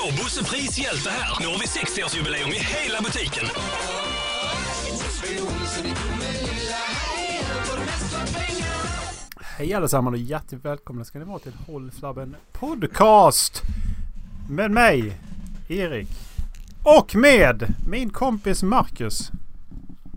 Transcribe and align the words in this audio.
Hallå, 0.00 0.12
Bosse 0.16 0.44
Prishjälte 0.44 1.10
här. 1.10 1.36
Nu 1.40 1.46
har 1.46 1.52
vi 1.52 1.64
60-årsjubileum 1.64 2.48
i 2.48 2.58
hela 2.58 3.00
butiken. 3.00 3.44
Hej 9.40 9.74
allesammans 9.74 10.14
och 10.14 10.18
hjärtligt 10.18 10.64
välkomna 10.64 11.04
ska 11.04 11.18
ni 11.18 11.24
vara 11.24 11.38
till 11.38 11.52
Håll 11.66 11.90
Flabben 11.90 12.36
Podcast. 12.52 13.62
Med 14.50 14.70
mig, 14.70 15.20
Erik. 15.68 16.08
Och 16.84 17.14
med 17.14 17.74
min 17.88 18.10
kompis 18.10 18.62
Marcus. 18.62 19.30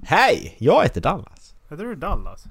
Hej! 0.04 0.56
Jag 0.60 0.84
heter 0.84 1.02
Dallas. 1.02 1.54
Heter 1.70 1.84
du 1.84 1.96
Dallas? 1.96 2.44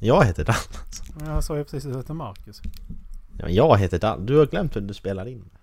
Jag 0.00 0.24
heter 0.24 0.44
Dallas. 0.44 1.02
Jag 1.26 1.44
sa 1.44 1.56
ju 1.56 1.64
precis 1.64 1.86
att 1.86 1.92
du 1.92 1.98
heter 1.98 2.14
Marcus. 2.14 2.60
Ja, 3.38 3.44
men 3.44 3.54
jag 3.54 3.78
heter 3.78 3.98
Dallas. 3.98 4.26
Du 4.26 4.38
har 4.38 4.46
glömt 4.46 4.76
vem 4.76 4.86
du 4.86 4.94
spelar 4.94 5.28
in 5.28 5.38
med. 5.38 5.59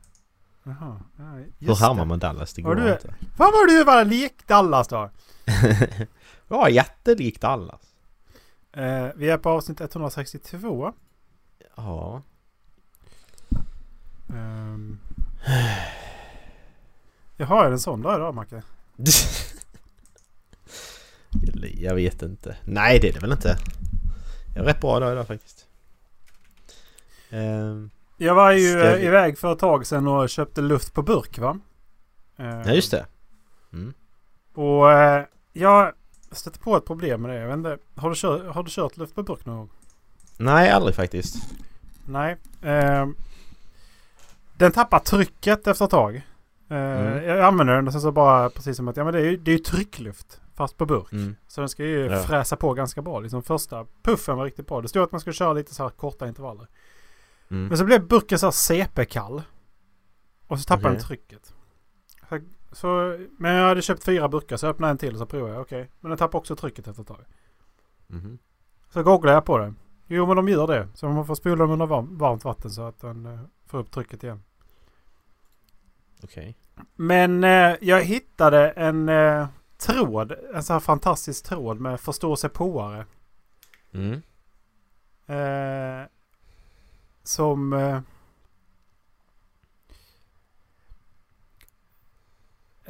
Jaha, 0.67 0.99
ja, 1.17 1.23
Hur 1.59 1.75
härmar 1.75 1.99
det. 2.03 2.05
man 2.05 2.19
Dallas? 2.19 2.53
Det 2.53 2.61
Var 2.61 2.75
går 2.75 2.81
du- 2.81 2.91
inte. 2.93 3.07
Fan 3.37 3.51
vad 3.53 3.67
du 3.67 3.83
var 3.83 4.05
lik 4.05 4.47
Dallas 4.47 4.87
då. 4.87 5.09
ja, 6.47 6.69
jättelikt 6.69 7.41
Dallas. 7.41 7.81
Eh, 8.71 9.07
vi 9.15 9.29
är 9.29 9.37
på 9.37 9.49
avsnitt 9.49 9.81
162. 9.81 10.93
Ja. 11.75 12.21
Um, 14.29 14.99
jag 17.37 17.47
har 17.47 17.71
en 17.71 17.79
sån 17.79 18.01
dag 18.01 18.15
idag 18.15 18.35
Macke. 18.35 18.61
Jag 21.77 21.95
vet 21.95 22.21
inte. 22.21 22.57
Nej, 22.65 22.99
det 22.99 23.09
är 23.09 23.13
det 23.13 23.19
väl 23.19 23.31
inte. 23.31 23.57
Jag 24.55 24.63
är 24.63 24.67
rätt 24.67 24.81
bra 24.81 24.99
dag 24.99 25.11
idag 25.11 25.27
faktiskt. 25.27 25.65
Ehm, 27.29 27.89
Jag 28.17 28.35
var 28.35 28.51
ju 28.51 28.69
Ska 28.79 28.97
iväg 28.99 29.37
för 29.37 29.53
ett 29.53 29.59
tag 29.59 29.85
sedan 29.85 30.07
och 30.07 30.29
köpte 30.29 30.61
luft 30.61 30.93
på 30.93 31.01
burk 31.01 31.39
va? 31.39 31.59
Ja, 32.35 32.71
just 32.73 32.91
det. 32.91 33.05
Mm. 33.73 33.93
Och 34.53 34.91
eh, 34.91 35.25
jag 35.53 35.93
stötte 36.31 36.59
på 36.59 36.77
ett 36.77 36.85
problem 36.85 37.21
med 37.21 37.31
det. 37.31 37.39
Jag 37.39 37.47
vet 37.47 37.57
inte, 37.57 37.77
har, 37.95 38.09
du 38.09 38.15
kört, 38.15 38.55
har 38.55 38.63
du 38.63 38.69
kört 38.71 38.97
luft 38.97 39.15
på 39.15 39.23
burk 39.23 39.45
någon 39.45 39.57
gång? 39.57 39.69
Nej, 40.37 40.69
aldrig 40.69 40.95
faktiskt. 40.95 41.35
Nej. 42.05 42.37
Eh, 42.61 43.07
den 44.57 44.71
tappar 44.71 44.99
trycket 44.99 45.67
efter 45.67 45.85
ett 45.85 45.91
tag. 45.91 46.15
Eh, 46.15 46.21
Mm. 46.69 47.23
Jag 47.23 47.39
använder 47.39 47.75
den 47.75 47.87
och 47.87 47.93
sen 47.93 48.01
så 48.01 48.11
bara 48.11 48.49
precis 48.49 48.77
som 48.77 48.87
att 48.87 48.97
ja, 48.97 49.03
men 49.03 49.13
det 49.13 49.19
är 49.19 49.23
ju 49.25 49.37
det 49.37 49.51
är 49.51 49.57
ju 49.57 49.63
tryckluft. 49.63 50.41
Fast 50.55 50.77
på 50.77 50.85
burk. 50.85 51.11
Mm. 51.11 51.35
Så 51.47 51.61
den 51.61 51.69
ska 51.69 51.83
ju 51.83 52.05
Ja. 52.05 52.19
fräsa 52.23 52.55
på 52.55 52.73
ganska 52.73 53.01
bra. 53.01 53.19
Liksom 53.19 53.43
första 53.43 53.85
puffen 54.03 54.37
var 54.37 54.45
riktigt 54.45 54.67
bra. 54.67 54.81
Det 54.81 54.87
stod 54.87 55.03
att 55.03 55.11
man 55.11 55.21
skulle 55.21 55.33
köra 55.33 55.53
lite 55.53 55.73
så 55.75 55.83
här 55.83 55.89
korta 55.89 56.27
intervaller. 56.27 56.67
Mm. 57.49 57.67
Men 57.67 57.77
så 57.77 57.85
blev 57.85 58.07
burken 58.07 58.39
så 58.39 58.45
här 58.45 58.51
CP-kall. 58.51 59.41
Och 60.47 60.59
så 60.59 60.63
tappade 60.63 60.87
den 60.87 60.95
Okej. 60.95 61.07
trycket. 61.07 61.53
Så, 62.29 62.39
så, 62.71 63.17
men 63.37 63.55
jag 63.55 63.67
hade 63.67 63.81
köpt 63.81 64.03
fyra 64.03 64.29
burkar 64.29 64.57
så 64.57 64.65
jag 64.65 64.73
öppnade 64.73 64.91
en 64.91 64.97
till 64.97 65.13
och 65.13 65.19
så 65.19 65.25
provade 65.25 65.53
jag. 65.53 65.61
Okej. 65.61 65.89
Men 65.99 66.09
den 66.09 66.17
tappade 66.17 66.37
också 66.37 66.55
trycket 66.55 66.87
efter 66.87 67.01
ett 67.01 67.07
tag. 67.07 67.25
Mhm. 68.07 68.37
Så 68.89 69.03
googlade 69.03 69.35
jag 69.35 69.45
på 69.45 69.57
det. 69.57 69.73
Jo 70.07 70.25
men 70.25 70.35
de 70.35 70.49
gör 70.49 70.67
det. 70.67 70.87
Så 70.93 71.09
man 71.09 71.25
får 71.25 71.35
spola 71.35 71.55
dem 71.55 71.71
under 71.71 71.85
varm, 71.85 72.17
varmt 72.17 72.43
vatten 72.43 72.71
så 72.71 72.81
att 72.81 73.01
den 73.01 73.25
eh, 73.25 73.39
får 73.65 73.77
upp 73.77 73.91
trycket 73.91 74.23
igen. 74.23 74.43
Okej. 76.23 76.55
Men 76.95 77.43
eh, 77.43 77.75
jag 77.81 78.03
hittade 78.03 78.69
en 78.69 79.09
eh, 79.09 79.47
tråd. 79.77 80.31
En 80.53 80.63
sån 80.63 80.73
här 80.73 80.79
fantastisk 80.79 81.45
tråd 81.45 81.79
med 81.79 81.99
förståsigpåare. 81.99 83.05
Mm. 83.91 84.21
Eh, 85.27 86.07
som... 87.27 87.73
Eh, 87.73 87.95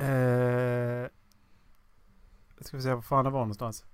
eh, 0.06 1.08
ska 2.60 2.78
vi 2.78 2.84
se 2.84 2.94
var 2.94 3.02
fan 3.02 3.26
det 3.26 3.32
var 3.32 3.40
någonstans. 3.40 3.86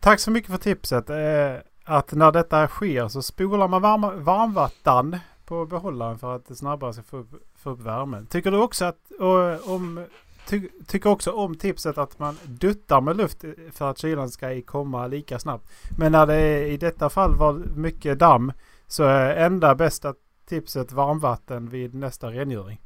Tack 0.00 0.20
så 0.20 0.30
mycket 0.30 0.50
för 0.50 0.58
tipset. 0.58 1.10
Eh, 1.10 1.56
att 1.84 2.12
när 2.12 2.32
detta 2.32 2.68
sker 2.68 3.08
så 3.08 3.22
spolar 3.22 3.68
man 3.68 3.82
varm, 3.82 4.24
varmvatten 4.24 5.18
på 5.44 5.66
behållaren 5.66 6.18
för 6.18 6.36
att 6.36 6.46
det 6.46 6.56
snabbare 6.56 6.92
ska 6.92 7.02
få 7.02 7.16
upp, 7.16 7.30
få 7.56 7.70
upp 7.70 7.80
värmen. 7.80 8.26
Tycker 8.26 8.50
du 8.50 8.58
också 8.58 8.84
att... 8.84 9.10
Och, 9.20 9.74
om, 9.74 10.04
ty, 10.46 10.68
tycker 10.86 11.10
också 11.10 11.32
om 11.32 11.54
tipset 11.54 11.98
att 11.98 12.18
man 12.18 12.38
duttar 12.44 13.00
med 13.00 13.16
luft 13.16 13.44
för 13.72 13.90
att 13.90 13.98
kylan 13.98 14.30
ska 14.30 14.62
komma 14.66 15.06
lika 15.06 15.38
snabbt. 15.38 15.70
Men 15.98 16.12
när 16.12 16.26
det 16.26 16.68
i 16.68 16.76
detta 16.76 17.10
fall 17.10 17.36
var 17.36 17.52
mycket 17.76 18.18
damm 18.18 18.52
så 18.88 19.08
eh, 19.08 19.42
enda 19.42 19.74
bästa 19.74 20.14
tipset 20.48 20.92
varmvatten 20.92 21.68
vid 21.68 21.94
nästa 21.94 22.30
rengöring. 22.30 22.80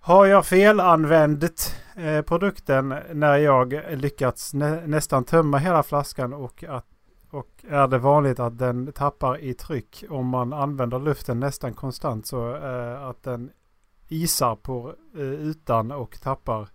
Har 0.00 0.26
jag 0.26 0.46
felanvänt 0.46 1.74
eh, 1.96 2.22
produkten 2.22 2.94
när 3.12 3.36
jag 3.36 3.82
lyckats 3.90 4.54
nä, 4.54 4.86
nästan 4.86 5.24
tömma 5.24 5.58
hela 5.58 5.82
flaskan 5.82 6.32
och, 6.32 6.64
att, 6.68 6.86
och 7.30 7.64
är 7.68 7.88
det 7.88 7.98
vanligt 7.98 8.40
att 8.40 8.58
den 8.58 8.92
tappar 8.92 9.38
i 9.38 9.54
tryck 9.54 10.04
om 10.10 10.26
man 10.26 10.52
använder 10.52 10.98
luften 10.98 11.40
nästan 11.40 11.74
konstant 11.74 12.26
så 12.26 12.56
eh, 12.56 13.02
att 13.02 13.22
den 13.22 13.50
isar 14.08 14.56
på 14.56 14.94
eh, 15.14 15.22
ytan 15.22 15.92
och 15.92 16.20
tappar 16.20 16.68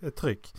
eh, 0.00 0.10
tryck. 0.10 0.54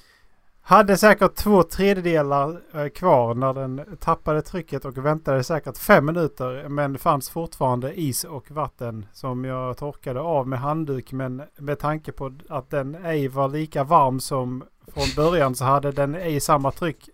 Hade 0.68 0.98
säkert 0.98 1.36
två 1.36 1.64
tredjedelar 1.64 2.62
eh, 2.74 2.88
kvar 2.88 3.34
när 3.36 3.54
den 3.54 3.98
tappade 4.00 4.42
trycket 4.42 4.86
och 4.86 5.06
väntade 5.06 5.44
säkert 5.44 5.78
fem 5.78 6.06
minuter. 6.06 6.70
Men 6.70 6.98
fanns 6.98 7.30
fortfarande 7.30 8.00
is 8.00 8.24
och 8.24 8.52
vatten 8.52 9.06
som 9.14 9.46
jag 9.46 9.78
torkade 9.78 10.20
av 10.20 10.48
med 10.48 10.60
handduk. 10.60 11.12
Men 11.12 11.42
med 11.58 11.80
tanke 11.80 12.12
på 12.12 12.34
att 12.50 12.70
den 12.70 12.96
ej 12.96 13.28
var 13.28 13.50
lika 13.50 13.84
varm 13.84 14.20
som 14.20 14.64
från 14.94 15.08
början 15.16 15.56
så 15.56 15.66
hade 15.66 15.92
den 15.92 16.16
ej 16.16 16.40
samma 16.40 16.72
tryck 16.72 17.10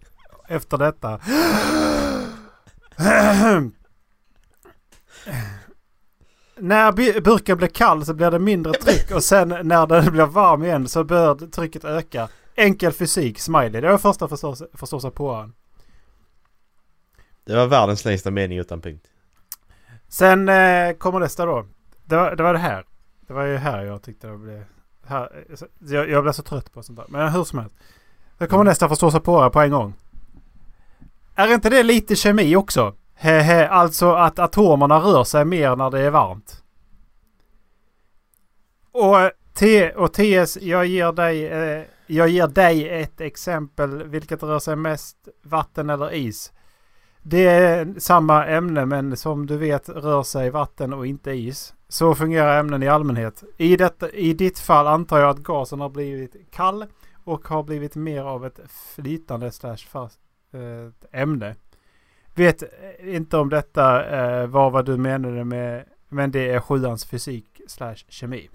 efter 0.47 0.77
detta. 0.77 1.19
När 6.57 7.21
burken 7.21 7.57
blir 7.57 7.67
kall 7.67 8.05
så 8.05 8.13
blir 8.13 8.31
det 8.31 8.39
mindre 8.39 8.73
tryck 8.73 9.11
och 9.15 9.23
sen 9.23 9.55
när 9.63 9.87
den 9.87 10.11
blir 10.11 10.25
varm 10.25 10.63
igen 10.63 10.87
så 10.87 11.03
bör 11.03 11.35
trycket 11.35 11.85
öka. 11.85 12.29
Enkel 12.55 12.91
fysik, 12.91 13.39
smiley. 13.39 13.81
Det 13.81 13.91
var 13.91 13.97
första 13.97 14.27
förstås, 14.27 14.63
förstås 14.73 15.13
på 15.13 15.33
han. 15.33 15.53
Det 17.43 17.55
var 17.55 17.67
världens 17.67 18.05
längsta 18.05 18.31
mening 18.31 18.57
utan 18.57 18.81
punkt. 18.81 19.07
Sen 20.07 20.49
eh, 20.49 20.93
kommer 20.93 21.19
nästa 21.19 21.45
då. 21.45 21.65
Det 22.05 22.15
var, 22.15 22.35
det 22.35 22.43
var 22.43 22.53
det 22.53 22.59
här. 22.59 22.85
Det 23.27 23.33
var 23.33 23.45
ju 23.45 23.57
här 23.57 23.83
jag 23.83 24.01
tyckte 24.01 24.27
det 24.27 24.37
blev... 24.37 24.63
Här, 25.05 25.45
jag, 25.79 26.09
jag 26.09 26.23
blev 26.23 26.31
så 26.31 26.43
trött 26.43 26.73
på 26.73 26.83
sånt 26.83 26.97
där. 26.97 27.05
Men 27.09 27.31
hur 27.31 27.43
som 27.43 27.59
helst. 27.59 27.75
Det 28.37 28.47
kommer 28.47 28.63
nästa 28.63 28.89
förstås 28.89 29.13
på 29.13 29.49
på 29.49 29.61
en 29.61 29.71
gång. 29.71 29.93
Är 31.35 31.53
inte 31.53 31.69
det 31.69 31.83
lite 31.83 32.15
kemi 32.15 32.55
också? 32.55 32.95
Hehe, 33.13 33.67
alltså 33.67 34.13
att 34.13 34.39
atomerna 34.39 34.99
rör 34.99 35.23
sig 35.23 35.45
mer 35.45 35.75
när 35.75 35.89
det 35.89 35.99
är 35.99 36.09
varmt. 36.09 36.63
Och, 38.91 39.19
eh, 39.21 39.31
T 39.53 39.91
och 39.91 40.13
TS, 40.13 40.57
jag 40.61 40.85
ger 40.85 41.11
dig, 41.11 41.47
eh, 41.47 41.83
jag 42.11 42.29
ger 42.29 42.47
dig 42.47 42.89
ett 42.89 43.21
exempel 43.21 44.03
vilket 44.03 44.43
rör 44.43 44.59
sig 44.59 44.75
mest 44.75 45.17
vatten 45.43 45.89
eller 45.89 46.13
is. 46.13 46.53
Det 47.21 47.45
är 47.45 47.99
samma 47.99 48.45
ämne 48.45 48.85
men 48.85 49.17
som 49.17 49.45
du 49.45 49.57
vet 49.57 49.89
rör 49.89 50.23
sig 50.23 50.49
vatten 50.49 50.93
och 50.93 51.07
inte 51.07 51.31
is. 51.31 51.73
Så 51.87 52.15
fungerar 52.15 52.59
ämnen 52.59 52.83
i 52.83 52.87
allmänhet. 52.87 53.43
I, 53.57 53.77
detta, 53.77 54.09
I 54.09 54.33
ditt 54.33 54.59
fall 54.59 54.87
antar 54.87 55.19
jag 55.19 55.29
att 55.29 55.39
gasen 55.39 55.79
har 55.79 55.89
blivit 55.89 56.51
kall 56.51 56.85
och 57.23 57.47
har 57.47 57.63
blivit 57.63 57.95
mer 57.95 58.23
av 58.23 58.45
ett 58.45 58.59
flytande 58.95 59.51
slash 59.51 59.77
fast 59.77 60.19
eh, 60.53 61.21
ämne. 61.21 61.55
Vet 62.35 62.63
eh, 62.63 63.15
inte 63.15 63.37
om 63.37 63.49
detta 63.49 64.05
eh, 64.05 64.47
var 64.47 64.69
vad 64.69 64.85
du 64.85 64.97
menade 64.97 65.43
med 65.43 65.85
men 66.09 66.31
det 66.31 66.49
är 66.49 66.59
sjuans 66.59 67.05
fysik 67.05 67.61
slash 67.67 67.95
kemi. 68.07 68.49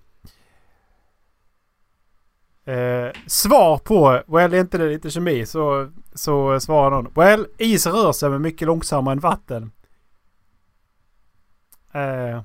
Eh, 2.66 3.12
svar 3.26 3.78
på, 3.78 4.22
well 4.26 4.54
är 4.54 4.60
inte 4.60 4.78
det 4.78 4.88
lite 4.88 5.10
kemi 5.10 5.46
så, 5.46 5.90
så 6.14 6.60
svarar 6.60 6.90
någon. 6.90 7.12
Well, 7.14 7.46
is 7.58 7.86
rör 7.86 8.12
sig 8.12 8.30
men 8.30 8.42
mycket 8.42 8.66
långsammare 8.66 9.12
än 9.12 9.20
vatten. 9.20 9.72
Eh, 11.92 12.42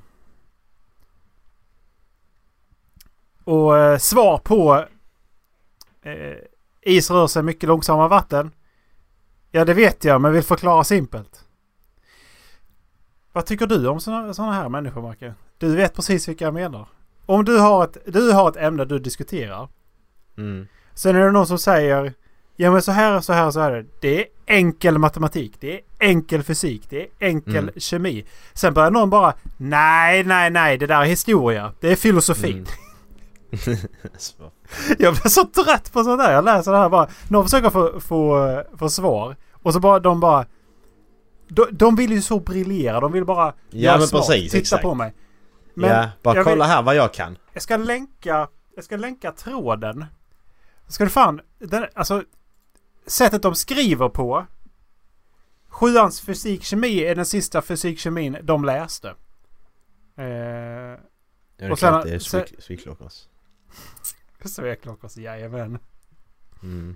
och 3.43 3.77
eh, 3.77 3.97
svar 3.97 4.37
på 4.37 4.85
eh, 6.01 6.37
is 6.81 7.11
rör 7.11 7.27
sig 7.27 7.43
mycket 7.43 7.67
långsammare 7.67 8.05
än 8.05 8.09
vatten. 8.09 8.51
Ja 9.51 9.65
det 9.65 9.73
vet 9.73 10.03
jag 10.03 10.21
men 10.21 10.33
vill 10.33 10.43
förklara 10.43 10.83
simpelt. 10.83 11.45
Vad 13.31 13.45
tycker 13.45 13.67
du 13.67 13.87
om 13.87 13.99
sådana 13.99 14.53
här 14.53 14.69
människor 14.69 15.01
Marke? 15.01 15.33
Du 15.57 15.75
vet 15.75 15.95
precis 15.95 16.29
vilka 16.29 16.45
jag 16.45 16.53
menar. 16.53 16.87
Om 17.25 17.45
du 17.45 17.59
har 17.59 17.83
ett, 17.83 17.97
du 18.05 18.31
har 18.31 18.49
ett 18.49 18.57
ämne 18.57 18.85
du 18.85 18.99
diskuterar. 18.99 19.69
Mm. 20.37 20.67
Sen 20.93 21.15
är 21.15 21.19
det 21.25 21.31
någon 21.31 21.47
som 21.47 21.57
säger 21.57 22.13
Ja 22.55 22.71
men 22.71 22.81
så 22.81 22.91
här 22.91 23.21
så 23.21 23.33
här 23.33 23.51
så 23.51 23.59
här. 23.59 23.71
är 23.71 23.85
det. 24.01 24.19
Är 24.21 24.25
enkel 24.45 24.97
matematik. 24.97 25.53
Det 25.59 25.73
är 25.75 25.81
enkel 25.99 26.43
fysik. 26.43 26.89
Det 26.89 27.01
är 27.01 27.07
enkel 27.19 27.57
Mm. 27.57 27.73
kemi. 27.77 28.25
Sen 28.53 28.73
börjar 28.73 28.91
någon 28.91 29.09
bara 29.09 29.33
Nej, 29.57 30.23
nej, 30.23 30.49
nej. 30.49 30.77
Det 30.77 30.87
där 30.87 31.01
är 31.01 31.05
historia. 31.05 31.73
Det 31.79 31.91
är 31.91 31.95
filosofi. 31.95 32.51
Mm. 32.51 32.65
Jag 34.99 35.13
blir 35.13 35.29
så 35.29 35.45
trött 35.45 35.93
på 35.93 36.03
sånt 36.03 36.19
där. 36.21 36.33
Jag 36.33 36.45
läser 36.45 36.71
det 36.71 36.77
här 36.77 36.89
bara. 36.89 37.07
Någon 37.27 37.43
försöker 37.45 37.69
få, 37.69 37.99
få, 37.99 38.63
få 38.77 38.89
svar. 38.89 39.35
Och 39.53 39.73
så 39.73 39.79
bara 39.79 39.99
de 39.99 40.19
bara... 40.19 40.45
De, 41.47 41.65
de 41.71 41.95
vill 41.95 42.11
ju 42.11 42.21
så 42.21 42.39
briljera. 42.39 42.99
De 42.99 43.11
vill 43.11 43.25
bara... 43.25 43.45
Ja, 43.45 43.53
"Jag 43.69 43.93
är 43.93 43.97
men 43.97 44.07
smart, 44.07 44.27
precis, 44.27 44.51
Titta 44.51 44.61
exakt. 44.61 44.83
på 44.83 44.95
mig. 44.95 45.13
Men 45.73 45.89
ja, 45.89 46.09
bara 46.23 46.43
kolla 46.43 46.55
vill- 46.55 46.63
här 46.63 46.81
vad 46.81 46.95
jag 46.95 47.13
kan. 47.13 47.37
Jag 47.53 47.63
ska 47.63 47.77
länka... 47.77 48.47
Jag 48.75 48.83
ska 48.83 48.97
länka 48.97 49.31
tråden. 49.31 50.05
Ska 50.91 51.03
du 51.03 51.09
fan... 51.09 51.41
Den, 51.59 51.85
alltså... 51.93 52.23
Sättet 53.05 53.41
de 53.41 53.55
skriver 53.55 54.09
på. 54.09 54.45
Sjuans 55.67 56.21
fysik-kemi 56.21 56.99
är 57.03 57.15
den 57.15 57.25
sista 57.25 57.61
fysik-kemin 57.61 58.37
de 58.43 58.65
läste. 58.65 59.15
Eh, 60.15 60.25
Ja, 60.25 60.97
det 61.57 61.65
är 61.65 61.71
Och 61.71 61.79
sen- 61.79 61.89
klart 61.89 62.03
det 62.05 62.09
är 62.15 62.19
sen- 62.19 62.45
så 64.45 64.61
är 64.61 64.75
klockor, 64.75 65.09
jajamän. 65.19 65.79
Mm. 66.63 66.95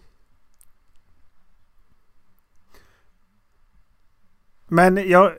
Men 4.67 5.09
jag... 5.09 5.33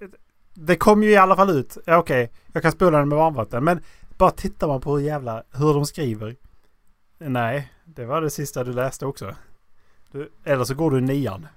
Det 0.55 0.77
kom 0.77 1.03
ju 1.03 1.11
i 1.11 1.17
alla 1.17 1.37
fall 1.37 1.51
ut. 1.51 1.79
Ja, 1.87 1.99
Okej, 1.99 2.33
jag 2.53 2.63
kan 2.63 2.73
spola 2.73 2.99
den 2.99 3.09
med 3.09 3.19
varmvatten. 3.19 3.65
Men 3.65 3.83
bara 4.19 4.31
tittar 4.31 4.69
man 4.69 4.81
på 4.81 4.97
hur 4.99 5.05
jävla... 5.07 5.43
Hur 5.51 5.75
de 5.75 5.87
skriver. 5.87 6.37
Nej, 7.19 7.73
det 7.87 8.05
var 8.05 8.21
det 8.21 8.31
sista 8.31 8.65
du 8.65 8.73
läste 8.73 9.07
också. 9.07 9.37
Du, 10.11 10.33
eller 10.45 10.65
så 10.65 10.75
går 10.75 10.91
du 10.91 11.01
nian. 11.01 11.49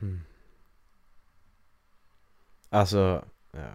Mm. 0.00 0.20
Alltså, 2.70 3.24
ja. 3.52 3.72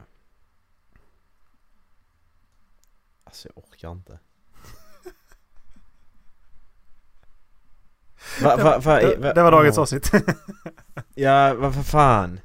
Alltså 3.24 3.48
jag 3.48 3.64
orkar 3.64 3.92
inte. 3.92 4.20
Va, 8.42 8.58
va, 8.58 8.80
va, 8.80 9.00
Det, 9.00 9.16
va, 9.16 9.34
det 9.34 9.44
var 9.44 9.52
dagens 9.52 9.78
avsnitt. 9.78 10.12
Ja, 11.16 11.54
vad 11.54 11.76
för 11.76 11.84
fan? 11.84 12.40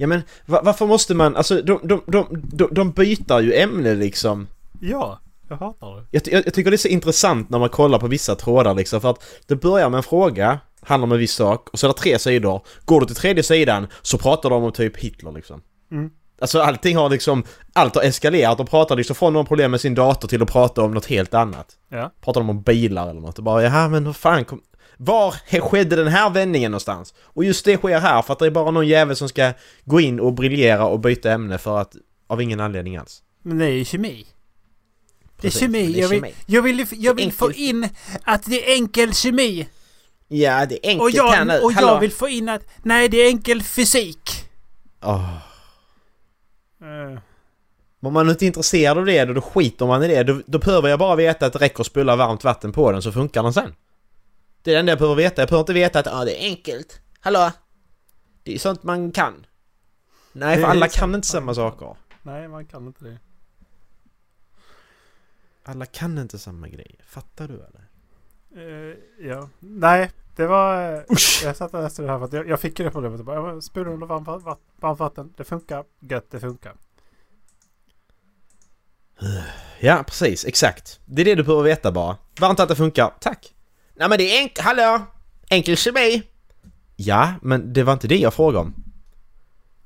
Ja 0.00 0.06
men 0.06 0.22
va, 0.46 0.60
varför 0.64 0.86
måste 0.86 1.14
man, 1.14 1.36
alltså 1.36 1.62
de, 1.62 1.80
de, 1.82 2.02
de, 2.06 2.42
de, 2.52 2.68
de 2.70 2.90
byter 2.90 3.40
ju 3.40 3.54
ämne 3.54 3.94
liksom. 3.94 4.46
ja, 4.80 5.20
jag 5.48 5.56
hatar 5.56 5.96
det. 5.96 6.04
Jag, 6.10 6.22
jag, 6.32 6.46
jag 6.46 6.54
tycker 6.54 6.70
det 6.70 6.74
är 6.74 6.78
så 6.78 6.88
intressant 6.88 7.50
när 7.50 7.58
man 7.58 7.68
kollar 7.68 7.98
på 7.98 8.06
vissa 8.06 8.34
trådar 8.34 8.74
liksom 8.74 9.00
för 9.00 9.10
att 9.10 9.24
det 9.46 9.56
börjar 9.56 9.90
med 9.90 9.98
en 9.98 10.02
fråga, 10.02 10.60
handlar 10.80 11.06
om 11.06 11.12
en 11.12 11.18
viss 11.18 11.32
sak 11.32 11.68
och 11.68 11.78
så 11.78 11.86
är 11.86 11.88
det 11.88 11.98
tre 11.98 12.18
sidor. 12.18 12.62
Går 12.84 13.00
du 13.00 13.06
till 13.06 13.16
tredje 13.16 13.42
sidan 13.42 13.86
så 14.02 14.18
pratar 14.18 14.50
de 14.50 14.64
om 14.64 14.72
typ 14.72 14.96
Hitler 14.96 15.32
liksom. 15.32 15.62
Mm. 15.90 16.10
Alltså 16.40 16.60
allting 16.60 16.96
har 16.96 17.10
liksom, 17.10 17.44
allt 17.72 17.94
har 17.94 18.02
eskalerat. 18.02 18.58
De 18.58 18.66
pratar 18.66 18.96
liksom 18.96 19.16
från 19.16 19.32
någon 19.32 19.46
problem 19.46 19.70
med 19.70 19.80
sin 19.80 19.94
dator 19.94 20.28
till 20.28 20.42
att 20.42 20.52
prata 20.52 20.82
om 20.82 20.94
något 20.94 21.06
helt 21.06 21.34
annat. 21.34 21.66
Ja. 21.88 22.12
Pratar 22.20 22.40
de 22.40 22.50
om 22.50 22.62
bilar 22.62 23.10
eller 23.10 23.20
något 23.20 23.38
och 23.38 23.44
bara 23.44 23.62
jaha 23.62 23.88
men 23.88 24.04
vad 24.04 24.16
fan 24.16 24.44
kom... 24.44 24.60
Var 24.96 25.60
skedde 25.60 25.96
den 25.96 26.08
här 26.08 26.30
vändningen 26.30 26.70
någonstans? 26.70 27.14
Och 27.20 27.44
just 27.44 27.64
det 27.64 27.76
sker 27.76 27.98
här 28.00 28.22
för 28.22 28.32
att 28.32 28.38
det 28.38 28.46
är 28.46 28.50
bara 28.50 28.70
någon 28.70 28.88
jävel 28.88 29.16
som 29.16 29.28
ska 29.28 29.52
gå 29.84 30.00
in 30.00 30.20
och 30.20 30.32
briljera 30.32 30.86
och 30.86 31.00
byta 31.00 31.32
ämne 31.32 31.58
för 31.58 31.78
att... 31.78 31.96
Av 32.26 32.42
ingen 32.42 32.60
anledning 32.60 32.96
alls. 32.96 33.22
Men 33.42 33.58
det 33.58 33.64
är 33.64 33.70
ju 33.70 33.84
kemi. 33.84 34.26
Det 35.40 35.46
är 35.46 35.50
kemi. 35.50 35.92
det 35.92 35.98
är 35.98 36.02
jag 36.02 36.08
vill, 36.08 36.20
kemi. 36.20 36.34
jag 36.46 36.62
vill, 36.62 36.86
jag 36.92 37.14
vill 37.14 37.32
få 37.32 37.52
in 37.52 37.88
att 38.22 38.44
det 38.44 38.70
är 38.70 38.74
enkel 38.74 39.14
kemi. 39.14 39.68
Ja, 40.28 40.66
det 40.66 40.86
är 40.86 41.00
Och 41.00 41.06
enkelt 41.06 41.24
här 41.24 41.36
jag, 41.38 41.46
nu. 41.46 41.58
och 41.58 41.72
Hallå? 41.72 41.88
jag 41.88 42.00
vill 42.00 42.12
få 42.12 42.28
in 42.28 42.48
att 42.48 42.62
nej, 42.82 43.08
det 43.08 43.16
är 43.16 43.28
enkel 43.28 43.62
fysik. 43.62 44.30
Åh. 45.02 45.47
Eh, 46.80 47.18
Om 48.00 48.12
man 48.12 48.28
inte 48.30 48.44
är 48.44 48.46
intresserad 48.46 48.98
av 48.98 49.04
det, 49.06 49.24
då, 49.24 49.32
då 49.32 49.40
skiter 49.40 49.86
man 49.86 50.02
i 50.02 50.08
det. 50.08 50.22
Då, 50.22 50.42
då 50.46 50.58
behöver 50.58 50.88
jag 50.88 50.98
bara 50.98 51.16
veta 51.16 51.46
att 51.46 51.52
det 51.52 51.58
räcker 51.58 51.80
att 51.80 51.86
spilla 51.86 52.16
varmt 52.16 52.44
vatten 52.44 52.72
på 52.72 52.92
den 52.92 53.02
så 53.02 53.12
funkar 53.12 53.42
den 53.42 53.52
sen. 53.52 53.74
Det 54.62 54.70
är 54.70 54.74
det 54.74 54.80
enda 54.80 54.92
jag 54.92 54.98
behöver 54.98 55.16
veta. 55.16 55.42
Jag 55.42 55.48
behöver 55.48 55.62
inte 55.62 55.72
veta 55.72 55.98
att 55.98 56.06
ah, 56.06 56.24
det 56.24 56.42
är 56.44 56.48
enkelt. 56.48 57.00
Hallå? 57.20 57.50
Det 58.42 58.54
är 58.54 58.58
sånt 58.58 58.82
man 58.82 59.12
kan. 59.12 59.46
Nej, 60.32 60.56
för 60.56 60.64
alla 60.64 60.88
kan 60.88 61.14
inte 61.14 61.26
samma 61.26 61.54
saker. 61.54 61.96
nej, 62.22 62.48
man 62.48 62.66
kan 62.66 62.86
inte 62.86 63.04
det. 63.04 63.18
Alla 65.64 65.86
kan 65.86 66.18
inte 66.18 66.38
samma 66.38 66.68
grej. 66.68 66.98
Fattar 67.06 67.48
du 67.48 67.54
eller? 67.54 67.88
Eh, 68.56 68.96
ja. 69.28 69.48
Nej, 69.58 70.10
det 70.38 70.46
var... 70.46 70.94
eh, 70.94 71.00
Usch! 71.12 71.40
Jag 71.44 71.56
satt 71.56 71.74
och 71.74 71.82
läste 71.82 72.02
det 72.02 72.08
här 72.10 72.18
för 72.18 72.24
att 72.24 72.32
jag, 72.32 72.48
jag 72.48 72.60
fick 72.60 72.78
ju 72.78 72.84
det 72.84 72.90
problemet. 72.90 73.20
Jag 73.26 73.62
spolar 73.62 73.92
under 73.92 74.06
varmt 74.06 74.28
vatt- 74.28 74.58
varmt 74.80 74.98
vatten. 74.98 75.32
Det 75.36 75.44
funkar. 75.44 75.84
Gött, 76.00 76.30
det 76.30 76.40
funkar. 76.40 76.72
Ja, 79.80 80.02
precis. 80.06 80.44
Exakt. 80.44 81.00
Det 81.06 81.22
är 81.22 81.24
det 81.24 81.34
du 81.34 81.42
behöver 81.42 81.62
veta 81.64 81.92
bara. 81.92 82.16
Varmt 82.40 82.60
att 82.60 82.68
det 82.68 82.76
funkar. 82.76 83.12
Tack! 83.20 83.54
Nej 83.94 84.08
men 84.08 84.18
det 84.18 84.24
är 84.24 84.40
enk... 84.42 84.58
Hallå! 84.58 85.00
Enkel 85.50 85.76
kemi! 85.76 86.22
Ja, 86.96 87.34
men 87.42 87.72
det 87.72 87.82
var 87.82 87.92
inte 87.92 88.08
det 88.08 88.16
jag 88.18 88.34
frågade 88.34 88.58
om. 88.58 88.74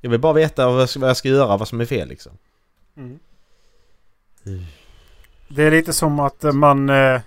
Jag 0.01 0.09
vill 0.09 0.19
bara 0.19 0.33
veta 0.33 0.69
vad 0.69 0.81
jag 0.81 0.89
ska, 0.89 0.99
vad 0.99 1.09
jag 1.09 1.17
ska 1.17 1.29
göra, 1.29 1.57
vad 1.57 1.67
som 1.67 1.81
är 1.81 1.85
fel 1.85 2.07
liksom. 2.07 2.31
Mm. 2.97 3.19
Det 5.47 5.63
är 5.63 5.71
lite 5.71 5.93
som 5.93 6.19
att 6.19 6.43
man... 6.55 6.89
Eh, 6.89 7.21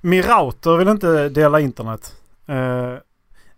min 0.00 0.22
router 0.22 0.76
vill 0.76 0.88
inte 0.88 1.28
dela 1.28 1.60
internet. 1.60 2.16
Eh, 2.48 2.98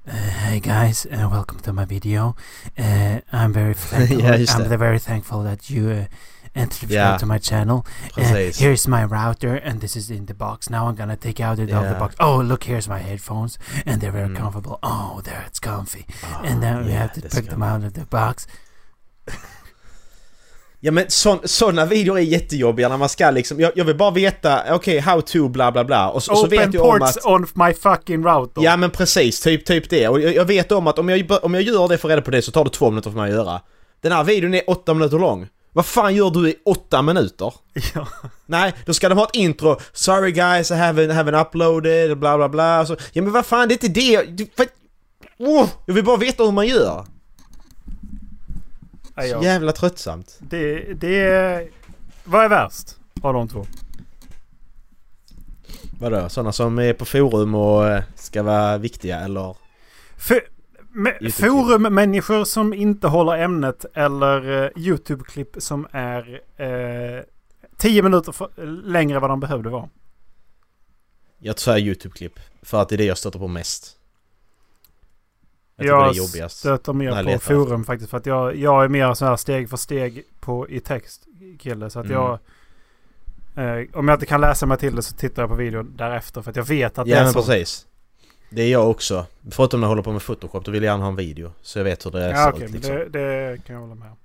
hey 0.07 0.61
guys, 0.61 1.07
uh, 1.07 1.29
welcome 1.31 1.59
to 1.61 1.73
my 1.73 1.85
video. 1.87 2.37
Uh, 2.79 3.21
I'm 3.33 3.53
very 3.53 3.75
thankful. 3.75 4.21
Ja, 4.21 4.33
I'm 4.35 4.69
det. 4.69 4.77
very 4.79 4.99
thankful 4.99 5.43
that 5.45 5.71
you 5.71 5.89
uh, 5.91 6.05
entered 6.55 6.91
Ja. 6.91 7.17
to 7.17 7.25
my 7.27 7.39
channel. 7.39 7.87
Uh, 8.17 8.53
here's 8.55 8.87
my 8.87 9.03
router 9.05 9.55
and 9.57 9.81
this 9.81 9.97
is 9.97 10.11
in 10.11 10.27
the 10.27 10.35
box. 10.35 10.69
Now 10.69 10.87
I'm 10.89 10.95
gonna 10.97 11.17
take 11.17 11.41
out 11.41 11.59
it 11.59 11.71
of 11.73 11.89
the 11.89 11.95
box. 11.99 12.15
Oh, 12.21 12.37
look, 12.43 12.65
here's 12.65 12.87
my 12.89 12.99
headphones 12.99 13.59
and 13.87 14.01
they're 14.03 14.13
very 14.13 14.29
Mm. 14.29 14.37
comfortable. 14.37 14.79
Oh, 14.83 15.21
there 15.25 15.43
it's 15.47 15.59
comfy. 15.61 16.05
Ah, 16.23 16.43
And 16.45 16.63
then 16.63 16.85
we 16.85 16.93
have 16.93 17.13
to 17.15 17.23
pick 17.23 17.47
them 17.49 17.63
out 17.63 17.85
of 17.85 17.95
the 17.95 18.05
box. 18.05 18.47
Ja 20.85 20.91
men 20.91 21.05
sådana 21.45 21.87
videor 21.87 22.19
är 22.19 22.23
jättejobbiga 22.23 22.89
när 22.89 22.97
man 22.97 23.09
ska 23.09 23.31
liksom, 23.31 23.61
jag, 23.61 23.73
jag 23.75 23.85
vill 23.85 23.97
bara 23.97 24.11
veta, 24.11 24.75
okej, 24.75 24.99
how 24.99 25.21
to 25.21 25.49
bla 25.49 25.73
bla 25.73 25.85
bla. 25.85 26.11
Och 26.11 26.23
så, 26.23 26.35
så 26.35 26.47
Open 26.47 26.59
vet 26.59 26.75
jag 26.75 26.85
om 26.85 26.99
ports 26.99 27.17
att... 27.17 27.27
on 27.27 27.47
my 27.55 27.75
fucking 27.75 28.25
router. 28.25 28.63
Ja 28.63 28.77
men 28.77 28.91
precis, 28.91 29.41
typ, 29.41 29.65
typ 29.65 29.91
det. 29.91 30.09
Och 30.09 30.21
jag, 30.21 30.35
jag 30.35 30.45
vet 30.45 30.73
om 30.73 30.87
att 30.87 30.99
om 30.99 31.09
jag, 31.09 31.45
om 31.45 31.55
jag 31.55 31.63
gör 31.63 31.89
det 31.89 31.99
för 31.99 32.09
reda 32.09 32.23
på 32.23 32.31
det 32.31 32.43
så 32.43 32.53
tar 32.53 32.65
det 32.65 32.71
två 32.71 32.91
minuter 32.91 33.11
för 33.11 33.19
mig 33.19 33.31
att 33.31 33.37
göra. 33.37 33.61
Den 34.01 34.13
här 34.13 34.25
videon 34.25 34.55
är 34.55 34.71
åtta 34.71 34.95
minuter 34.95 35.19
lång. 35.19 35.49
Vad 35.73 35.87
fan 35.87 36.15
gör 36.15 36.31
du 36.31 36.49
i 36.49 36.57
åtta 36.65 37.03
minuter? 37.03 37.55
Ja. 37.95 38.09
Nej, 38.47 38.75
då 38.87 38.95
ska 38.95 39.09
de 39.09 39.19
ha 39.19 39.25
ett 39.25 39.37
intro. 39.37 39.81
Sorry 39.93 40.33
guys, 40.33 40.71
I 40.71 40.75
haven't, 40.75 41.13
haven't 41.13 41.41
uploaded, 41.41 42.19
bla 42.19 42.37
bla 42.37 42.49
bla. 42.49 42.87
Så, 42.87 42.97
ja 43.13 43.23
men 43.23 43.33
vad 43.33 43.47
fan, 43.47 43.69
det 43.69 43.73
är 43.73 43.85
inte 43.85 44.01
det. 44.01 44.23
Du, 44.23 44.47
för, 44.57 44.67
oh, 45.39 45.69
jag 45.87 45.95
vill 45.95 46.05
bara 46.05 46.17
veta 46.17 46.45
hur 46.45 46.53
man 46.53 46.67
gör. 46.67 47.05
Så 49.17 49.45
jävla 49.45 49.73
tröttsamt. 49.73 50.39
Det, 50.41 50.95
det 50.95 51.21
är... 51.21 51.69
Vad 52.25 52.45
är 52.45 52.49
värst 52.49 52.97
av 53.23 53.35
de 53.35 53.49
två? 53.49 53.67
Vadå? 56.01 56.29
Sådana 56.29 56.53
som 56.53 56.79
är 56.79 56.93
på 56.93 57.05
forum 57.05 57.55
och 57.55 57.89
eh, 57.89 58.03
ska 58.15 58.43
vara 58.43 58.79
viktiga 58.79 59.21
eller? 59.21 59.57
För, 60.17 60.41
YouTube-klipp. 60.95 61.35
forummänniskor 61.35 62.45
som 62.45 62.75
inte 62.75 63.09
håller 63.09 63.39
ämnet 63.39 63.85
eller 63.95 64.49
uh, 64.49 64.71
YouTube-klipp 64.77 65.57
som 65.59 65.87
är 65.91 66.41
uh, 66.61 67.23
tio 67.77 68.03
minuter 68.03 68.33
för, 68.33 68.67
längre 68.85 69.17
än 69.17 69.21
vad 69.21 69.31
de 69.31 69.41
behövde 69.41 69.71
vara. 69.71 69.89
Jag 71.39 71.57
tror 71.57 71.79
YouTube-klipp. 71.79 72.41
För 72.63 72.83
att 72.83 72.89
det 72.89 72.95
är 72.95 72.99
det 72.99 73.05
jag 73.05 73.19
stöter 73.19 73.39
på 73.39 73.49
mest. 73.49 73.97
Jag 75.77 76.15
Jag 76.17 76.29
det 76.33 76.39
är 76.41 76.49
stöter 76.49 76.93
mer 76.93 77.35
på 77.35 77.39
forum 77.41 77.85
faktiskt. 77.85 78.11
För 78.11 78.17
att 78.17 78.27
jag, 78.27 78.57
jag 78.57 78.85
är 78.85 78.89
mer 78.89 79.15
så 79.15 79.25
här 79.25 79.37
steg 79.37 79.71
för 79.71 79.77
steg 79.77 80.23
på, 80.41 80.69
i 80.69 80.81
text 80.81 81.27
kille. 81.59 81.91
Så 81.91 82.01
att 82.01 82.07
Mm. 82.07 82.17
jag... 82.17 82.39
eh, 83.57 83.87
om 83.93 84.09
jag 84.09 84.17
inte 84.17 84.27
kan 84.27 84.41
läsa 84.41 84.67
mig 84.67 84.79
till 84.79 84.97
det 84.97 85.03
så 85.03 85.15
tittar 85.17 85.43
jag 85.43 85.51
på 85.51 85.57
videon 85.57 85.97
därefter. 85.97 86.43
För 86.43 86.51
att 86.51 86.57
jag 86.57 86.65
vet 86.65 86.99
att 86.99 87.05
det 87.07 87.11
Ja 87.11 87.19
är 87.19 87.25
men 87.25 87.33
så. 87.33 87.39
precis. 87.43 87.87
Det 88.51 88.63
är 88.63 88.73
jag 88.73 88.91
också. 88.91 89.27
Förutom 89.51 89.81
när 89.81 89.85
jag 89.85 89.89
håller 89.91 90.03
på 90.03 90.13
med 90.13 90.23
Photoshop, 90.23 90.65
då 90.65 90.71
vill 90.73 90.83
jag 90.83 90.93
gärna 90.93 91.05
ha 91.05 91.11
en 91.11 91.17
video. 91.17 91.53
Så 91.63 91.79
jag 91.79 91.85
vet 91.85 92.07
hur 92.07 92.11
det 92.11 92.31
Ja 92.31 92.49
okej, 92.51 92.65
ut 92.65 92.71
men 92.71 92.81
liksom. 92.81 92.97
det, 92.97 93.09
det 93.09 93.65
kan 93.67 93.75
jag 93.75 93.81
hålla 93.83 93.95
med 93.95 94.11
om. 94.11 94.17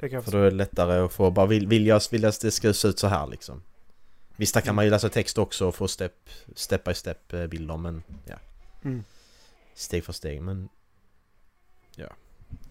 Det 0.00 0.08
kan 0.08 0.16
jag 0.16 0.24
För 0.24 0.32
då 0.32 0.38
är 0.38 0.44
det 0.44 0.50
lättare 0.50 0.98
att 0.98 1.12
få 1.12 1.30
bara, 1.30 1.46
vill, 1.46 1.66
vill, 1.66 1.86
jag, 1.86 2.00
vill 2.10 2.22
jag 2.22 2.28
att 2.28 2.40
det 2.40 2.50
ska 2.50 2.72
se 2.72 2.88
ut 2.88 2.98
så 2.98 3.06
här 3.06 3.26
liksom. 3.26 3.62
Visst, 4.36 4.54
där 4.54 4.60
kan 4.60 4.74
man 4.74 4.84
ju 4.84 4.90
läsa 4.90 5.08
text 5.08 5.38
också 5.38 5.66
och 5.68 5.74
få 5.74 5.88
step, 5.88 6.12
step 6.54 6.84
by 6.84 6.94
step 6.94 7.32
eh, 7.32 7.46
bilder 7.46 7.76
men 7.76 8.02
ja. 8.24 8.34
Mm. 8.84 9.04
Steg 9.74 10.04
för 10.04 10.12
steg 10.12 10.42
men... 10.42 10.68
Ja. 11.98 12.06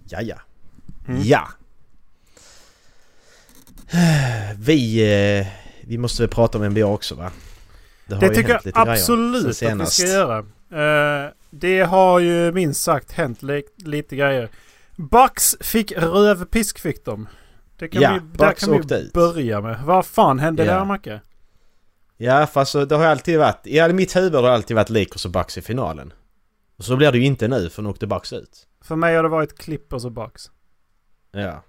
Ja, 0.09 0.21
ja. 0.21 0.35
Mm. 1.07 1.21
Ja! 1.23 1.47
Vi... 4.57 4.99
Eh, 5.39 5.47
vi 5.81 5.97
måste 5.97 6.21
väl 6.23 6.29
prata 6.29 6.57
om 6.57 6.65
NBA 6.69 6.85
också 6.85 7.15
va? 7.15 7.31
har 8.09 8.19
Det 8.21 8.27
ju 8.27 8.33
tycker 8.35 8.53
hänt 8.53 8.65
jag 8.65 8.89
absolut 8.89 9.63
att 9.63 9.81
vi 9.81 9.85
ska 9.85 10.07
göra. 10.07 10.37
Eh, 11.25 11.31
det 11.49 11.81
har 11.81 12.19
ju 12.19 12.51
minst 12.51 12.83
sagt 12.83 13.11
hänt 13.11 13.43
li- 13.43 13.63
lite 13.77 14.15
grejer. 14.15 14.49
Bucks 14.95 15.55
fick 15.61 15.91
rövpisk 15.91 16.79
fick 16.79 17.05
de. 17.05 17.27
Det 17.77 17.87
kan 17.87 18.01
Ja, 18.01 18.13
vi, 18.13 18.19
där 18.37 18.47
Bucks 18.47 18.59
kan 18.65 18.71
vi 18.71 18.95
ut. 18.95 19.13
börja 19.13 19.61
med. 19.61 19.79
Vad 19.83 20.05
fan 20.05 20.39
hände 20.39 20.65
Ja. 20.65 20.73
där 20.73 20.85
Macke? 20.85 21.21
Ja, 22.17 22.47
fast 22.47 22.71
så 22.71 22.85
det 22.85 22.95
har 22.95 23.05
alltid 23.05 23.39
varit... 23.39 23.67
I 23.67 23.93
mitt 23.93 24.15
huvud 24.15 24.33
har 24.35 24.41
det 24.43 24.53
alltid 24.53 24.75
varit 24.75 24.89
Lakers 24.89 25.25
och 25.25 25.31
Bucks 25.31 25.57
i 25.57 25.61
finalen. 25.61 26.13
Och 26.77 26.83
så 26.83 26.95
blir 26.95 27.11
det 27.11 27.17
ju 27.17 27.25
inte 27.25 27.47
nu, 27.47 27.69
för 27.69 27.81
nu 27.81 27.89
åkte 27.89 28.07
Bucks 28.07 28.33
ut. 28.33 28.67
För 28.81 28.95
mig 28.95 29.15
har 29.15 29.23
det 29.23 29.29
varit 29.29 29.57
Clippers 29.57 30.05
och 30.05 30.11
Bucks. 30.11 30.51
Ja. 31.31 31.63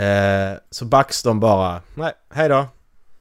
Eh, 0.00 0.58
så 0.70 0.84
Bucks 0.84 1.22
de 1.22 1.40
bara... 1.40 1.82
Nej, 1.94 2.12
hej 2.30 2.48
då. 2.48 2.66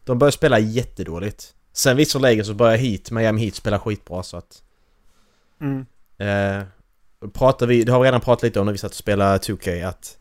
De 0.04 0.20
börjar 0.20 0.32
spela 0.32 0.60
jättedåligt. 0.60 1.56
Sen 1.74 1.98
visserligen 1.98 2.46
så 2.46 2.54
börjar 2.54 2.78
Heat, 2.78 3.12
Miami 3.12 3.42
Heat 3.42 3.56
spela 3.56 3.80
skitbra 3.80 4.24
så 4.24 4.38
att... 4.38 4.64
Mm. 5.62 5.86
Eh, 6.18 6.64
pratar 7.34 7.68
vi, 7.68 7.84
det 7.84 7.92
har 7.92 8.00
vi 8.00 8.08
redan 8.08 8.22
pratat 8.22 8.44
lite 8.44 8.60
om 8.60 8.66
när 8.66 8.74
vi 8.74 8.78
satt 8.78 8.92
och 8.92 8.98
spelade 8.98 9.38
2K 9.38 9.88
att... 9.88 10.18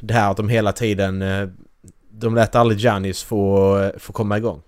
Det 0.00 0.14
här 0.14 0.30
att 0.30 0.36
de 0.36 0.48
hela 0.48 0.72
tiden... 0.72 1.22
Eh, 1.22 1.48
de 2.10 2.34
lät 2.34 2.54
aldrig 2.54 2.80
Giannis 2.80 3.22
få, 3.22 3.92
få 3.98 4.12
komma 4.12 4.38
igång. 4.38 4.62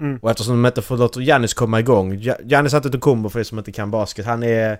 Mm. 0.00 0.18
Och 0.22 0.30
eftersom 0.30 0.62
de 0.62 0.66
inte 0.68 0.82
får 0.82 0.96
låta 0.96 1.20
Giannis 1.20 1.54
komma 1.54 1.80
igång... 1.80 2.14
Ja- 2.20 2.36
Giannis 2.44 2.74
Antetokounmpo 2.74 3.28
för 3.28 3.40
er 3.40 3.44
som 3.44 3.58
inte 3.58 3.72
kan 3.72 3.90
basket, 3.90 4.26
han 4.26 4.42
är... 4.42 4.78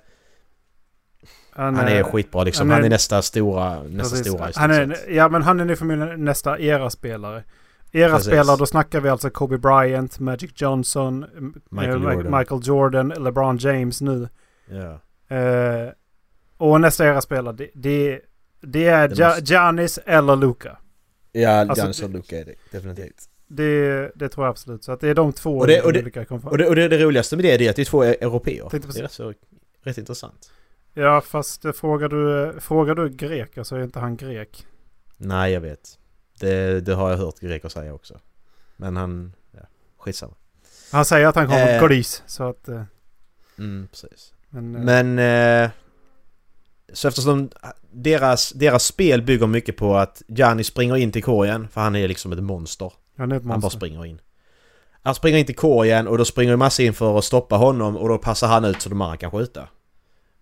Han, 1.53 1.77
Han 1.77 1.89
är 1.89 1.99
eh, 1.99 2.05
skitbra 2.05 2.45
liksom. 2.45 2.69
han 2.71 2.71
är- 2.71 2.75
Han 2.75 2.85
är 2.85 2.91
nästa 2.91 3.23
stora... 3.23 3.83
Nästa 3.83 4.17
precis. 4.17 4.33
stora 4.33 4.51
han 4.55 4.71
är. 4.71 4.97
Ja 5.11 5.29
men 5.29 5.43
han 5.43 5.61
är 5.61 5.65
nu 5.65 5.77
förmodligen 5.77 6.25
nästa 6.25 6.59
era-spelare. 6.59 7.45
Era-spelare, 7.93 8.43
Precis. 8.45 8.59
då 8.59 8.67
snackar 8.67 9.01
vi 9.01 9.09
alltså 9.09 9.31
Kobe 9.31 9.59
Bryant, 9.59 10.19
Magic 10.19 10.51
Johnson, 10.55 11.27
Michael 11.71 12.07
eh, 12.07 12.13
Jordan. 12.13 12.39
Michael 12.39 12.61
Jordan, 12.65 13.09
LeBron 13.09 13.57
James 13.57 14.01
nu. 14.01 14.29
Ja. 14.69 15.01
Eh, 15.37 15.89
och 16.57 16.81
nästa 16.81 17.07
era-spelare, 17.07 17.55
det, 17.57 17.71
det, 17.75 18.21
det 18.61 18.87
är 18.87 19.09
Det 19.09 19.15
Ja- 19.19 19.29
måste- 19.29 19.45
Giannis 19.53 19.99
eller 20.07 20.37
Luka. 20.37 20.77
Ja, 21.33 21.51
Alltså, 21.61 21.77
Giannis 21.77 21.99
det- 21.99 22.05
och 22.05 22.11
Luka 22.11 22.39
är 22.39 22.45
det. 22.45 22.55
Definitivt. 22.73 23.29
Det, 23.53 24.11
det 24.15 24.29
tror 24.29 24.47
jag 24.47 24.51
absolut. 24.51 24.85
Så 24.85 24.93
att 24.93 25.01
det 25.01 25.09
är 25.09 25.15
de 25.15 25.33
två 25.33 25.59
Och 25.59 25.67
det- 25.67 25.83
och 25.83 25.93
det- 25.93 26.01
olika 26.01 26.25
konf- 26.25 26.49
Och 26.49 26.59
det, 26.59 26.69
och 26.69 26.75
det, 26.77 26.89
det 26.89 26.99
roligaste 27.05 27.37
med 27.37 27.45
det 27.45 27.67
är 27.67 27.71
att 27.71 27.77
det 27.77 27.83
är 27.83 27.85
två 27.87 28.05
e- 28.05 28.17
europeer. 28.21 28.69
Det 28.71 28.77
är 28.99 29.03
rätt, 29.03 29.13
så, 29.13 29.35
rätt 29.83 29.99
intressant. 29.99 30.53
Ja 30.95 31.21
fast 31.21 31.65
eh, 31.65 31.73
frågar 31.73 32.09
du, 32.09 32.61
frågar 32.61 32.95
du 32.95 33.09
greker 33.09 33.63
så 33.63 33.77
är 33.77 33.83
inte 33.83 33.99
han 33.99 34.17
grek. 34.17 34.67
Nej, 35.17 35.53
jag 35.53 35.61
vet. 35.61 35.99
Det, 36.41 36.89
har 36.95 37.11
jag 37.11 37.17
hört 37.19 37.41
greker 37.41 37.69
säga 37.69 37.95
också. 37.95 38.21
Men 38.77 38.97
han... 38.97 39.33
Ja, 39.53 39.61
skitsamma. 39.99 40.35
Han 40.93 41.05
säger 41.05 41.27
att 41.27 41.35
han 41.35 41.47
kommer 41.47 41.75
Eh. 41.75 41.79
från 41.79 41.89
Greece. 41.89 42.23
Så 42.27 42.45
att... 42.49 42.69
eh, 42.69 42.83
Mm, 43.59 43.89
precis. 43.91 44.35
Men, 44.51 44.75
eh, 44.77 44.83
Men... 44.85 45.19
Eh, 45.65 45.71
så 46.93 47.09
eftersom 47.09 47.51
deras, 47.93 48.51
deras 48.53 48.85
spel 48.85 49.23
bygger 49.23 49.47
mycket 49.47 49.77
på 49.77 49.97
att 49.97 50.23
Giannis 50.29 50.67
springer 50.67 50.97
in 50.97 51.13
till 51.13 51.23
korgen, 51.23 51.69
för 51.69 51.81
han 51.81 51.97
är 51.97 52.09
liksom 52.09 52.33
ett 52.33 52.43
monster. 52.43 52.93
Han 53.21 53.33
är 53.33 53.41
Han 53.41 53.61
bara 53.61 53.71
springer 53.71 54.07
in. 54.07 54.21
Han 55.03 55.15
springer 55.15 55.39
in 55.39 55.47
till 55.47 55.57
korgen 55.57 56.09
och 56.09 56.19
då 56.19 56.25
springer 56.25 56.53
ju 56.53 56.57
massa 56.57 56.83
in 56.83 56.95
för 56.95 57.19
att 57.19 57.25
stoppa 57.25 57.57
honom 57.57 57.97
och 57.97 58.09
då 58.09 58.19
passar 58.19 58.49
han 58.49 58.65
ut 58.65 58.83
så 58.83 58.89
de 58.89 59.01
andra 59.01 59.17
kan 59.17 59.31
skjuta. 59.31 59.69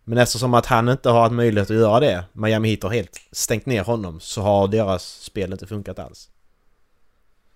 Men 0.04 0.18
eftersom 0.18 0.54
att 0.54 0.66
han 0.66 0.88
inte 0.88 1.10
har 1.10 1.20
haft 1.20 1.34
möjlighet 1.34 1.70
att 1.70 1.76
göra 1.76 2.00
det, 2.00 2.24
Miami 2.32 2.68
Heat 2.68 2.82
har 2.82 2.90
helt 2.90 3.20
stängt 3.32 3.66
ner 3.66 3.84
honom, 3.84 4.20
så 4.20 4.42
har 4.42 4.68
deras 4.68 5.04
spel 5.04 5.52
inte 5.52 5.66
funkat 5.66 5.98
alls. 5.98 6.28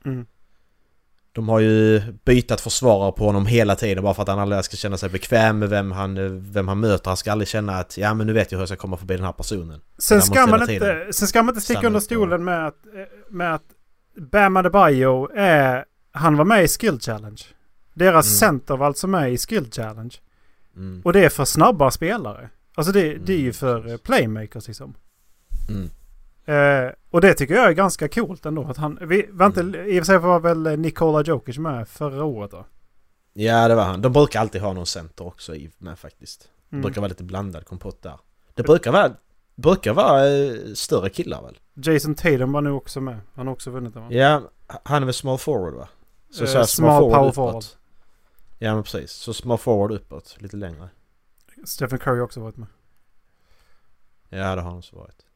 Mm. 0.04 0.26
De 1.32 1.48
har 1.48 1.60
ju 1.60 2.00
bytat 2.24 2.60
försvarare 2.60 3.12
på 3.12 3.24
honom 3.24 3.46
hela 3.46 3.76
tiden 3.76 4.04
bara 4.04 4.14
för 4.14 4.22
att 4.22 4.28
han 4.28 4.38
aldrig 4.38 4.64
ska 4.64 4.76
känna 4.76 4.96
sig 4.96 5.10
bekväm 5.10 5.58
med 5.58 5.68
vem 5.68 5.92
han, 5.92 6.42
vem 6.52 6.68
han 6.68 6.80
möter. 6.80 7.10
Han 7.10 7.16
ska 7.16 7.32
aldrig 7.32 7.48
känna 7.48 7.78
att 7.78 7.98
ja 7.98 8.14
men 8.14 8.26
nu 8.26 8.32
vet 8.32 8.52
jag 8.52 8.58
hur 8.58 8.62
jag 8.62 8.68
ska 8.68 8.76
komma 8.76 8.96
förbi 8.96 9.16
den 9.16 9.24
här 9.24 9.32
personen. 9.32 9.80
Sen 9.98 10.22
ska, 10.22 10.46
man 10.46 10.70
inte, 10.70 11.08
sen 11.12 11.28
ska 11.28 11.42
man 11.42 11.54
inte 11.54 11.64
sticka 11.64 11.86
under 11.86 12.00
stolen 12.00 12.44
med 12.44 12.66
att, 12.66 12.86
eh, 12.86 13.30
med 13.30 13.54
att 13.54 13.62
Bam 14.16 14.56
Adebayo 14.56 15.28
är... 15.34 15.84
Han 16.12 16.36
var 16.36 16.44
med 16.44 16.64
i 16.64 16.68
Skill 16.68 17.00
Challenge. 17.00 17.42
Deras 17.94 18.26
Mm. 18.26 18.38
center 18.38 18.76
var 18.76 18.86
alltså 18.86 19.06
med 19.06 19.32
i 19.32 19.38
Skill 19.38 19.70
Challenge. 19.72 20.14
Mm. 20.76 21.02
Och 21.04 21.12
det 21.12 21.24
är 21.24 21.28
för 21.28 21.44
snabba 21.44 21.90
spelare. 21.90 22.50
Alltså 22.74 22.92
det, 22.92 23.14
det 23.14 23.32
är 23.32 23.36
ju 23.38 23.42
Mm, 23.42 23.52
för 23.52 23.96
playmakers 23.98 24.68
liksom. 24.68 24.94
Mm. 25.68 25.90
Eh, 26.44 26.92
och 27.10 27.20
det 27.20 27.34
tycker 27.34 27.54
jag 27.54 27.68
är 27.68 27.72
ganska 27.72 28.08
coolt 28.08 28.46
ändå. 28.46 28.64
Att 28.64 28.76
han, 28.76 28.98
vi, 29.02 29.26
var 29.30 29.46
inte, 29.46 29.60
Mm. 29.60 29.88
I 29.88 30.00
och 30.00 30.06
för 30.06 30.12
sig 30.12 30.18
var 30.18 30.40
väl 30.40 30.78
Nikola 30.80 31.22
Jokic 31.22 31.58
med 31.58 31.88
förra 31.88 32.24
året 32.24 32.50
då? 32.50 32.66
Ja 33.32 33.68
det 33.68 33.74
var 33.74 33.84
han. 33.84 34.02
De 34.02 34.12
brukar 34.12 34.40
alltid 34.40 34.60
ha 34.62 34.72
någon 34.72 34.86
center 34.86 35.26
också 35.26 35.54
i 35.54 35.70
med 35.78 35.98
faktiskt. 35.98 36.48
Det 36.68 36.76
Mm. 36.76 36.82
brukar 36.82 37.00
vara 37.00 37.08
lite 37.08 37.24
blandad 37.24 37.66
kompott 37.66 38.02
där. 38.02 38.18
Det 38.54 38.62
brukar 38.62 38.92
vara, 38.92 39.12
brukar 39.54 39.92
vara 39.92 40.28
eh, 40.28 40.54
större 40.74 41.08
killar 41.10 41.42
väl? 41.42 41.58
Jason 41.74 42.14
Tatum 42.14 42.52
var 42.52 42.60
nu 42.60 42.70
också 42.70 43.00
med. 43.00 43.20
Han 43.34 43.46
har 43.46 43.54
också 43.54 43.70
vunnit 43.70 43.94
den 43.94 44.02
va? 44.02 44.08
Ja, 44.12 44.42
han 44.84 45.02
är 45.02 45.06
väl 45.06 45.14
small 45.14 45.38
forward 45.38 45.74
va? 45.74 45.88
Så, 46.30 46.44
Eh, 46.44 46.50
så 46.50 46.58
här, 46.58 46.64
small 46.64 47.02
power 47.02 47.22
uppåt. 47.22 47.34
forward. 47.34 47.64
Ja 48.58 48.74
men 48.74 48.82
precis. 48.82 49.10
Så 49.12 49.34
small 49.34 49.58
forward 49.58 49.92
uppåt, 49.92 50.36
lite 50.40 50.56
längre. 50.56 50.88
Stephen 51.64 51.98
Curry 51.98 52.16
har 52.18 52.24
också 52.24 52.40
varit 52.40 52.56
med. 52.56 52.68
Ja 54.28 54.38
det 54.54 54.60
har 54.62 54.68
han 54.70 54.78
också 54.78 54.96
varit. 54.96 55.26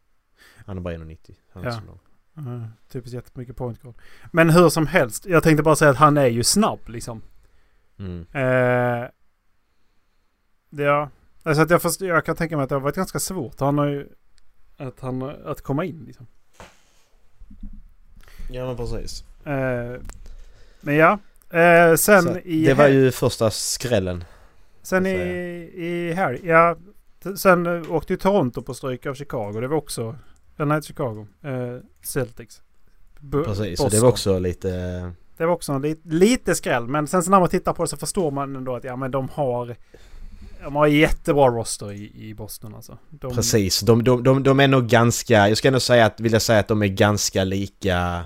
Han 0.67 0.77
är 0.77 0.81
bara 0.81 0.95
1,90. 0.95 1.35
Han 1.53 1.63
är 1.65 1.69
Ja. 1.69 1.73
så 1.73 1.81
lång. 1.87 1.99
Uh, 2.39 2.67
typiskt 2.89 3.15
jättemycket 3.15 3.57
point 3.57 3.83
guard. 3.83 3.95
Men 4.33 4.51
hur 4.51 4.69
som 4.69 4.87
helst. 4.87 5.27
Jag 5.27 5.43
tänkte 5.43 5.63
bara 5.63 5.77
säga 5.77 5.91
att 5.91 5.97
han 5.97 6.17
är 6.19 6.27
ju 6.27 6.45
snabb 6.45 6.89
liksom. 6.89 7.23
Mm. 7.99 8.27
Eh, 8.33 9.09
ja. 10.85 11.11
Alltså 11.43 11.63
att 11.63 11.71
jag, 11.71 11.83
först, 11.83 12.01
jag 12.01 12.25
kan 12.25 12.37
tänka 12.37 12.57
mig 12.57 12.63
att 12.65 12.69
det 12.69 12.75
har 12.75 12.81
varit 12.81 12.97
ganska 12.97 13.19
svårt. 13.19 13.61
Han 13.61 13.79
har 13.79 13.87
ju... 13.87 14.09
Att, 14.77 15.01
han, 15.01 15.23
att 15.23 15.61
komma 15.63 15.85
in 15.85 16.05
liksom. 16.07 16.27
Ja 18.51 18.67
men 18.67 18.77
precis. 18.77 19.25
Eh, 19.45 20.01
men 20.81 20.95
ja. 20.95 21.19
Eh, 21.51 21.95
sen 21.95 22.23
Så 22.23 22.39
i... 22.39 22.65
det 22.65 22.75
var 22.75 22.89
ju 22.89 23.11
första 23.11 23.51
skrällen. 23.51 24.25
Sen 24.83 25.07
i, 25.07 25.11
i 25.75 26.13
helg. 26.13 26.41
Ja. 26.45 26.77
Sen 27.37 27.67
eh, 27.67 27.93
åkte 27.93 28.13
ju 28.13 28.17
Toronto 28.17 28.63
på 28.63 28.75
stryk 28.75 29.07
av 29.07 29.15
Chicago. 29.15 29.61
Det 29.61 29.69
var 29.69 29.77
också... 29.77 30.17
Eller 30.57 30.67
nej, 30.67 30.83
Chicago. 30.83 31.27
Eh, 31.43 31.77
Celtics. 32.03 32.63
Bu- 33.21 33.45
Precis, 33.45 33.79
så 33.79 33.85
det 33.85 33.89
Boston. 33.91 34.01
var 34.03 34.09
också 34.09 34.39
lite... 34.39 34.69
Det 35.37 35.47
var 35.47 35.53
också 35.53 35.73
en 35.73 35.83
lit, 35.83 36.01
lite 36.05 36.55
skräll. 36.55 36.87
Men 36.89 37.07
sen 37.07 37.23
så 37.23 37.31
när 37.31 37.41
man 37.41 37.49
tittar 37.49 37.73
på 37.73 37.83
det 37.83 37.89
så 37.89 37.97
förstår 37.97 38.31
man 38.31 38.57
ändå 38.57 38.77
att 38.77 38.85
ja, 38.85 38.97
men 38.97 39.11
de 39.11 39.29
har... 39.29 39.77
De 40.63 40.77
har 40.77 40.87
jättebra 40.87 41.49
roster 41.49 41.93
i, 41.93 42.29
i 42.29 42.35
Boston 42.35 42.75
alltså. 42.75 42.99
De, 43.11 43.35
Precis, 43.35 43.81
de, 43.81 44.05
de, 44.05 44.23
de, 44.23 44.43
de 44.43 44.61
är 44.61 44.69
nog 44.69 44.87
ganska... 44.87 45.49
Jag 45.49 45.59
ska 45.59 45.69
ändå 45.69 45.81
säga 45.81 46.07
att, 46.07 46.21
vilja 46.21 46.41
säga 46.41 46.61
att 46.61 46.69
de 46.69 46.83
är 46.83 46.87
ganska 46.87 47.45
lika... 47.45 48.25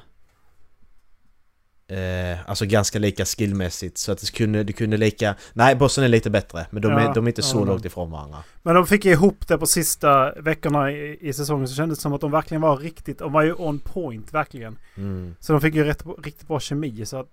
Eh, 1.88 2.38
alltså 2.46 2.66
ganska 2.66 2.98
lika 2.98 3.24
skillmässigt 3.24 3.98
så 3.98 4.12
att 4.12 4.20
det 4.20 4.32
kunde, 4.32 4.64
det 4.64 4.72
kunde 4.72 4.96
lika... 4.96 5.34
Nej, 5.52 5.76
Boston 5.76 6.04
är 6.04 6.08
lite 6.08 6.30
bättre 6.30 6.66
men 6.70 6.82
de, 6.82 6.92
Ja, 6.92 7.00
är, 7.00 7.14
de 7.14 7.24
är 7.24 7.28
inte 7.28 7.42
så 7.42 7.58
ja, 7.58 7.64
långt 7.64 7.84
ifrån 7.84 8.10
varandra. 8.10 8.38
Men 8.62 8.74
de 8.74 8.86
fick 8.86 9.04
ihop 9.04 9.48
det 9.48 9.58
på 9.58 9.66
sista 9.66 10.32
veckorna 10.32 10.92
i, 10.92 11.18
i 11.28 11.32
säsongen 11.32 11.68
så 11.68 11.74
kändes 11.74 11.98
det 11.98 12.02
som 12.02 12.12
att 12.12 12.20
de 12.20 12.30
verkligen 12.30 12.60
var 12.60 12.76
riktigt... 12.76 13.18
De 13.18 13.32
var 13.32 13.42
ju 13.42 13.54
on 13.54 13.78
point 13.78 14.34
verkligen. 14.34 14.78
Mm. 14.96 15.36
Så 15.40 15.52
de 15.52 15.60
fick 15.60 15.74
ju 15.74 15.84
rätt, 15.84 16.04
riktigt 16.24 16.48
bra 16.48 16.60
kemi 16.60 17.06
så 17.06 17.16
att... 17.16 17.28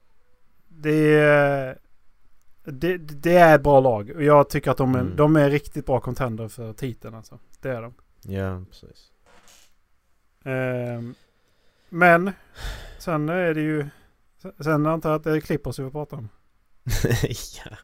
Det... 0.70 1.78
Det, 2.72 2.98
det 2.98 3.34
är 3.38 3.56
ett 3.56 3.64
bra 3.64 3.80
lag 3.80 4.12
och 4.16 4.24
jag 4.24 4.50
tycker 4.50 4.72
att 4.72 4.78
de 4.78 4.96
är, 4.96 5.00
Mm. 5.00 5.16
de 5.16 5.36
är 5.36 5.50
riktigt 5.50 5.86
bra 5.86 6.00
contender 6.00 6.48
för 6.48 6.74
titeln 6.74 7.16
alltså. 7.16 7.40
Det 7.62 7.70
är 7.70 7.82
de. 7.82 7.94
Ja, 8.24 8.64
precis. 8.70 9.12
Ehm, 10.46 11.16
men 11.90 12.32
sen 13.00 13.30
är 13.30 13.54
det 13.54 13.62
ju... 13.62 13.86
Sen 14.64 14.86
antar 14.86 15.10
jag 15.10 15.18
att 15.18 15.24
det 15.24 15.32
är 15.32 15.40
Clippers 15.40 15.80
vi 15.80 15.84
får 15.84 15.92
prata 15.92 16.16
om. 16.16 16.30
ja. 17.66 17.78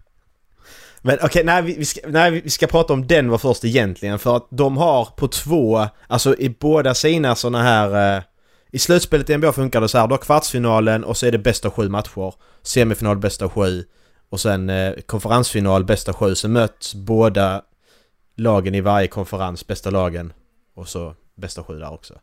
Men 1.01 1.17
okej, 1.23 1.43
nej, 1.43 1.61
vi, 1.63 1.77
vi, 1.77 1.85
ska, 1.85 2.01
nej 2.07 2.31
vi 2.41 2.49
ska 2.49 2.67
prata 2.67 2.93
om 2.93 3.07
Denver 3.07 3.37
först 3.37 3.65
egentligen 3.65 4.19
för 4.19 4.35
att 4.37 4.47
de 4.49 4.77
har 4.77 5.05
på 5.05 5.27
två, 5.27 5.87
alltså 6.07 6.35
i 6.35 6.49
båda 6.49 6.93
sina 6.93 7.35
såna 7.35 7.61
här... 7.63 8.17
Eh, 8.17 8.23
I 8.71 8.79
slutspelet 8.79 9.29
i 9.29 9.37
NBA 9.37 9.53
funkar 9.53 9.81
det 9.81 9.87
så 9.89 9.97
här, 9.97 10.07
du 10.07 10.13
har 10.13 10.17
kvartsfinalen 10.17 11.03
och 11.03 11.17
så 11.17 11.25
är 11.25 11.31
det 11.31 11.37
bästa 11.37 11.71
sju 11.71 11.89
matcher. 11.89 12.33
Semifinal 12.61 13.17
bästa 13.17 13.49
sju. 13.49 13.83
Och 14.33 14.39
sen 14.39 14.69
eh, 14.69 14.93
konferensfinal 15.05 15.83
bästa 15.83 16.13
sju. 16.13 16.35
Sen 16.35 16.51
möts 16.51 16.95
båda 16.95 17.61
lagen 18.35 18.75
i 18.75 18.81
varje 18.81 19.07
konferens, 19.07 19.67
bästa 19.67 19.89
lagen. 19.89 20.33
Och 20.75 20.87
så 20.87 21.15
bästa 21.35 21.63
sju 21.63 21.79
där 21.79 21.93
också. 21.93 22.13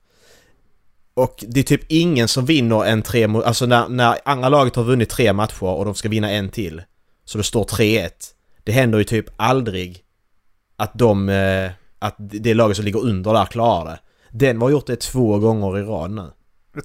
Och 1.14 1.44
det 1.48 1.60
är 1.60 1.64
typ 1.64 1.80
ingen 1.88 2.28
som 2.28 2.44
vinner 2.44 2.84
en 2.84 3.02
tre 3.02 3.26
mo- 3.26 3.42
Alltså 3.42 3.66
när, 3.66 3.88
när 3.88 4.18
andra 4.24 4.48
laget 4.48 4.76
har 4.76 4.84
vunnit 4.84 5.10
tre 5.10 5.32
matcher 5.32 5.62
och 5.64 5.84
de 5.84 5.94
ska 5.94 6.08
vinna 6.08 6.30
en 6.30 6.48
till. 6.48 6.82
Så 7.24 7.38
det 7.38 7.44
står 7.44 7.64
3-1. 7.64 8.10
Det 8.64 8.72
händer 8.72 8.98
ju 8.98 9.04
typ 9.04 9.26
aldrig 9.36 10.04
att 10.76 10.90
de... 10.94 11.28
Eh, 11.28 11.70
att 11.98 12.14
det 12.18 12.54
laget 12.54 12.76
som 12.76 12.84
ligger 12.84 13.00
under 13.00 13.32
där 13.32 13.46
klarar 13.46 13.84
det. 13.84 13.98
Den 14.30 14.60
har 14.62 14.70
gjort 14.70 14.86
det 14.86 14.96
två 15.00 15.38
gånger 15.38 15.78
i 15.78 15.82
rad 15.82 16.10
nu. 16.10 16.30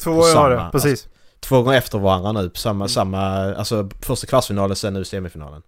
Två 0.04 0.12
år 0.12 0.34
samma, 0.34 0.50
det, 0.50 0.70
precis. 0.72 1.08
Två 1.40 1.62
gånger 1.64 1.78
efter 1.78 2.00
varandra 2.00 2.32
nu 2.32 2.50
på 2.50 2.58
samma, 2.58 2.84
Mm. 2.84 2.90
samma... 2.90 3.22
Alltså 3.56 3.90
första 4.02 4.28
kvartsfinalen 4.28 4.76
sen 4.76 4.94
nu 4.94 5.04
semifinalen. 5.04 5.62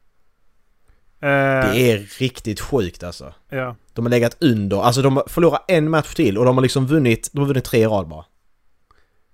Eh, 1.21 1.29
Det 1.71 1.91
är 1.91 2.19
riktigt 2.19 2.59
sjukt 2.59 3.03
alltså. 3.03 3.33
Ja. 3.49 3.75
De 3.93 4.05
har 4.05 4.09
legat 4.09 4.37
under, 4.39 4.81
alltså 4.81 5.01
de 5.01 5.15
har 5.17 5.23
förlorat 5.27 5.65
en 5.67 5.89
match 5.89 6.13
till 6.13 6.37
och 6.37 6.45
de 6.45 6.57
har 6.57 6.61
liksom 6.61 6.85
vunnit, 6.87 7.29
de 7.33 7.39
har 7.39 7.47
vunnit 7.47 7.65
tre 7.65 7.79
i 7.81 7.85
rad 7.85 8.07
bara. 8.07 8.25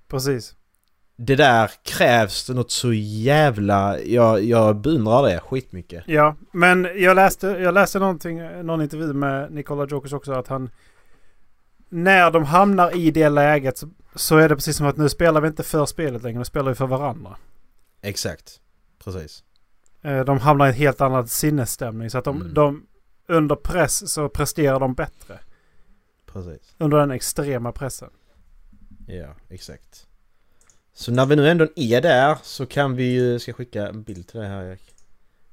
Precis. 0.08 0.56
Det 1.16 1.36
där 1.36 1.72
krävs 1.84 2.50
något 2.50 2.72
så 2.72 2.94
jävla... 2.94 4.00
Jag, 4.00 4.44
jag 4.44 4.76
beundrar 4.76 5.24
det 5.24 5.40
skitmycket. 5.40 6.04
Ja, 6.08 6.36
men 6.52 6.88
jag 6.96 7.16
läste, 7.16 7.48
jag 7.48 7.74
läste 7.74 8.00
någonting, 8.00 8.42
någon 8.64 8.82
intervju 8.82 9.14
med 9.14 9.52
Nikola 9.52 9.88
Jokic 9.90 10.14
också 10.14 10.32
att 10.34 10.48
han... 10.48 10.70
När 11.90 12.32
de 12.32 12.44
hamnar 12.44 12.96
i 12.98 13.12
det 13.12 13.30
läget 13.30 13.78
så, 13.78 13.88
så 14.16 14.38
är 14.38 14.50
det 14.50 14.56
precis 14.56 14.78
som 14.78 14.88
att 14.88 14.98
nu 14.98 15.10
spelar 15.10 15.42
vi 15.42 15.48
inte 15.48 15.64
för 15.64 15.86
spelet 15.86 16.24
längre, 16.24 16.40
nu 16.40 16.46
spelar 16.46 16.70
vi 16.72 16.76
för 16.76 16.88
varandra. 16.88 17.38
Exakt. 18.02 18.60
Precis. 19.04 19.44
Eh, 20.02 20.20
De 20.26 20.40
hamnar 20.40 20.66
i 20.66 20.70
en 20.70 20.76
helt 20.76 21.02
annan 21.02 21.28
sinnesstämning 21.28 22.10
så 22.10 22.18
att 22.18 22.26
de, 22.26 22.42
Mm. 22.42 22.54
de 22.54 22.86
under 23.28 23.56
press 23.56 24.12
så 24.14 24.30
presterar 24.30 24.80
de 24.80 24.94
bättre. 24.94 25.40
Precis. 26.26 26.76
Under 26.78 26.98
den 26.98 27.12
extrema 27.12 27.72
pressen. 27.72 28.10
Ja, 29.08 29.36
exakt. 29.50 30.08
Så 30.94 31.12
när 31.12 31.26
vi 31.26 31.36
nu 31.36 31.50
ändå 31.50 31.68
är 31.76 32.02
där 32.02 32.38
så 32.44 32.66
kan 32.66 32.96
vi 32.96 33.04
ju... 33.04 33.40
Ska 33.40 33.54
skicka 33.54 33.88
en 33.88 34.04
bild 34.04 34.28
till 34.28 34.40
dig 34.40 34.50
här 34.50 34.64
Erik? 34.64 34.96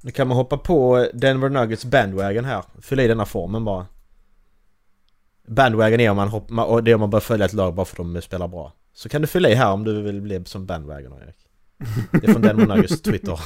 Nu 0.00 0.10
kan 0.10 0.28
man 0.28 0.36
hoppa 0.36 0.58
på 0.58 1.08
Denver 1.14 1.48
Nuggets 1.48 1.84
bandwagon 1.84 2.44
här. 2.44 2.64
Fylla 2.80 3.02
i 3.02 3.06
denna 3.08 3.26
formen 3.26 3.64
bara. 3.64 3.86
Bandwagon 5.50 6.00
är 6.00 6.10
om 6.10 6.16
man, 6.16 6.28
hopp, 6.28 6.50
ma- 6.50 6.62
och 6.64 6.84
det 6.84 6.90
är 6.90 6.94
om 6.94 7.00
man 7.00 7.10
börjar 7.10 7.20
följa 7.20 7.46
ett 7.46 7.52
lag 7.52 7.74
bara 7.74 7.86
för 7.86 8.02
att 8.02 8.14
de 8.14 8.22
spelar 8.22 8.48
bra. 8.48 8.72
Så 8.94 9.08
kan 9.08 9.20
du 9.20 9.26
fylla 9.26 9.48
i 9.50 9.54
här 9.54 9.72
om 9.72 9.84
du 9.84 10.02
vill 10.02 10.20
bli 10.20 10.42
som 10.44 10.66
bandwagon 10.66 11.12
Erik. 11.12 11.36
Det 12.12 12.28
är 12.28 12.32
från 12.32 12.42
Denver 12.42 12.66
Nuggets 12.66 13.00
Twitter. 13.02 13.40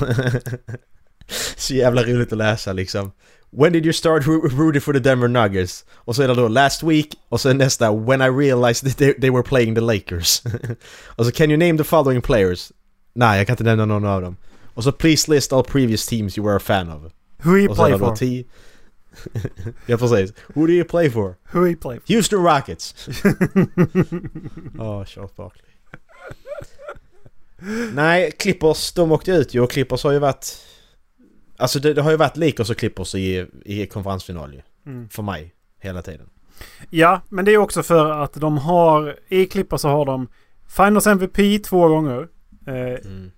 Så 1.56 1.74
jävla 1.74 2.02
roligt 2.02 2.32
att 2.32 2.38
läsa 2.38 2.72
liksom. 2.72 3.12
When 3.50 3.72
did 3.72 3.84
you 3.86 3.92
start 3.92 4.26
ro- 4.26 4.48
rooting 4.48 4.80
for 4.80 4.92
the 4.92 4.98
Denver 4.98 5.28
Nuggets? 5.28 5.84
Och 5.94 6.16
så 6.16 6.22
är 6.22 6.28
det 6.28 6.34
då 6.34 6.48
last 6.48 6.82
week 6.82 7.08
och 7.28 7.46
är 7.46 7.54
nästa 7.54 7.92
When 7.92 8.22
I 8.22 8.28
realized 8.28 8.88
that 8.90 8.98
they, 8.98 9.20
they 9.20 9.30
were 9.30 9.42
playing 9.42 9.74
the 9.74 9.80
Lakers. 9.80 10.42
och 11.06 11.26
så 11.26 11.32
can 11.32 11.50
you 11.50 11.58
name 11.58 11.78
the 11.78 11.84
following 11.84 12.22
players? 12.22 12.72
Nej, 13.14 13.38
jag 13.38 13.46
kan 13.46 13.54
inte 13.54 13.64
nämna 13.64 13.84
någon 13.84 14.04
av 14.06 14.22
dem. 14.22 14.36
Och 14.74 14.84
så 14.84 14.92
please 14.92 15.30
list 15.30 15.52
all 15.52 15.64
previous 15.64 16.06
teams 16.06 16.38
you 16.38 16.46
were 16.46 16.56
a 16.56 16.60
fan 16.60 16.90
of. 16.90 17.12
Who 17.42 17.58
är 17.58 17.68
play 17.74 17.92
for? 17.98 18.06
ja 19.86 19.96
precis. 19.98 20.32
Who 20.54 20.66
do 20.66 20.72
you 20.72 20.84
play 20.84 21.10
for? 21.10 21.36
Who 21.52 21.64
he 21.64 21.76
play 21.76 21.98
for? 22.00 22.14
Houston 22.14 22.44
Rockets. 22.44 23.08
Åh, 24.78 25.04
Charles 25.04 25.36
Barkley. 25.36 25.70
Nej, 27.94 28.30
Clippers, 28.32 28.92
de 28.92 29.12
åkte 29.12 29.30
ut 29.30 29.54
ju 29.54 29.60
och 29.60 29.70
Clippers 29.70 30.04
har 30.04 30.12
ju 30.12 30.18
varit... 30.18 30.46
Alltså 31.56 31.78
det, 31.78 31.94
det 31.94 32.02
har 32.02 32.10
ju 32.10 32.16
varit 32.16 32.36
Lakers 32.36 32.70
och 32.70 32.76
Clippers 32.76 33.14
i, 33.14 33.46
i 33.64 33.86
konferensfinal 33.86 34.54
ju. 34.54 34.62
Mm. 34.92 35.08
För 35.08 35.22
mig. 35.22 35.54
Hela 35.80 36.02
tiden. 36.02 36.28
Ja, 36.90 37.20
men 37.28 37.44
det 37.44 37.52
är 37.54 37.58
också 37.58 37.82
för 37.82 38.10
att 38.10 38.32
de 38.34 38.58
har... 38.58 39.16
I 39.28 39.46
Clippers 39.46 39.80
så 39.80 39.88
har 39.88 40.04
de 40.06 40.28
Finals 40.76 41.06
MVP 41.06 41.64
två 41.64 41.88
gånger. 41.88 42.28
Eh, 42.66 42.74
Mm. 43.06 43.30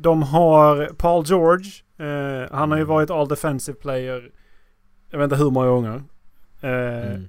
De 0.00 0.22
har 0.22 0.86
Paul 0.96 1.24
George. 1.26 1.70
Eh, 1.98 2.50
han 2.56 2.70
har 2.70 2.78
ju 2.78 2.82
Mm. 2.82 2.88
varit 2.94 3.10
All 3.10 3.28
Defensive 3.28 3.78
Player. 3.78 4.30
Jag 5.14 5.18
vet 5.18 5.24
inte 5.24 5.36
hur 5.44 5.50
många 5.50 5.66
gånger. 5.68 6.02
Eh, 6.60 7.10
Mm. 7.12 7.28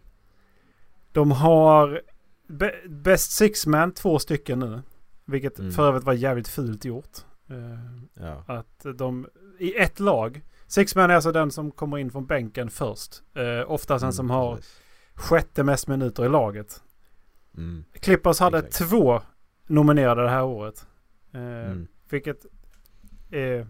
De 1.12 1.32
har 1.32 2.02
Be- 2.48 2.76
Best 2.90 3.32
Six 3.32 3.66
Man 3.68 3.92
två 3.92 4.20
stycken 4.20 4.60
nu. 4.60 4.82
Vilket 5.26 5.60
Mm. 5.60 5.72
för 5.72 5.88
övrigt 5.88 6.04
var 6.04 6.14
jävligt 6.14 6.48
fult 6.48 6.86
gjort. 6.86 7.18
Eh, 7.50 8.26
Ja. 8.26 8.44
att 8.48 8.86
de 8.96 9.28
i 9.60 9.76
ett 9.78 10.00
lag. 10.00 10.42
Six 10.68 10.96
Man 10.96 11.10
är 11.12 11.16
alltså 11.16 11.32
den 11.32 11.52
som 11.52 11.72
kommer 11.72 11.98
in 11.98 12.12
från 12.12 12.26
bänken 12.26 12.70
först. 12.70 13.24
Eh, 13.34 13.72
oftast 13.72 14.02
den 14.02 14.08
Mm, 14.08 14.14
som 14.14 14.30
har 14.30 14.56
precis. 14.56 14.82
sjätte 15.14 15.64
mest 15.64 15.88
minuter 15.88 16.26
i 16.26 16.30
laget. 16.30 16.84
Mm. 17.58 17.86
Clippers 17.94 18.40
hade 18.40 18.58
Exakt. 18.60 18.90
två 18.90 19.22
nominerade 19.68 20.24
det 20.24 20.30
här 20.30 20.44
året. 20.44 20.88
Eh, 21.34 21.40
Mm. 21.42 21.88
Vilket 22.10 22.46
är... 23.32 23.68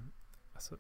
Alltså, 0.54 0.76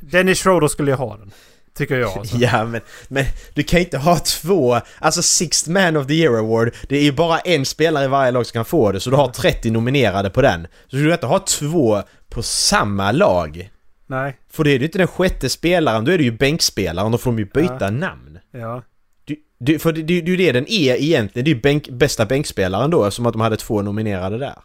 Dennis 0.00 0.42
Schroeder 0.42 0.68
skulle 0.68 0.90
ju 0.90 0.96
ha 0.96 1.16
den. 1.16 1.32
Tycker 1.74 1.96
jag 1.98 2.18
alltså. 2.18 2.36
Ja 2.40 2.64
men, 2.64 2.80
men 3.08 3.24
du 3.54 3.62
kan 3.62 3.80
ju 3.80 3.84
inte 3.84 3.98
ha 3.98 4.18
två, 4.18 4.80
alltså 4.98 5.22
Sixth 5.22 5.70
Man 5.70 5.96
of 5.96 6.06
the 6.06 6.14
Year 6.14 6.38
Award, 6.38 6.74
det 6.88 6.96
är 6.96 7.02
ju 7.02 7.12
bara 7.12 7.38
en 7.38 7.64
spelare 7.64 8.04
i 8.04 8.08
varje 8.08 8.30
lag 8.30 8.46
som 8.46 8.52
kan 8.52 8.64
få 8.64 8.92
det 8.92 9.00
så 9.00 9.10
du 9.10 9.16
har 9.16 9.28
30 9.28 9.70
nominerade 9.70 10.30
på 10.30 10.42
den. 10.42 10.66
Så 10.86 10.96
du 10.96 11.02
kan 11.04 11.12
inte 11.12 11.26
ha 11.26 11.38
två 11.38 12.02
på 12.28 12.42
samma 12.42 13.12
lag. 13.12 13.70
Nej. 14.06 14.36
För 14.50 14.64
det 14.64 14.70
är 14.70 14.78
ju 14.78 14.84
inte 14.84 14.98
den 14.98 15.06
sjätte 15.06 15.48
spelaren, 15.48 16.04
då 16.04 16.12
är 16.12 16.18
det 16.18 16.24
ju 16.24 16.32
bänkspelaren, 16.32 17.12
då 17.12 17.18
får 17.18 17.30
de 17.30 17.38
ju 17.38 17.44
byta 17.44 17.76
Ja. 17.80 17.90
namn. 17.90 18.38
Ja. 18.50 18.82
Du, 19.24 19.36
du, 19.58 19.78
för 19.78 19.92
det, 19.92 20.02
det, 20.02 20.20
det 20.20 20.26
är 20.26 20.30
ju 20.30 20.36
det 20.36 20.52
den 20.52 20.66
är 20.68 20.94
egentligen, 21.02 21.44
det 21.44 21.50
är 21.50 21.54
ju 21.54 21.60
bänk, 21.60 21.88
bästa 21.88 22.26
bänkspelaren 22.26 22.90
då, 22.90 23.10
som 23.10 23.26
att 23.26 23.32
de 23.32 23.40
hade 23.40 23.56
två 23.56 23.82
nominerade 23.82 24.38
där. 24.38 24.58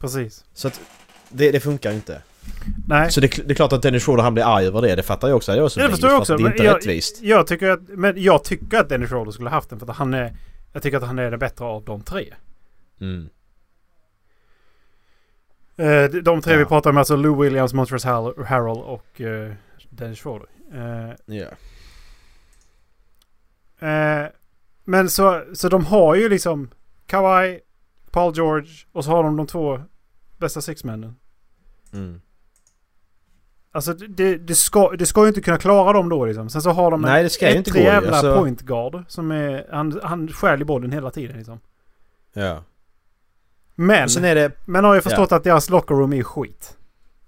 Precis. 0.00 0.44
Så 0.54 0.68
att 0.68 0.80
det, 1.28 1.50
det 1.50 1.60
funkar 1.60 1.92
inte. 1.92 2.22
Nej. 2.86 3.10
Så 3.12 3.20
det, 3.20 3.28
det 3.46 3.50
är 3.50 3.54
klart 3.54 3.72
att 3.72 3.82
Dennis 3.82 4.04
Schroeder 4.04 4.22
han 4.22 4.34
blir 4.34 4.44
arg 4.56 4.66
över 4.66 4.82
det, 4.82 4.94
det 4.94 5.02
fattar 5.02 5.28
jag 5.28 5.36
också. 5.36 5.52
Är 5.52 5.62
också 5.62 5.80
det 5.80 5.90
förstår 5.90 6.10
jag 6.10 6.20
också. 6.20 6.36
Det 6.36 6.42
är 6.44 6.46
inte 6.50 6.64
jag, 6.64 6.76
rättvist. 6.76 7.22
Jag 7.22 7.46
tycker 7.46 7.70
att, 7.70 7.80
men 7.88 8.22
jag 8.22 8.44
tycker 8.44 8.78
att 8.80 8.88
Dennis 8.88 9.10
Schroeder 9.10 9.32
skulle 9.32 9.50
haft 9.50 9.70
den 9.70 9.78
för 9.78 9.90
att 9.90 9.96
han 9.96 10.14
är... 10.14 10.36
Jag 10.72 10.82
tycker 10.82 10.96
att 10.96 11.02
han 11.06 11.18
är 11.18 11.30
den 11.30 11.40
bättre 11.40 11.64
av 11.64 11.84
de 11.84 12.02
tre. 12.02 12.34
Mm. 13.00 13.28
Eh, 15.76 16.04
de- 16.22 16.40
tre 16.42 16.56
vi 16.56 16.62
Ja. 16.62 16.68
pratar 16.68 16.90
om 16.90 16.96
alltså 16.96 17.16
Lou 17.16 17.42
Williams, 17.42 17.72
Montrezl 17.74 18.08
Harrell 18.46 18.78
och 18.82 19.20
eh, 19.20 19.52
Dennis 19.90 20.18
Schroeder. 20.20 20.46
Eh, 20.74 21.36
Ja. 21.36 21.46
Eh, 23.88 24.26
men 24.84 25.10
så, 25.10 25.44
så 25.54 25.68
de 25.68 25.84
har 25.86 26.14
ju 26.14 26.28
liksom 26.28 26.70
Kawhi, 27.06 27.60
Paul 28.10 28.34
George 28.36 28.70
och 28.92 29.04
så 29.04 29.10
har 29.10 29.22
de 29.24 29.36
de 29.36 29.46
två 29.46 29.80
bästa 30.38 30.60
sexmännen. 30.60 31.16
Mm. 31.92 32.20
Alltså 33.74 33.92
det, 33.94 34.36
det, 34.36 34.54
ska, 34.54 34.90
det 34.90 35.06
ska 35.06 35.22
ju 35.22 35.28
inte 35.28 35.40
kunna 35.40 35.58
klara 35.58 35.92
dem 35.92 36.08
då 36.08 36.24
liksom. 36.24 36.50
Sen 36.50 36.62
så 36.62 36.70
har 36.70 36.90
de 36.90 37.00
Nej, 37.00 37.22
det 37.22 37.30
ska 37.30 37.48
ett 37.48 37.56
inte 37.66 37.80
jävla 37.80 38.10
Alltså- 38.10 38.36
point 38.36 38.62
guard 38.62 39.04
som 39.08 39.30
är... 39.30 39.66
Han, 39.72 40.00
han 40.02 40.28
stjäl 40.28 40.62
i 40.62 40.64
bollen 40.64 40.92
hela 40.92 41.10
tiden 41.10 41.36
liksom. 41.36 41.60
Ja. 42.32 42.62
Men, 43.74 44.08
sen 44.08 44.24
är 44.24 44.34
det... 44.34 44.52
men 44.64 44.84
har 44.84 44.94
jag 44.94 45.02
förstått 45.04 45.32
att 45.32 45.44
deras 45.44 45.70
locker 45.70 45.94
room 45.94 46.12
är 46.12 46.22
skit. 46.22 46.76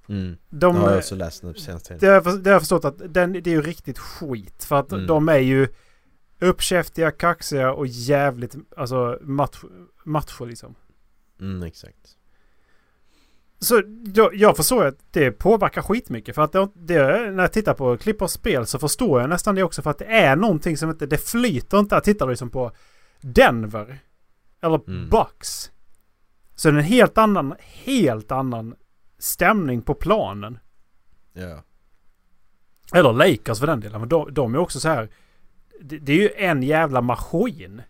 Mm. 0.09 0.37
De, 0.51 0.75
det 0.75 0.81
har 0.81 0.89
jag 0.91 0.99
också 0.99 1.15
läst 1.15 1.43
nu 1.43 1.53
på 1.53 1.59
senaste 1.61 1.95
det, 1.95 1.99
tiden. 2.01 2.15
har 2.15 2.33
jag, 2.33 2.43
det 2.43 2.51
har 2.51 2.55
jag 2.55 2.63
förstått 2.63 2.85
att 2.85 3.15
den, 3.15 3.33
det 3.33 3.47
är 3.47 3.55
ju 3.55 3.63
riktigt 3.63 3.99
skit. 3.99 4.65
För 4.65 4.77
att 4.77 4.93
Mm. 4.93 5.07
de 5.07 5.29
är 5.29 5.39
ju 5.39 5.69
uppkäftiga, 6.41 7.11
kaxiga 7.11 7.73
och 7.73 7.87
jävligt 7.87 8.55
alltså 8.77 9.19
match, 9.23 9.59
matcher 10.05 10.47
liksom. 10.47 10.75
Mm, 11.41 11.63
exakt. 11.63 12.15
Så 13.59 13.83
jag, 14.14 14.35
jag 14.35 14.57
förstår 14.57 14.85
att 14.87 14.99
det 15.11 15.31
påverkar 15.31 15.83
skitmycket. 15.83 16.35
För 16.35 16.42
att 16.42 16.53
det, 16.53 16.69
det, 16.75 17.31
när 17.31 17.42
jag 17.42 17.53
tittar 17.53 17.75
på 17.75 17.97
Clippers 17.97 18.31
spel 18.31 18.66
så 18.66 18.79
förstår 18.79 19.21
jag 19.21 19.31
nästan 19.31 19.55
det 19.55 19.62
också. 19.62 19.83
För 19.83 19.90
att 19.90 19.99
det 19.99 20.05
är 20.05 20.37
någonting 20.37 20.77
som 20.77 20.90
inte... 20.90 21.07
Det 21.07 21.19
flyter 21.19 21.79
inte. 21.79 21.95
Jag 21.95 22.05
tittar 22.05 22.29
liksom 22.29 22.51
på 22.51 22.73
Denver. 23.21 23.99
Eller 24.62 24.81
Mm. 24.88 25.09
Bucks. 25.09 25.71
Så 26.55 26.71
det 26.71 26.77
är 26.77 26.79
en 26.79 26.85
helt 26.85 27.19
annan, 27.19 27.55
helt 27.61 28.33
annan 28.33 28.75
stämning 29.19 29.83
på 29.83 29.95
planen. 29.95 30.59
Ja. 31.33 31.62
Eller 32.95 33.12
Lakers 33.12 33.59
för 33.61 33.66
den 33.66 33.81
delen. 33.81 34.01
Men 34.01 34.09
de, 34.09 34.35
de 34.35 34.55
är 34.55 34.59
också 34.59 34.81
så 34.81 34.88
här... 34.88 35.09
Det, 35.81 35.99
det 35.99 36.12
är 36.12 36.16
ju 36.16 36.31
en 36.37 36.62
jävla 36.62 37.01
maskin. 37.01 37.83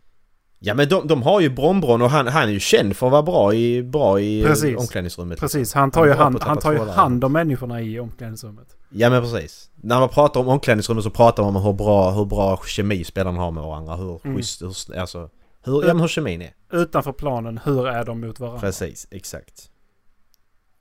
Ja 0.58 0.74
men 0.74 0.88
de, 0.88 1.06
de 1.06 1.22
har 1.22 1.40
ju 1.40 1.50
Brombron 1.50 2.02
och 2.02 2.10
han, 2.10 2.26
han 2.26 2.48
är 2.48 2.52
ju 2.52 2.60
känd 2.60 2.96
för 2.96 3.06
att 3.06 3.12
vara 3.12 3.22
bra 3.22 3.54
i, 3.54 3.82
bra 3.82 4.20
i 4.20 4.42
Precis. 4.46 4.76
omklädningsrummet. 4.78 5.40
Precis, 5.40 5.74
han 5.74 5.90
tar 5.90 6.00
Han 6.00 6.08
ju, 6.08 6.14
han 6.14 6.34
tappa 6.34 6.60
tar 6.60 6.72
ju 6.72 6.78
hand 6.78 7.24
om 7.24 7.32
människorna 7.32 7.82
i 7.82 8.00
omklädningsrummet. 8.00 8.76
Ja 8.90 9.10
men 9.10 9.22
precis. 9.22 9.70
När 9.74 10.00
man 10.00 10.08
pratar 10.08 10.40
om 10.40 10.48
omklädningsrummet 10.48 11.04
så 11.04 11.10
pratar 11.10 11.42
man 11.42 11.56
om 11.56 11.62
hur 11.62 11.72
bra, 11.72 12.10
hur 12.10 12.24
bra 12.24 12.62
kemi 12.66 13.04
spelarna 13.04 13.40
har 13.40 13.50
med 13.50 13.62
varandra. 13.62 13.96
Hur 13.96 14.20
Mm. 14.24 14.36
schysst, 14.36 14.62
hur, 14.62 14.96
alltså... 14.98 15.30
Hur, 15.64 15.80
ja 15.82 15.86
men 15.94 16.00
hur 16.00 16.08
kemin 16.08 16.42
är. 16.42 16.54
Utanför 16.72 17.12
planen, 17.12 17.60
hur 17.64 17.88
är 17.88 18.04
de 18.04 18.20
mot 18.20 18.40
varandra? 18.40 18.60
Precis, 18.60 19.06
exakt. 19.10 19.70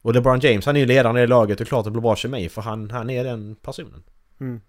Och 0.02 0.14
LeBron 0.14 0.40
James 0.40 0.66
han 0.66 0.76
är 0.76 0.80
ju 0.80 0.86
ledaren 0.86 1.18
i 1.18 1.28
laget 1.28 1.62
och 1.62 1.68
klart 1.68 1.86
det 1.86 1.92
blir 1.92 2.02
bra 2.02 2.16
kemi 2.16 2.50
för 2.50 2.62
han, 2.62 2.92
han 2.92 3.10
är 3.10 3.24
den 3.24 3.56
personen. 3.56 4.04
Mm. 4.40 4.62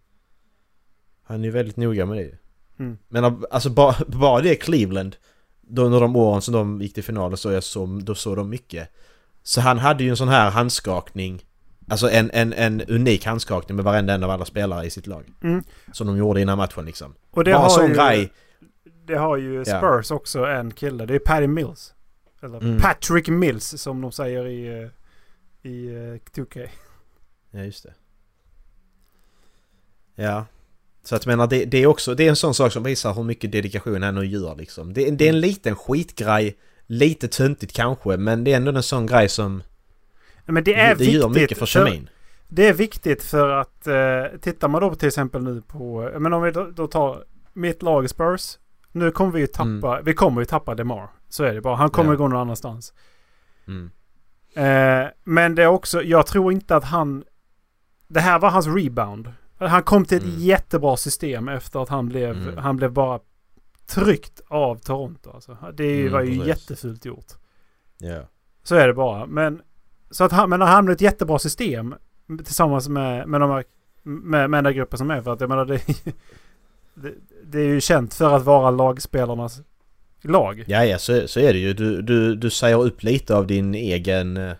Han 1.23 1.41
är 1.41 1.45
ju 1.45 1.51
väldigt 1.51 1.77
noga 1.77 2.07
med 2.07 2.17
det. 2.19 2.39
Mm. 2.79 2.99
Men 3.09 3.45
alltså 3.51 3.71
bara, 3.71 3.97
bara 4.07 4.43
det 4.43 4.55
Cleveland, 4.57 5.17
då 5.61 5.83
under 5.83 6.01
de 6.01 6.17
åren 6.17 6.43
som 6.43 6.55
de 6.55 6.83
gick 6.83 6.95
till 6.95 7.05
finalen 7.05 7.37
så 7.37 7.53
jag 7.53 7.63
så, 7.65 8.01
då 8.03 8.15
såg 8.15 8.37
de 8.37 8.51
mycket. 8.51 8.89
Så 9.43 9.61
han 9.61 9.79
hade 9.79 10.05
ju 10.05 10.11
en 10.11 10.17
sån 10.17 10.29
här 10.29 10.51
handskakning, 10.51 11.45
alltså 11.89 12.11
en, 12.11 12.31
en, 12.31 12.53
en 12.53 12.83
unik 12.83 13.27
handskakning 13.27 13.77
med 13.77 13.85
varenda 13.85 14.15
en 14.15 14.25
av 14.25 14.31
alla 14.31 14.45
spelare 14.45 14.87
i 14.87 14.91
sitt 14.91 15.07
lag. 15.07 15.25
Mm. 15.43 15.63
Som 15.93 16.07
de 16.07 16.17
gjorde 16.17 16.41
innan 16.41 16.59
matchen 16.59 16.85
liksom. 16.85 17.15
Och 17.31 17.45
det 17.45 17.53
bara 17.53 17.63
har 17.63 17.69
sån 17.69 17.89
ju, 17.89 17.95
grej. 17.95 18.33
Det 19.05 19.17
har 19.17 19.37
ju 19.37 19.65
Ja. 19.67 19.79
Spurs 19.79 20.11
också 20.11 20.47
en 20.47 20.71
kille. 20.73 21.07
Det 21.07 21.15
är 21.15 21.19
Patty 21.19 21.47
Mills. 21.47 21.95
Eller 22.43 22.59
Mm. 22.63 22.81
Patrick 22.81 23.29
Mills 23.29 23.83
som 23.83 24.01
de 24.01 24.13
säger 24.13 24.47
i, 24.47 24.83
eh, 24.83 25.71
i 25.71 25.89
uh, 25.89 26.19
2K. 26.35 26.69
Ja 27.51 27.61
just 27.61 27.83
det. 27.83 27.95
Ja. 30.15 30.47
Så 31.07 31.17
att 31.17 31.27
jag 31.27 31.33
menar, 31.33 31.47
det, 31.47 31.65
det 31.65 31.79
är 31.83 31.87
också, 31.87 32.15
det 32.15 32.25
är 32.25 32.29
en 32.29 32.37
sån 32.37 32.55
sak 32.55 32.73
som 32.73 32.83
visar 32.83 33.15
hur 33.15 33.23
mycket 33.23 33.53
dedikation 33.53 34.03
han 34.03 34.15
nu 34.15 34.27
gör 34.27 34.57
liksom. 34.57 34.93
Det, 34.93 35.11
det 35.11 35.25
är 35.25 35.29
en 35.29 35.41
liten 35.41 35.77
skitgrej, 35.77 36.57
lite 36.87 37.29
töntigt 37.29 37.73
kanske, 37.73 38.17
men 38.17 38.45
det 38.45 38.53
är 38.53 38.57
ändå 38.57 38.73
en 38.73 38.83
sån 38.83 39.07
grej 39.07 39.29
som... 39.29 39.63
Men 40.45 40.65
det 40.65 40.75
är 40.75 40.89
det 40.89 40.95
viktigt. 40.95 41.21
gör 41.21 41.29
mycket 41.29 41.59
för 41.59 41.67
kemin. 41.67 42.09
Det 42.49 42.69
är 42.69 42.73
viktigt 42.73 43.23
för 43.23 43.49
att 43.49 43.87
eh, 43.87 44.39
tittar 44.41 44.69
man 44.69 44.81
då 44.81 44.95
till 44.95 45.09
exempel 45.09 45.43
nu 45.43 45.63
på, 45.63 46.11
men 46.19 46.33
om 46.33 46.43
vi 46.43 46.51
då, 46.51 46.71
då 46.71 46.87
tar 46.87 47.25
mitt 47.53 47.83
lag 47.83 48.11
Spurs. 48.11 48.59
Nu 48.93 49.11
kommer 49.11 49.33
vi 49.33 49.41
ju 49.41 49.47
tappa, 49.47 50.01
vi 50.05 50.15
kommer 50.15 50.41
ju 50.41 50.45
tappa 50.45 50.75
DeMar. 50.75 51.09
Så 51.29 51.45
är 51.45 51.55
det 51.55 51.61
bara. 51.61 51.77
Han 51.77 51.91
kommer 51.91 52.09
Mm. 52.11 52.21
Ja. 52.21 52.25
gå 52.25 52.29
någon 52.29 52.41
annanstans. 52.41 52.93
Mm. 53.67 53.91
Eh, 54.55 55.11
men 55.25 55.55
det 55.55 55.63
är 55.63 55.67
också, 55.67 56.03
jag 56.03 56.27
tror 56.27 56.53
inte 56.53 56.77
att 56.77 56.85
han... 56.85 57.25
Det 58.09 58.21
här 58.21 58.39
var 58.39 58.51
hans 58.51 58.67
rebound. 58.67 59.33
Han 59.59 59.83
kom 59.83 60.05
till 60.05 60.17
ett 60.19 60.25
Mm. 60.25 60.39
jättebra 60.39 60.97
system 60.97 61.49
efter 61.49 61.83
att 61.83 61.89
han 61.89 62.09
blev, 62.09 62.31
Mm. 62.31 62.57
han 62.59 62.77
blev 62.77 62.93
bara 62.93 63.21
tryckt 63.87 64.41
av 64.49 64.77
Toronto. 64.79 65.31
Alltså. 65.35 65.57
Det 65.75 66.01
Mm, 66.01 66.13
var 66.13 66.21
ju 66.21 66.39
precis. 66.39 66.47
jättefult 66.47 67.05
gjort. 67.05 67.33
Ja. 67.99 68.21
Så 68.63 68.75
är 68.75 68.87
det 68.89 68.95
bara. 68.95 69.27
Men, 69.27 69.63
så 70.11 70.25
att 70.25 70.33
han, 70.33 70.51
men 70.51 70.61
han 70.61 70.71
hamnade 70.71 70.93
i 70.93 70.95
ett 70.95 71.01
jättebra 71.01 71.39
system 71.39 71.95
tillsammans 72.45 72.89
med, 72.89 73.29
med, 73.29 73.41
de 73.41 73.51
här, 73.51 73.65
med, 74.03 74.51
med 74.51 74.65
den 74.65 74.75
gruppen 74.75 74.99
som 74.99 75.11
är. 75.11 75.23
För 75.23 75.33
att 75.33 75.41
jag 75.41 75.49
menar 75.49 75.65
det, 75.65 75.81
det, 76.95 77.13
det 77.45 77.59
är 77.61 77.65
ju 77.69 77.81
känt 77.81 78.15
för 78.15 78.37
att 78.37 78.45
vara 78.45 78.71
lagspelarnas 78.71 79.61
lag. 80.23 80.65
Ja, 80.67 80.85
ja 80.85 80.99
så, 80.99 81.29
så 81.29 81.41
är 81.41 81.53
det 81.53 81.59
ju. 81.59 81.73
Du, 81.73 82.03
du, 82.03 82.35
du 82.37 82.51
säger 82.51 82.83
upp 82.83 83.03
lite 83.03 83.37
av 83.37 83.47
din 83.47 83.75
egen... 83.75 84.55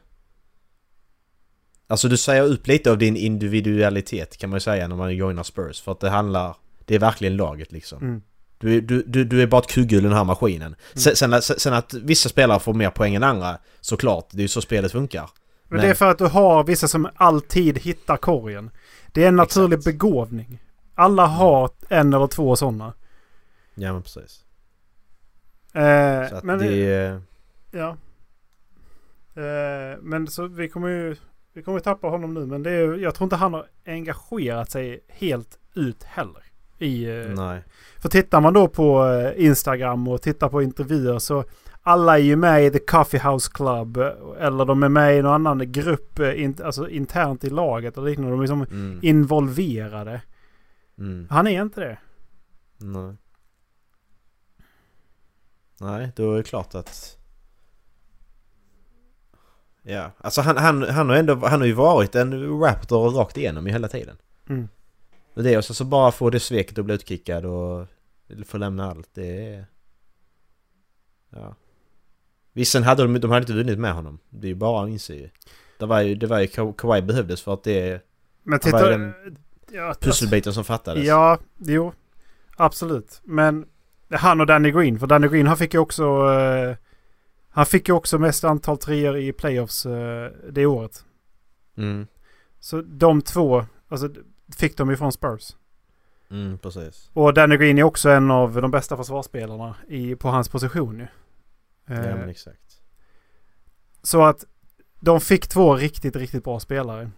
Alltså 1.87 2.09
du 2.09 2.17
säger 2.17 2.43
upp 2.43 2.67
lite 2.67 2.91
av 2.91 2.99
din 2.99 3.17
individualitet 3.17 4.37
kan 4.37 4.51
man 4.51 4.57
ju 4.57 4.61
säga 4.61 4.89
när 4.89 4.97
man 4.97 5.15
joinar 5.15 5.43
Spurs. 5.43 5.81
För 5.81 5.93
att 5.93 6.01
det 6.01 6.11
handlar... 6.11 6.57
Det 6.85 6.95
är 6.95 6.99
verkligen 6.99 7.37
laget 7.37 7.73
liksom. 7.73 8.03
Mm. 8.03 8.23
Du, 8.59 8.81
du, 8.81 9.03
du, 9.03 9.25
du 9.25 9.43
är 9.43 9.47
bara 9.47 9.61
ett 9.61 9.67
kugghjul 9.71 10.05
i 10.05 10.09
den 10.09 10.17
här 10.17 10.25
maskinen. 10.25 10.77
Sen, 10.95 11.17
sen, 11.17 11.43
sen, 11.43 11.59
sen 11.59 11.75
att 11.75 11.95
vissa 11.95 12.29
spelare 12.29 12.61
får 12.61 12.75
mer 12.75 12.91
poäng 12.91 13.15
än 13.15 13.23
andra, 13.23 13.59
såklart. 13.81 14.29
Det 14.31 14.39
är 14.39 14.43
ju 14.43 14.49
så 14.49 14.61
spelet 14.61 14.93
funkar. 14.93 15.31
Men 15.69 15.81
det 15.81 15.89
är 15.89 15.95
för 15.95 16.11
att 16.11 16.19
du 16.19 16.25
har 16.27 16.65
vissa 16.65 16.89
som 16.89 17.09
alltid 17.15 17.79
hittar 17.79 18.17
korgen. 18.17 18.71
Det 19.13 19.25
är 19.25 19.29
en 19.29 19.37
naturlig 19.37 19.77
Exakt. 19.79 19.85
begåvning. 19.85 20.59
Alla 20.95 21.27
har 21.27 21.71
en 21.89 22.15
eller 22.15 22.27
två 22.27 22.57
sådana. 22.57 22.93
Ja 23.75 23.93
men 23.93 24.03
precis. 24.03 24.45
Eh, 25.73 26.29
Så 26.29 26.47
men, 26.47 26.59
det 26.59 26.93
är... 26.95 27.23
Ja. 27.71 27.97
Eh, 29.43 29.99
men 30.03 30.27
så 30.27 30.47
vi 30.47 30.69
kommer 30.69 30.89
ju... 30.89 31.17
Vi 31.57 31.63
kommer 31.63 31.81
tappa 31.81 32.07
honom 32.07 32.35
nu 32.35 32.47
men 32.47 32.63
det 32.63 32.71
är, 32.71 32.95
jag 32.99 33.15
tror 33.15 33.25
inte 33.27 33.37
han 33.37 33.55
har 33.55 33.67
engagerat 33.87 34.71
sig 34.71 35.01
helt 35.09 35.59
ut 35.75 36.03
heller. 36.05 36.43
I, 36.79 37.05
eh, 37.05 37.27
Nej. 37.29 37.63
för 37.99 38.09
tittar 38.09 38.41
man 38.41 38.53
då 38.53 38.69
på 38.69 39.07
eh, 39.07 39.45
Instagram 39.47 40.09
och 40.09 40.23
tittar 40.23 40.49
på 40.49 40.63
intervjuer 40.63 41.19
så 41.19 41.45
alla 41.83 42.19
är 42.19 42.23
ju 42.23 42.37
med 42.37 42.65
i 42.67 42.71
The 42.71 42.79
Coffee 42.79 43.19
House 43.31 43.51
Club. 43.55 43.97
eh, 43.97 44.11
Eller 44.39 44.65
de 44.65 44.83
är 44.83 44.89
med 44.89 45.19
i 45.19 45.23
någon 45.23 45.33
annan 45.47 45.73
grupp 45.73 46.19
in, 46.21 46.57
alltså 46.65 46.89
internt 46.89 47.45
i 47.45 47.51
laget 47.51 47.99
och 47.99 48.05
liknande. 48.05 48.31
De 48.33 48.39
är 48.39 48.43
liksom 48.43 48.63
Mm. 48.63 48.99
involverade. 49.03 50.23
Mm. 50.99 51.27
Han 51.31 51.47
är 51.47 51.63
inte 51.63 51.81
det. 51.81 51.99
Nej. 52.79 53.15
Nej, 55.81 56.13
då 56.17 56.33
är 56.33 56.37
det 56.37 56.43
klart 56.43 56.75
att... 56.75 57.19
Ja, 59.89 60.11
alltså 60.19 60.41
han, 60.41 60.57
han, 60.57 60.83
han 60.83 61.09
har 61.09 61.17
ändå, 61.17 61.35
han 61.35 61.61
har 61.61 61.67
ju 61.67 61.73
varit 61.73 62.15
en 62.15 62.61
Raptor 62.61 63.11
rakt 63.11 63.37
igenom 63.37 63.67
i 63.67 63.73
hela 63.73 63.89
tiden. 63.89 64.17
Mm. 64.49 64.69
Och 65.35 65.43
det 65.43 65.55
är 65.55 65.59
också 65.59 65.75
så 65.75 65.85
bara 65.85 66.13
få 66.13 66.31
det 66.31 66.41
sveket 66.41 66.79
att 66.79 66.85
bli 66.85 66.95
utkickad 66.95 67.45
och 67.45 67.87
få 68.47 68.59
lämna 68.59 68.91
allt, 68.91 69.09
det 69.15 69.55
är... 69.55 69.67
Ja. 71.31 71.55
Visst, 72.53 72.73
sen 72.73 72.83
hade 72.83 73.03
de, 73.03 73.21
de 73.21 73.31
hade 73.31 73.43
inte 73.43 73.53
vunnit 73.53 73.79
med 73.79 73.93
honom. 73.95 74.19
Det 74.31 74.47
är 74.47 74.49
ju 74.49 74.55
bara 74.55 74.85
att 74.85 74.91
inse 74.91 75.15
ju. 75.15 75.29
Det 75.79 75.87
var 75.87 76.01
ju, 76.01 76.15
det 76.15 76.27
var 76.27 76.41
ju 76.41 76.47
Ka- 76.47 76.75
Kawhi 76.79 77.03
behövdes 77.03 77.43
för 77.43 77.55
att 77.55 77.65
det 77.65 78.07
Men 78.43 78.53
var 78.53 78.59
titta... 78.59 78.85
ju 78.85 78.99
den 78.99 79.15
Ja, 79.73 79.95
pusselbiten 80.01 80.55
som 80.55 80.65
fattades. 80.65 81.05
Ja, 81.05 81.39
jo. 81.57 81.93
Absolut. 82.57 83.21
Men 83.25 83.67
han 84.11 84.41
och 84.41 84.47
Danny 84.47 84.71
Green. 84.71 84.99
För 84.99 85.07
Danny 85.07 85.29
Green 85.29 85.47
han 85.47 85.57
fick 85.57 85.75
ju 85.75 85.81
också... 85.81 86.05
Eh, 86.33 86.77
han 87.57 87.67
fick 87.67 87.89
ju 87.89 87.95
också 87.95 88.19
mest 88.19 88.45
antal 88.45 88.79
treor 88.79 89.17
i 89.17 89.33
playoffs 89.33 89.87
eh, 89.87 90.31
det 90.51 90.67
året. 90.67 91.05
Mm, 91.77 92.07
Så 92.61 92.83
de 92.83 93.23
två 93.23 93.65
alltså, 93.89 94.09
fick 94.57 94.77
de 94.77 94.91
ju 94.91 94.97
från 94.97 95.13
Spurs. 95.13 95.57
mm, 96.31 96.59
precis. 96.59 97.11
Och 97.13 97.35
Danny 97.35 97.57
Green 97.57 97.79
är 97.79 97.83
också 97.83 98.11
en 98.11 98.31
av 98.31 98.55
de 98.63 98.71
bästa 98.71 98.97
försvarsspelarna 98.97 99.75
i, 99.89 100.15
på 100.15 100.29
hans 100.29 100.49
position 100.49 100.99
ju. 100.99 101.07
Eh, 101.95 102.07
Ja 102.07 102.17
men 102.17 102.29
exakt. 102.29 102.81
så 104.03 104.25
att 104.25 104.45
de 105.01 105.21
fick 105.21 105.49
två 105.49 105.77
riktigt, 105.77 106.17
riktigt 106.17 106.45
bra 106.45 106.61
spelare. 106.61 107.11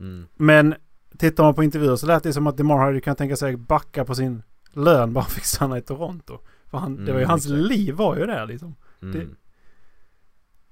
Mm. 0.00 0.26
Men 0.36 0.74
tittar 1.18 1.44
man 1.44 1.54
på 1.54 1.64
intervjuer 1.64 1.96
så 1.96 2.06
lät 2.06 2.22
det 2.22 2.32
som 2.32 2.46
att 2.46 2.56
DeMar 2.56 2.78
hade 2.78 3.00
kunnat 3.00 3.18
tänka 3.18 3.36
sig 3.36 3.56
backa 3.56 4.04
på 4.04 4.14
sin 4.14 4.42
lön 4.72 5.12
bara 5.12 5.20
han 5.20 5.30
fick 5.30 5.44
stanna 5.44 5.78
i 5.78 5.82
Toronto. 5.82 6.38
För 6.66 6.78
han, 6.78 6.96
det 7.04 7.12
var 7.12 7.18
ju 7.18 7.24
Mm, 7.24 7.30
hans 7.30 7.44
exakt. 7.46 7.60
liv 7.60 7.94
var 7.94 8.16
ju 8.16 8.26
där 8.26 8.46
liksom. 8.46 8.74
Mm. 9.02 9.36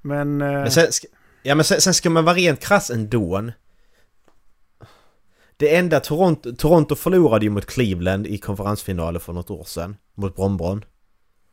Men... 0.08 0.40
Eh, 0.42 0.48
Men 0.52 0.70
sen, 0.70 0.86
ja 1.42 1.54
men 1.54 1.64
sen, 1.64 1.80
sen 1.80 1.94
ska 1.94 2.10
man 2.10 2.24
vara 2.24 2.36
rent 2.36 2.60
krass 2.60 2.90
ändå. 2.90 3.50
Det 5.56 5.76
enda 5.76 6.00
Toronto, 6.00 6.52
Toronto 6.56 6.94
förlorade 6.94 7.44
ju 7.44 7.50
mot 7.50 7.66
Cleveland 7.66 8.26
i 8.26 8.38
konferensfinalen 8.38 9.20
för 9.20 9.32
något 9.32 9.50
år 9.50 9.64
sedan. 9.64 9.96
Mot 10.14 10.36
Brombron. 10.36 10.84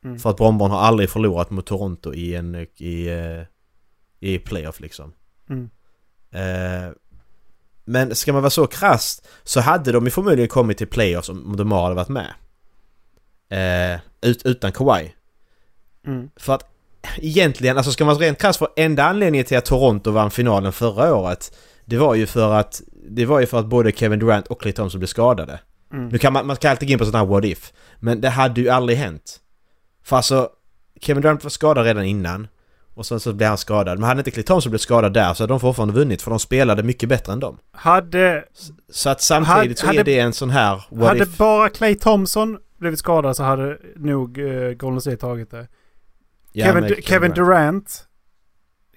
mm, 0.04 0.20
För 0.20 0.30
att 0.30 0.38
Brombron 0.38 0.72
har 0.72 0.80
aldrig 0.80 1.10
förlorat 1.10 1.50
mot 1.50 1.66
Toronto 1.66 2.14
i 2.14 2.36
en... 2.36 2.56
i, 2.78 3.08
eh, 3.08 3.44
i 4.20 4.40
playoff 4.40 4.80
liksom. 4.80 5.14
mm, 5.50 5.70
Eh, 6.32 6.92
men 7.86 8.16
ska 8.16 8.34
man 8.34 8.42
vara 8.42 8.50
så 8.50 8.68
krasst 8.68 9.28
så 9.44 9.60
hade 9.60 9.92
de 9.92 10.06
ju 10.06 10.12
förmodligen 10.12 10.48
kommit 10.50 10.78
till 10.78 10.88
playoffs 10.88 11.30
om 11.30 11.56
de 11.58 11.72
hade 11.72 11.96
varit 11.96 12.10
med. 12.10 12.34
Eh, 13.50 14.00
ut, 14.22 14.46
utan 14.46 14.72
Kawhi. 14.72 15.14
mm, 16.08 16.30
För 16.36 16.54
att 16.54 16.75
egentligen, 17.18 17.78
alltså 17.78 17.92
ska 17.92 18.06
man 18.06 18.16
vara 18.16 18.26
rent 18.26 18.42
krass 18.42 18.58
för 18.58 18.68
enda 18.76 19.04
anledningen 19.04 19.46
till 19.46 19.58
att 19.58 19.66
Toronto 19.66 20.12
vann 20.12 20.32
finalen 20.32 20.72
förra 20.72 21.16
året 21.16 21.56
Det 21.86 21.98
var 21.98 22.16
ju 22.16 22.26
för 22.26 22.54
att 22.54 22.82
Det 23.10 23.26
var 23.26 23.40
ju 23.40 23.46
för 23.46 23.60
att 23.60 23.66
både 23.66 23.92
Kevin 23.92 24.20
Durant 24.20 24.48
och 24.48 24.62
Klay 24.62 24.74
Thompson 24.74 25.00
blev 25.00 25.08
skadade. 25.08 25.60
mm. 25.94 26.08
Nu 26.10 26.18
kan 26.18 26.34
man, 26.34 26.48
man 26.48 26.56
ska 26.56 26.70
alltid 26.70 26.88
gå 26.88 26.92
in 26.94 27.00
på 27.00 27.06
sådana 27.06 27.26
här 27.26 27.32
what 27.32 27.46
if. 27.46 27.74
Men 28.00 28.22
det 28.22 28.30
hade 28.30 28.62
ju 28.62 28.70
aldrig 28.70 28.98
hänt. 28.98 29.40
För 30.04 30.16
alltså 30.16 30.50
Kevin 31.02 31.22
Durant 31.22 31.44
var 31.44 31.50
skadad 31.50 31.86
redan 31.86 32.04
innan. 32.06 32.48
Och 32.94 33.06
sen 33.06 33.20
så 33.20 33.34
blev 33.34 33.50
han 33.50 33.58
skadad. 33.58 34.00
Men 34.00 34.08
hade 34.08 34.20
inte 34.20 34.32
Klay 34.32 34.44
Thompson 34.44 34.70
blivit 34.70 34.82
skadad 34.82 35.14
där 35.14 35.34
så 35.34 35.44
hade 35.44 35.54
de 35.54 35.60
fortfarande 35.60 35.94
vunnit 35.94 36.22
för 36.22 36.30
de 36.32 36.40
spelade 36.40 36.84
mycket 36.84 37.10
bättre 37.10 37.34
än 37.34 37.40
dem. 37.40 37.58
Hade, 37.72 38.44
Så 38.90 39.10
att 39.10 39.22
samtidigt 39.22 39.56
Hade- 39.58 39.76
så 39.76 39.86
hade- 39.88 40.00
är 40.00 40.04
det 40.04 40.20
en 40.20 40.34
sån 40.34 40.50
här 40.50 40.84
what 40.90 41.08
hade 41.08 41.24
if. 41.24 41.38
bara 41.38 41.70
Clay 41.70 41.96
Thompson 41.96 42.58
blivit 42.80 43.00
skadad 43.00 43.36
så 43.36 43.44
hade 43.44 43.78
nog 43.96 44.38
eh, 44.40 44.72
Golden 44.72 45.02
State 45.02 45.18
tagit 45.18 45.52
det. 45.52 45.68
Ja, 46.58 46.66
Kevin, 46.66 47.02
Kevin 47.02 47.32
Durant. 47.32 48.08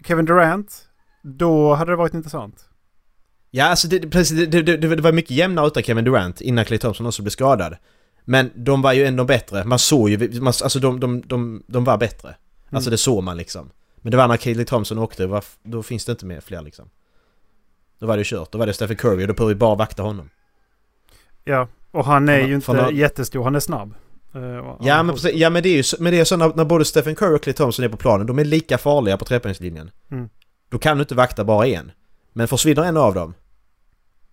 Kevin 0.06 0.24
Durant. 0.24 0.88
Då 1.22 1.74
hade 1.74 1.92
det 1.92 1.96
varit 1.96 2.14
intressant. 2.14 2.64
Ja, 3.50 3.64
alltså 3.64 3.88
det, 3.88 4.10
precis, 4.10 4.46
det, 4.46 4.62
det, 4.62 4.76
det, 4.76 4.96
var 5.00 5.12
mycket 5.12 5.30
jämnare 5.30 5.66
utan 5.66 5.82
Kevin 5.82 6.04
Durant 6.04 6.40
innan 6.40 6.64
Klay 6.64 6.78
Thompson 6.78 7.06
också 7.06 7.22
blev 7.22 7.30
skadad. 7.30 7.76
Men 8.24 8.50
de 8.54 8.82
var 8.82 8.92
ju 8.92 9.04
ändå 9.04 9.24
bättre. 9.24 9.64
Man 9.64 9.78
såg 9.78 10.08
ju, 10.10 10.40
man, 10.40 10.52
alltså 10.62 10.78
de, 10.78 11.00
de, 11.00 11.20
de, 11.26 11.62
de 11.66 11.84
var 11.84 11.98
bättre. 11.98 12.28
Alltså 12.70 12.88
Mm. 12.88 12.90
det 12.90 12.98
såg 12.98 13.22
man 13.24 13.36
liksom. 13.36 13.70
Men 13.96 14.10
det 14.10 14.16
var 14.16 14.28
när 14.28 14.36
Klay 14.36 14.64
Thompson 14.64 14.98
åkte, 14.98 15.26
var, 15.26 15.44
då 15.62 15.82
finns 15.82 16.04
det 16.04 16.12
inte 16.12 16.26
mer 16.26 16.40
fler 16.40 16.62
liksom. 16.62 16.90
Då 17.98 18.06
var 18.06 18.16
det 18.16 18.24
kört, 18.26 18.52
då 18.52 18.58
var 18.58 18.66
det 18.66 18.72
Stephen 18.72 18.96
Curry 18.96 19.24
och 19.24 19.28
då 19.28 19.34
behöver 19.34 19.54
vi 19.54 19.58
bara 19.58 19.74
vakta 19.74 20.02
honom. 20.02 20.30
Ja, 21.44 21.68
och 21.90 22.04
han 22.04 22.28
är 22.28 22.40
För- 22.40 22.48
ju 22.48 22.54
inte 22.54 22.72
när- 22.72 22.90
jättestor. 22.90 23.44
Han 23.44 23.54
är 23.54 23.60
snabb. 23.60 23.94
Eh, 24.34 24.76
Ja 24.80 25.02
men, 25.02 25.14
precis, 25.14 25.34
ja 25.34 25.50
men 25.50 25.62
det 25.62 25.68
är 25.68 25.76
ju 25.76 25.84
men 25.98 26.12
det 26.12 26.20
är 26.20 26.24
så 26.24 26.36
när, 26.36 26.52
när 26.54 26.64
både 26.64 26.84
Stephen 26.84 27.14
Curry 27.14 27.36
och 27.36 27.42
Klay 27.42 27.54
Thompson 27.54 27.84
är 27.84 27.88
på 27.88 27.96
planen, 27.96 28.26
de 28.26 28.38
är 28.38 28.44
lika 28.44 28.78
farliga 28.78 29.16
på 29.16 29.24
trepoängslinjen. 29.24 29.90
Mm. 30.10 30.28
Då 30.68 30.78
kan 30.78 30.96
du 30.96 31.00
inte 31.02 31.14
vakta 31.14 31.44
bara 31.44 31.66
en. 31.66 31.92
Men 32.32 32.48
försvinner 32.48 32.82
en 32.82 32.96
av 32.96 33.14
dem, 33.14 33.34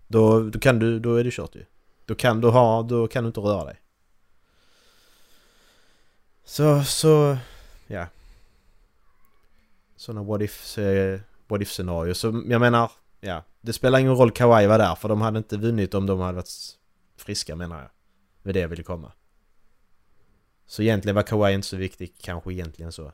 då, 0.08 0.40
då 0.50 0.60
kan 0.60 0.80
du, 0.80 1.00
då 1.00 1.16
är 1.16 1.24
det 1.24 1.32
kört 1.32 1.56
ju. 1.56 1.66
Då 2.06 2.16
kan 2.16 2.42
du 2.42 2.48
ha, 2.48 2.84
då 2.84 3.08
kan 3.08 3.24
du 3.24 3.28
inte 3.28 3.40
röra 3.40 3.66
dig. 3.66 3.82
Så, 6.46 6.84
så, 6.84 7.38
ja. 7.88 8.08
Sådana 9.96 10.24
what 10.24 10.42
if, 10.42 10.78
eh, 10.78 11.20
what 11.48 11.62
if 11.62 11.72
scenarier. 11.72 12.14
Så 12.14 12.44
jag 12.48 12.62
menar, 12.62 12.92
ja. 13.20 13.44
Det 13.62 13.74
spelar 13.74 14.00
ingen 14.00 14.16
roll 14.16 14.32
Kawhi 14.32 14.68
var 14.68 14.78
där 14.78 14.96
för 14.96 15.10
de 15.10 15.22
hade 15.22 15.38
inte 15.38 15.58
vunnit 15.58 15.94
om 15.94 16.06
de 16.06 16.20
hade 16.20 16.34
varit 16.34 16.78
friska 17.18 17.56
menar 17.56 17.80
jag. 17.80 17.90
Med 18.44 18.54
det 18.54 18.60
jag 18.60 18.68
ville 18.68 18.84
komma. 18.84 19.12
Så 20.68 20.82
egentligen 20.82 21.16
var 21.16 21.24
Kawhi 21.24 21.54
inte 21.54 21.68
så 21.68 21.78
viktig 21.78 22.14
kanske 22.22 22.54
egentligen 22.54 22.92
så. 22.92 23.12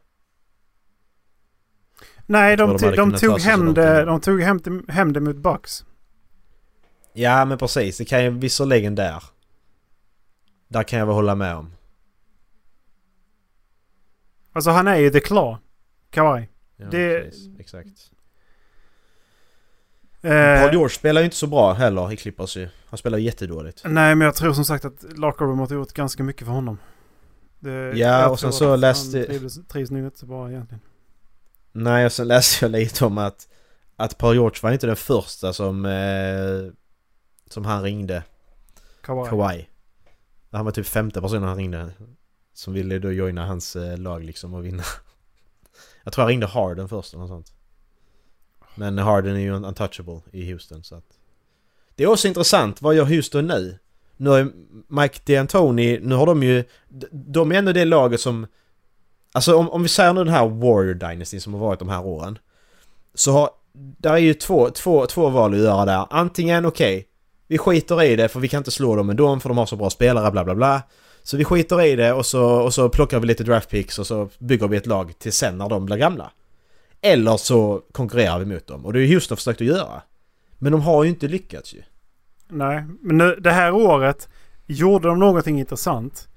Nej, 2.25 2.57
de, 2.57 2.77
de 2.77 2.95
de 2.95 3.11
tog 3.17 3.39
hem 3.39 3.73
det, 3.73 4.05
de 4.05 4.21
tog 4.21 4.41
hem 4.41 4.57
det, 4.61 4.91
hem 4.93 5.13
det 5.13 5.19
mot 5.19 5.35
Bucks. 5.35 5.85
Ja 7.13 7.45
men 7.45 7.57
precis, 7.57 7.97
det 7.97 8.05
kan 8.05 8.23
ju 8.23 8.29
visserligen 8.29 8.95
där. 8.95 9.23
Där 10.67 10.83
kan 10.83 10.99
jag 10.99 11.05
väl 11.05 11.15
hålla 11.15 11.35
med 11.35 11.55
om. 11.55 11.73
Alltså 14.53 14.71
han 14.71 14.87
är 14.87 14.95
ju 14.95 15.09
the 15.09 15.19
claw. 15.19 15.57
Kawhi. 16.09 16.47
Ja, 16.75 16.85
Det- 16.85 17.21
precis, 17.23 17.59
exakt. 17.59 18.11
Eh, 20.23 20.61
Paul 20.61 20.71
George 20.71 20.89
spelar 20.89 21.21
ju 21.21 21.25
inte 21.25 21.37
så 21.37 21.47
bra 21.47 21.73
heller 21.73 22.11
i 22.13 22.17
Clippers 22.17 22.57
ju. 22.57 22.69
Han 22.85 22.97
spelar 22.97 23.17
jättedåligt. 23.17 23.81
nej 23.85 24.15
men 24.15 24.25
jag 24.25 24.35
tror 24.35 24.53
som 24.53 24.65
sagt 24.65 24.85
att 24.85 25.03
locker 25.17 25.45
room 25.45 25.59
har 25.59 25.67
gjort 25.73 25.93
ganska 25.93 26.23
mycket 26.23 26.47
för 26.47 26.53
honom. 26.53 26.77
Det, 27.61 27.97
Ja, 27.97 28.29
och 28.29 28.39
sen 28.39 28.53
så 28.53 28.75
läste- 28.75 29.17
Han 29.17 29.25
trivs, 29.27 29.59
trivs 29.67 29.91
nog 29.91 30.05
inte 30.05 30.19
så 30.19 30.25
bra 30.25 30.49
egentligen. 30.51 30.81
Nej, 31.71 32.05
och 32.05 32.11
sen 32.11 32.27
läste 32.27 32.65
jag 32.65 32.71
lite 32.71 33.05
om 33.05 33.17
att, 33.17 33.47
att 33.95 34.17
Paul 34.17 34.35
George 34.35 34.59
var 34.63 34.71
inte 34.71 34.87
den 34.87 34.95
första 34.95 35.53
som, 35.53 35.85
eh, 35.85 36.73
som 37.49 37.65
han 37.65 37.83
ringde. 37.83 38.23
Kawhi. 39.01 39.29
Kawhi. 39.29 39.67
Han 40.51 40.65
var 40.65 40.71
typ 40.71 40.85
femte 40.87 41.21
personen 41.21 41.43
han 41.43 41.57
ringde. 41.57 41.91
Som 42.53 42.73
ville 42.73 42.99
då 42.99 43.11
joina 43.11 43.45
hans 43.45 43.75
eh, 43.75 43.97
lag 43.97 44.23
liksom 44.23 44.53
och 44.53 44.65
vinna. 44.65 44.83
Jag 46.03 46.13
tror 46.13 46.21
han 46.23 46.29
ringde 46.29 46.47
Harden 46.47 46.89
först 46.89 47.13
eller 47.13 47.21
något 47.21 47.29
sånt. 47.29 47.53
Men 48.75 48.97
Harden 48.97 49.35
är 49.35 49.39
ju 49.39 49.53
un- 49.53 49.67
untouchable 49.67 50.21
i 50.31 50.51
Houston 50.51 50.83
så 50.83 50.95
att... 50.95 51.05
Det 51.95 52.03
är 52.03 52.07
också 52.07 52.27
intressant, 52.27 52.81
vad 52.81 52.95
gör 52.95 53.05
Houston 53.05 53.47
nu? 53.47 53.79
Nu 54.21 54.29
har 54.29 54.37
ju 54.37 54.51
Mike 54.87 55.19
D'Antoni, 55.25 55.99
nu 56.01 56.15
har 56.15 56.25
de 56.25 56.43
ju... 56.43 56.63
De 57.11 57.51
är 57.51 57.55
ändå 57.55 57.71
det 57.71 57.85
laget 57.85 58.21
som... 58.21 58.47
Alltså 59.31 59.55
om, 59.55 59.69
om 59.69 59.83
vi 59.83 59.89
säger 59.89 60.13
nu 60.13 60.23
den 60.23 60.33
här 60.33 60.47
Warrior 60.47 60.93
Dynasty 60.93 61.39
som 61.39 61.53
har 61.53 61.61
varit 61.61 61.79
de 61.79 61.89
här 61.89 62.05
åren. 62.05 62.37
Så 63.13 63.31
har... 63.31 63.49
Där 63.73 64.13
är 64.13 64.17
ju 64.17 64.33
två, 64.33 64.69
två, 64.69 65.05
två 65.05 65.29
val 65.29 65.53
att 65.53 65.59
göra 65.59 65.85
där. 65.85 66.05
Antingen 66.09 66.65
okej, 66.65 67.07
vi 67.47 67.57
skiter 67.57 68.03
i 68.03 68.15
det 68.15 68.27
för 68.27 68.39
vi 68.39 68.47
kan 68.47 68.57
inte 68.57 68.71
slå 68.71 68.95
dem 68.95 69.09
ändå 69.09 69.39
för 69.39 69.49
de 69.49 69.57
har 69.57 69.65
så 69.65 69.75
bra 69.75 69.89
spelare 69.89 70.31
bla 70.31 70.43
bla 70.43 70.55
bla. 70.55 70.81
Så 71.23 71.37
vi 71.37 71.45
skiter 71.45 71.81
i 71.81 71.95
det 71.95 72.13
och 72.13 72.25
så, 72.25 72.43
och 72.43 72.73
så 72.73 72.89
plockar 72.89 73.19
vi 73.19 73.27
lite 73.27 73.43
draft 73.43 73.69
picks 73.69 73.99
och 73.99 74.07
så 74.07 74.29
bygger 74.39 74.67
vi 74.67 74.77
ett 74.77 74.85
lag 74.85 75.19
till 75.19 75.33
sen 75.33 75.57
när 75.57 75.69
de 75.69 75.85
blir 75.85 75.97
gamla. 75.97 76.31
Eller 77.01 77.37
så 77.37 77.81
konkurrerar 77.91 78.39
vi 78.39 78.45
mot 78.45 78.67
dem 78.67 78.85
och 78.85 78.93
det 78.93 78.99
är 78.99 79.03
ju 79.03 79.13
Houston 79.13 79.37
försökt 79.37 79.61
att 79.61 79.67
göra. 79.67 80.01
Men 80.57 80.71
de 80.71 80.81
har 80.81 81.03
ju 81.03 81.09
inte 81.09 81.27
lyckats 81.27 81.73
ju. 81.73 81.81
Nej, 82.51 82.85
men 83.01 83.17
nu, 83.17 83.35
det 83.35 83.51
här 83.51 83.71
året 83.71 84.29
gjorde 84.65 85.07
de 85.07 85.19
någonting 85.19 85.59
intressant. 85.59 86.27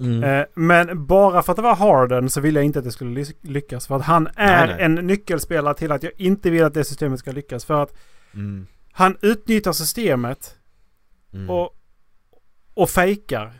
Mm. 0.00 0.24
Eh, 0.24 0.46
men 0.54 1.06
bara 1.06 1.42
för 1.42 1.52
att 1.52 1.56
det 1.56 1.62
var 1.62 1.74
Harden 1.76 2.30
så 2.30 2.40
ville 2.40 2.58
jag 2.60 2.64
inte 2.66 2.78
att 2.78 2.84
det 2.84 2.92
skulle 2.92 3.10
ly- 3.20 3.34
lyckas. 3.40 3.86
För 3.86 3.96
att 3.96 4.02
han 4.02 4.26
är 4.36 4.66
Nej, 4.66 4.76
nej. 4.76 4.84
en 4.84 4.94
nyckelspelare 4.94 5.74
till 5.74 5.92
att 5.92 6.02
jag 6.02 6.12
inte 6.16 6.50
vill 6.50 6.64
att 6.64 6.74
det 6.74 6.84
systemet 6.84 7.18
ska 7.18 7.32
lyckas. 7.32 7.64
För 7.64 7.82
att 7.82 7.94
Mm. 8.34 8.66
han 8.92 9.16
utnyttjar 9.22 9.72
systemet 9.72 10.56
Mm. 11.32 11.50
och, 11.50 11.76
och 12.74 12.90
fejkar. 12.90 13.52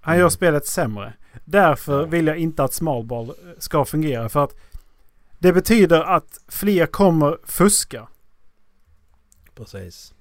Han 0.00 0.14
Mm. 0.14 0.20
gör 0.20 0.28
spelet 0.28 0.66
sämre. 0.66 1.12
Därför 1.44 2.06
vill 2.06 2.26
jag 2.26 2.38
inte 2.38 2.64
att 2.64 2.72
small 2.74 3.04
ball 3.04 3.28
eh, 3.28 3.34
ska 3.58 3.84
fungera. 3.84 4.28
För 4.28 4.44
att 4.44 4.56
det 5.38 5.52
betyder 5.52 6.00
att 6.02 6.38
fler 6.48 6.86
kommer 6.86 7.38
fuska. 7.44 8.08
Precis. 9.54 10.14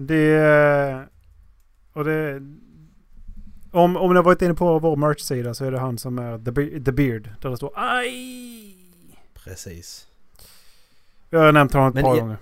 Det... 0.00 1.06
Och 1.92 2.04
det... 2.04 2.42
Om, 3.70 3.96
om 3.96 4.10
ni 4.10 4.16
har 4.16 4.22
varit 4.22 4.42
inne 4.42 4.54
på 4.54 4.78
vår 4.78 4.96
merch-sida 4.96 5.54
så 5.54 5.64
är 5.64 5.70
det 5.70 5.78
han 5.78 5.98
som 5.98 6.18
är 6.18 6.38
The, 6.38 6.80
the 6.84 6.92
Beard. 6.92 7.30
Där 7.40 7.50
det 7.50 7.56
står 7.56 7.72
aj. 7.74 8.76
Precis. 9.34 10.06
Jag 11.30 11.40
har 11.40 11.52
nämnt 11.52 11.72
honom 11.72 11.88
ett 11.88 11.94
Men 11.94 12.04
par 12.04 12.16
i- 12.16 12.20
gånger. 12.20 12.36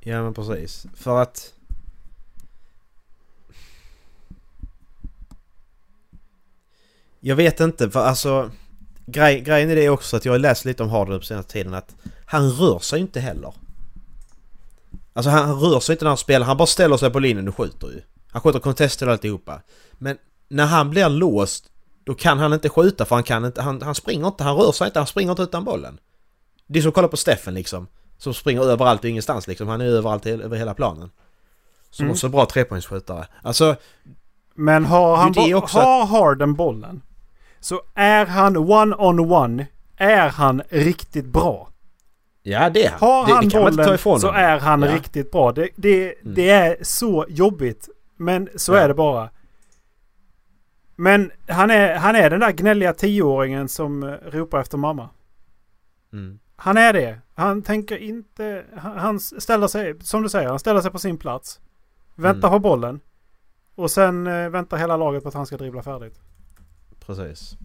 Ja 0.00 0.22
men 0.22 0.34
precis. 0.34 0.86
För 0.94 1.22
att... 1.22 1.54
Jag 7.20 7.36
vet 7.36 7.60
inte 7.60 7.90
för 7.90 8.00
alltså... 8.00 8.50
Grej, 9.06 9.40
grejen 9.40 9.70
är 9.70 9.76
det 9.76 9.88
också 9.88 10.16
att 10.16 10.24
jag 10.24 10.32
har 10.32 10.38
läst 10.38 10.64
lite 10.64 10.82
om 10.82 10.88
Harden 10.90 11.18
på 11.18 11.24
senaste 11.24 11.52
tiden 11.52 11.74
att 11.74 11.96
han 12.26 12.50
rör 12.50 12.78
sig 12.78 13.00
inte 13.00 13.20
heller. 13.20 13.54
Alltså 15.16 15.30
han, 15.30 15.48
han 15.48 15.60
rör 15.60 15.80
sig 15.80 15.92
inte 15.92 16.04
när 16.04 16.10
han 16.10 16.16
spelar, 16.16 16.46
han 16.46 16.56
bara 16.56 16.66
ställer 16.66 16.96
sig 16.96 17.10
på 17.10 17.18
linjen 17.18 17.48
och 17.48 17.56
skjuter 17.56 17.86
ju. 17.86 18.00
Han 18.32 18.42
skjuter 18.42 18.58
contester 18.58 19.06
och 19.06 19.12
alltihopa. 19.12 19.60
Men 19.92 20.16
när 20.48 20.66
han 20.66 20.90
blir 20.90 21.08
låst 21.08 21.70
då 22.04 22.14
kan 22.14 22.38
han 22.38 22.52
inte 22.52 22.68
skjuta 22.68 23.04
för 23.04 23.14
han 23.16 23.22
kan 23.22 23.44
inte, 23.44 23.62
han, 23.62 23.82
han 23.82 23.94
springer 23.94 24.26
inte, 24.26 24.44
han 24.44 24.56
rör 24.56 24.72
sig 24.72 24.86
inte, 24.86 24.98
han 24.98 25.06
springer 25.06 25.30
inte 25.30 25.42
utan 25.42 25.64
bollen. 25.64 25.98
Det 26.66 26.78
är 26.78 26.82
som 26.82 26.88
att 26.88 26.94
kolla 26.94 27.08
på 27.08 27.16
Steffen 27.16 27.54
liksom. 27.54 27.86
Som 28.18 28.34
springer 28.34 28.62
överallt 28.62 29.00
och 29.04 29.10
ingenstans 29.10 29.46
liksom. 29.46 29.68
Han 29.68 29.80
är 29.80 29.84
överallt 29.84 30.26
över 30.26 30.56
hela 30.56 30.74
planen. 30.74 31.10
Som 31.90 32.02
Mm. 32.04 32.12
också 32.12 32.28
bra 32.28 32.46
trepoängsskjutare. 32.46 33.26
Alltså, 33.42 33.76
Men 34.54 34.84
har, 34.84 35.16
han 35.16 35.30
är 35.30 35.34
bo- 35.34 35.54
också 35.58 35.78
har 35.78 36.06
Harden 36.06 36.54
bollen 36.54 37.02
så 37.60 37.80
är 37.94 38.26
han 38.26 38.56
one-on-one. 38.56 39.66
Är 39.96 40.28
han 40.28 40.62
riktigt 40.68 41.26
bra. 41.26 41.68
Ja 42.46 42.70
det 42.70 42.84
är 42.86 42.90
han. 42.90 42.98
Har 43.00 43.26
det, 43.26 43.32
han 43.32 43.44
det 43.44 43.50
ta 43.50 43.58
bollen 44.04 44.20
så 44.20 44.30
är 44.30 44.58
han 44.58 44.82
Ja. 44.82 44.94
riktigt 44.94 45.30
bra. 45.30 45.52
Det, 45.52 45.68
det, 45.76 46.20
Mm. 46.22 46.34
det 46.34 46.50
är 46.50 46.76
så 46.82 47.26
jobbigt. 47.28 47.88
Men 48.16 48.48
så 48.56 48.72
Ja. 48.74 48.78
är 48.78 48.88
det 48.88 48.94
bara. 48.94 49.30
Men 50.96 51.30
han 51.48 51.70
är, 51.70 51.94
han 51.94 52.16
är 52.16 52.30
den 52.30 52.40
där 52.40 52.52
gnälliga 52.52 52.92
tioåringen 52.94 53.68
som 53.68 54.02
eh, 54.02 54.08
ropar 54.30 54.60
efter 54.60 54.78
mamma. 54.78 55.08
Mm. 56.12 56.38
Han 56.56 56.76
är 56.76 56.92
det. 56.92 57.18
Han 57.34 57.62
tänker 57.62 57.96
inte... 57.96 58.64
Han, 58.76 58.96
han 58.98 59.20
ställer 59.20 59.66
sig, 59.66 60.00
som 60.00 60.22
du 60.22 60.28
säger, 60.28 60.48
han 60.48 60.58
ställer 60.58 60.80
sig 60.80 60.90
på 60.90 60.98
sin 60.98 61.18
plats. 61.18 61.60
Väntar 62.14 62.48
Mm. 62.48 62.50
på 62.50 62.58
bollen. 62.68 63.00
Och 63.74 63.90
sen 63.90 64.26
eh, 64.26 64.48
väntar 64.48 64.76
hela 64.76 64.96
laget 64.96 65.22
på 65.22 65.28
att 65.28 65.34
han 65.34 65.46
ska 65.46 65.56
dribbla 65.56 65.82
färdigt. 65.82 66.20
Precis. 67.06 67.56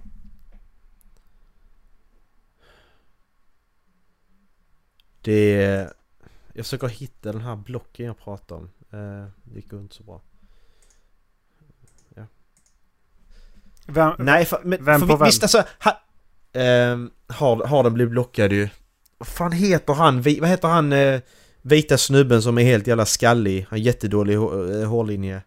Det... 5.30 5.64
är- 5.64 5.94
Jag 6.54 6.66
försöker 6.66 6.88
hitta 6.88 7.32
den 7.32 7.42
här 7.42 7.56
blocken 7.56 8.06
jag 8.06 8.18
pratar 8.20 8.56
om. 8.56 8.64
Eh, 8.92 9.28
det 9.44 9.56
gick 9.56 9.74
inte 9.74 9.96
så 9.96 10.04
bra. 10.04 10.22
Vem, 13.86 14.14
Nej, 14.20 14.46
för, 14.46 14.62
men, 14.64 14.86
Vem 14.86 15.00
för 15.00 15.08
på 15.08 15.14
vi- 15.14 15.20
vem? 15.20 15.26
visst 15.26 15.44
alltså... 15.44 15.64
Ha, 15.84 16.02
ehm, 16.54 17.12
har, 17.28 17.66
har 17.68 17.84
den 17.84 17.94
blivit 17.94 18.12
blockad 18.12 18.52
ju. 18.52 18.70
Vad 19.18 19.28
fan 19.28 19.52
heter 19.52 19.94
han? 19.94 20.22
Vi, 20.22 20.40
vad 20.40 20.50
heter 20.50 20.68
han? 20.68 20.94
Eh, 20.94 21.22
vita 21.62 21.98
snubben 21.98 22.42
som 22.42 22.58
är 22.58 22.64
helt 22.64 22.88
jävla 22.88 23.06
skallig. 23.06 23.60
Han 23.62 23.68
har 23.70 23.78
jättedålig 23.78 24.36
eh, 24.36 24.88
hårlinje. 24.90 25.42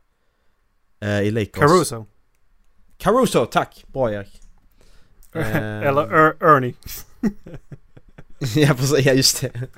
Eh, 1.00 1.20
I 1.20 1.30
Lakers. 1.30 1.52
Caruso. 1.60 2.06
Caruso, 2.96 3.46
tack! 3.46 3.84
Bra 3.86 4.12
Erik. 4.12 4.40
Ehm, 5.34 5.82
Eller 5.82 6.02
er, 6.02 6.36
Ernie. 6.40 6.74
ja 8.56 8.74
precis, 8.74 9.06
ja 9.06 9.12
just 9.12 9.40
det. 9.40 9.68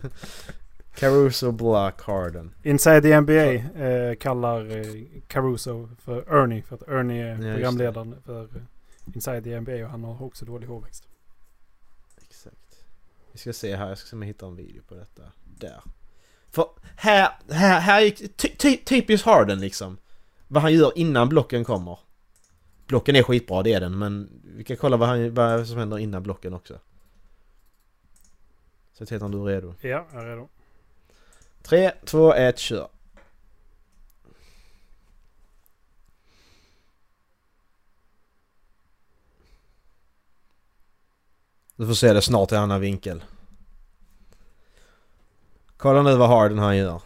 Caruso 0.95 1.53
Black 1.53 2.03
Harden. 2.03 2.55
Inside 2.63 3.03
the 3.03 3.21
NBA 3.21 3.53
eh, 3.85 4.15
kallar 4.15 4.77
eh, 4.77 5.05
Caruso 5.29 5.89
för 5.99 6.43
Ernie. 6.43 6.63
För 6.63 6.75
att 6.75 6.89
Ernie 6.89 7.23
är 7.23 7.47
Ja, 7.47 7.55
programledaren 7.55 8.17
för 8.25 8.43
eh, 8.43 8.63
Inside 9.15 9.45
the 9.45 9.61
NBA 9.61 9.85
och 9.85 9.91
han 9.91 10.05
har 10.05 10.23
också 10.23 10.45
dålig 10.45 10.67
hårväxt. 10.67 11.09
Exakt. 12.29 12.85
Vi 13.33 13.39
ska 13.39 13.53
se 13.53 13.77
här, 13.77 13.89
jag 13.89 13.99
ska 13.99 14.09
se 14.09 14.17
om 14.17 14.23
jag 14.23 14.27
hittar 14.27 14.47
en 14.47 14.57
video 14.57 14.83
på 14.89 14.95
detta. 14.95 15.23
Där. 15.45 15.81
För 16.51 16.67
här, 16.97 17.29
här, 17.51 17.81
här 17.81 18.03
är 18.03 18.11
ty, 18.11 18.49
ty, 18.49 18.77
typiskt 18.77 19.27
Harden 19.27 19.61
liksom. 19.61 19.99
Vad 20.49 20.63
han 20.63 20.73
gör 20.73 20.99
innan 20.99 21.29
blocken 21.29 21.65
kommer. 21.65 21.99
Blocken 22.87 23.17
är 23.17 23.23
skitbra, 23.23 23.63
det 23.63 23.73
är 23.73 23.81
den, 23.81 23.99
men 23.99 24.43
vi 24.57 24.65
kan 24.65 24.77
kolla 24.77 24.97
vad, 24.97 25.09
han, 25.09 25.35
vad 25.35 25.67
som 25.69 25.79
händer 25.79 25.99
innan 25.99 26.23
blocken 26.23 26.55
också. 26.55 26.79
Så 28.99 29.07
Tetan, 29.07 29.31
du 29.31 29.39
är 29.39 29.45
redo? 29.45 29.75
Ja, 29.81 30.07
jag 30.13 30.23
är 30.23 30.27
redo. 30.27 30.49
3, 31.63 31.93
2, 32.05 32.35
1, 32.35 32.59
kör! 32.59 32.89
Du 41.77 41.87
får 41.87 41.95
se 41.95 42.13
det 42.13 42.23
snart 42.23 42.53
i 42.53 42.57
annan 42.57 42.81
vinkel. 42.81 43.25
Kolla 45.77 46.03
nu 46.03 46.17
vad 46.17 46.29
Harden 46.29 46.59
han 46.59 46.77
gör. 46.77 47.01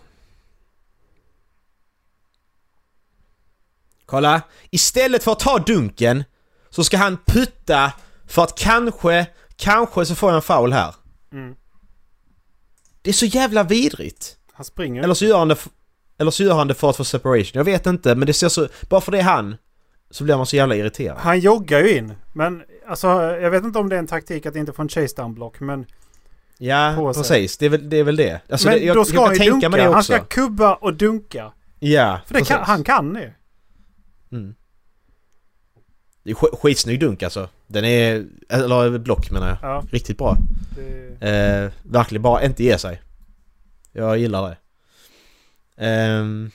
Kolla! 4.07 4.42
Istället 4.70 5.24
för 5.24 5.33
att 5.33 5.40
ta 5.40 5.59
dunken 5.59 6.24
så 6.70 6.85
ska 6.85 6.96
han 6.96 7.18
putta 7.27 7.92
för 8.27 8.42
att 8.42 8.59
kanske, 8.59 9.27
kanske 9.57 10.07
så 10.07 10.14
får 10.14 10.31
jag 10.31 10.37
en 10.37 10.42
foul 10.42 10.72
här. 10.72 10.94
Mm. 11.33 11.57
Det 13.09 13.12
är 13.12 13.14
så 13.14 13.27
jävla 13.27 13.62
vidrigt! 13.62 14.37
Han 14.53 14.64
springer. 14.64 15.03
Eller 15.03 15.14
så 15.14 15.25
gör 15.25 15.38
han 15.38 15.49
det 15.49 15.57
Eller 16.18 16.31
så 16.31 16.42
gör 16.42 16.55
han 16.55 16.68
det 16.68 16.75
för 16.75 16.90
att 16.90 16.97
få 16.97 17.05
separation. 17.05 17.51
Jag 17.55 17.64
vet 17.64 17.87
inte, 17.87 18.14
men 18.14 18.27
det 18.27 18.33
ser 18.33 18.49
så... 18.49 18.68
Bara 18.88 19.01
för 19.01 19.12
det 19.12 19.18
är 19.18 19.23
han 19.23 19.57
så 20.11 20.25
blir 20.25 20.37
man 20.37 20.47
så 20.47 20.57
jävla 20.57 20.75
irriterad. 20.77 21.18
Han 21.18 21.40
joggar 21.40 21.81
ju 21.81 21.97
in. 21.97 22.12
Men 22.33 22.62
alltså 22.88 23.07
jag 23.23 23.51
vet 23.51 23.64
inte 23.64 23.79
om 23.79 23.88
det 23.88 23.94
är 23.94 23.99
en 23.99 24.07
taktik 24.07 24.47
att 24.47 24.57
inte 24.57 24.73
få 24.73 24.83
en 24.83 24.88
chase 24.88 25.14
down 25.16 25.35
block. 25.35 25.61
Men 25.61 25.87
Ja, 26.59 27.12
precis. 27.14 27.57
Det 27.59 27.66
är 27.66 27.71
väl 27.71 27.88
det. 27.90 27.99
Är 27.99 28.05
väl 28.05 28.16
det. 28.16 28.40
Alltså, 28.51 28.68
Men 28.68 28.79
det, 28.79 28.85
jag, 28.85 28.97
då 28.97 29.05
ska 29.05 29.14
jag 29.14 29.23
han 29.23 29.33
ju 29.33 29.38
tänka 29.38 29.51
dunka. 29.53 29.68
mig 29.68 29.79
det 29.81 29.87
Han 29.87 29.94
också. 29.99 30.12
ska 30.12 30.25
kubba 30.25 30.75
och 30.75 30.94
dunka. 30.94 31.53
Ja, 31.79 32.21
För 32.27 32.35
det 32.35 32.44
kan, 32.44 32.62
han 32.64 32.85
kan 32.85 33.12
det. 33.14 33.35
Mm. 34.33 34.55
Det 36.23 36.31
är 36.31 36.35
sk- 36.35 36.57
skitsnygg 36.62 37.01
dunk 37.01 37.23
alltså. 37.23 37.49
Den 37.68 37.85
är... 37.85 38.26
Eller 38.48 38.98
block 38.98 39.31
menar 39.31 39.48
jag. 39.48 39.57
Ja, 39.62 39.85
Riktigt 39.90 40.18
bra. 40.18 40.37
det, 40.76 41.09
Eh, 41.20 41.72
verkligen 41.83 42.22
bara 42.22 42.44
inte 42.44 42.64
ge 42.64 42.78
sig. 42.78 43.02
Jag 43.92 44.18
gillar 44.18 44.42
det. 44.48 44.57
Ehm, 45.76 46.50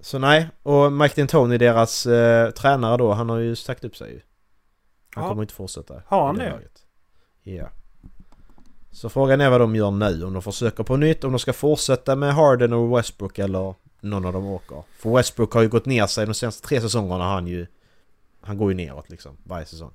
så 0.00 0.18
nej, 0.18 0.48
och 0.62 0.92
Mike 0.92 1.22
D'Antoni, 1.22 1.58
deras 1.58 2.06
eh, 2.06 2.50
tränare 2.50 2.96
då, 2.96 3.12
han 3.12 3.28
har 3.28 3.38
ju 3.38 3.56
sagt 3.56 3.84
upp 3.84 3.96
sig. 3.96 4.24
Han 5.14 5.24
Ja. 5.24 5.28
kommer 5.28 5.42
inte 5.42 5.54
fortsätta. 5.54 6.02
Har 6.06 6.26
han 6.26 6.36
det? 6.36 6.60
Ja. 7.42 7.68
Så 8.90 9.08
frågan 9.08 9.40
är 9.40 9.50
vad 9.50 9.60
de 9.60 9.76
gör 9.76 9.90
nu. 9.90 10.24
Om 10.24 10.32
de 10.32 10.42
försöker 10.42 10.84
på 10.84 10.96
nytt, 10.96 11.24
om 11.24 11.32
de 11.32 11.38
ska 11.38 11.52
fortsätta 11.52 12.16
med 12.16 12.34
Harden 12.34 12.72
och 12.72 12.96
Westbrook 12.98 13.38
eller 13.38 13.74
någon 14.00 14.24
av 14.26 14.32
dem 14.32 14.46
åker. 14.46 14.82
För 14.98 15.16
Westbrook 15.16 15.52
har 15.54 15.62
ju 15.62 15.68
gått 15.68 15.86
ner 15.86 16.06
sig 16.06 16.26
de 16.26 16.34
senaste 16.34 16.68
tre 16.68 16.80
säsongerna. 16.80 17.24
Han 17.24 17.46
ju... 17.46 17.66
Han 18.42 18.56
går 18.58 18.70
ju 18.70 18.76
neråt 18.76 19.10
liksom, 19.10 19.36
varje 19.44 19.66
säsong. 19.66 19.92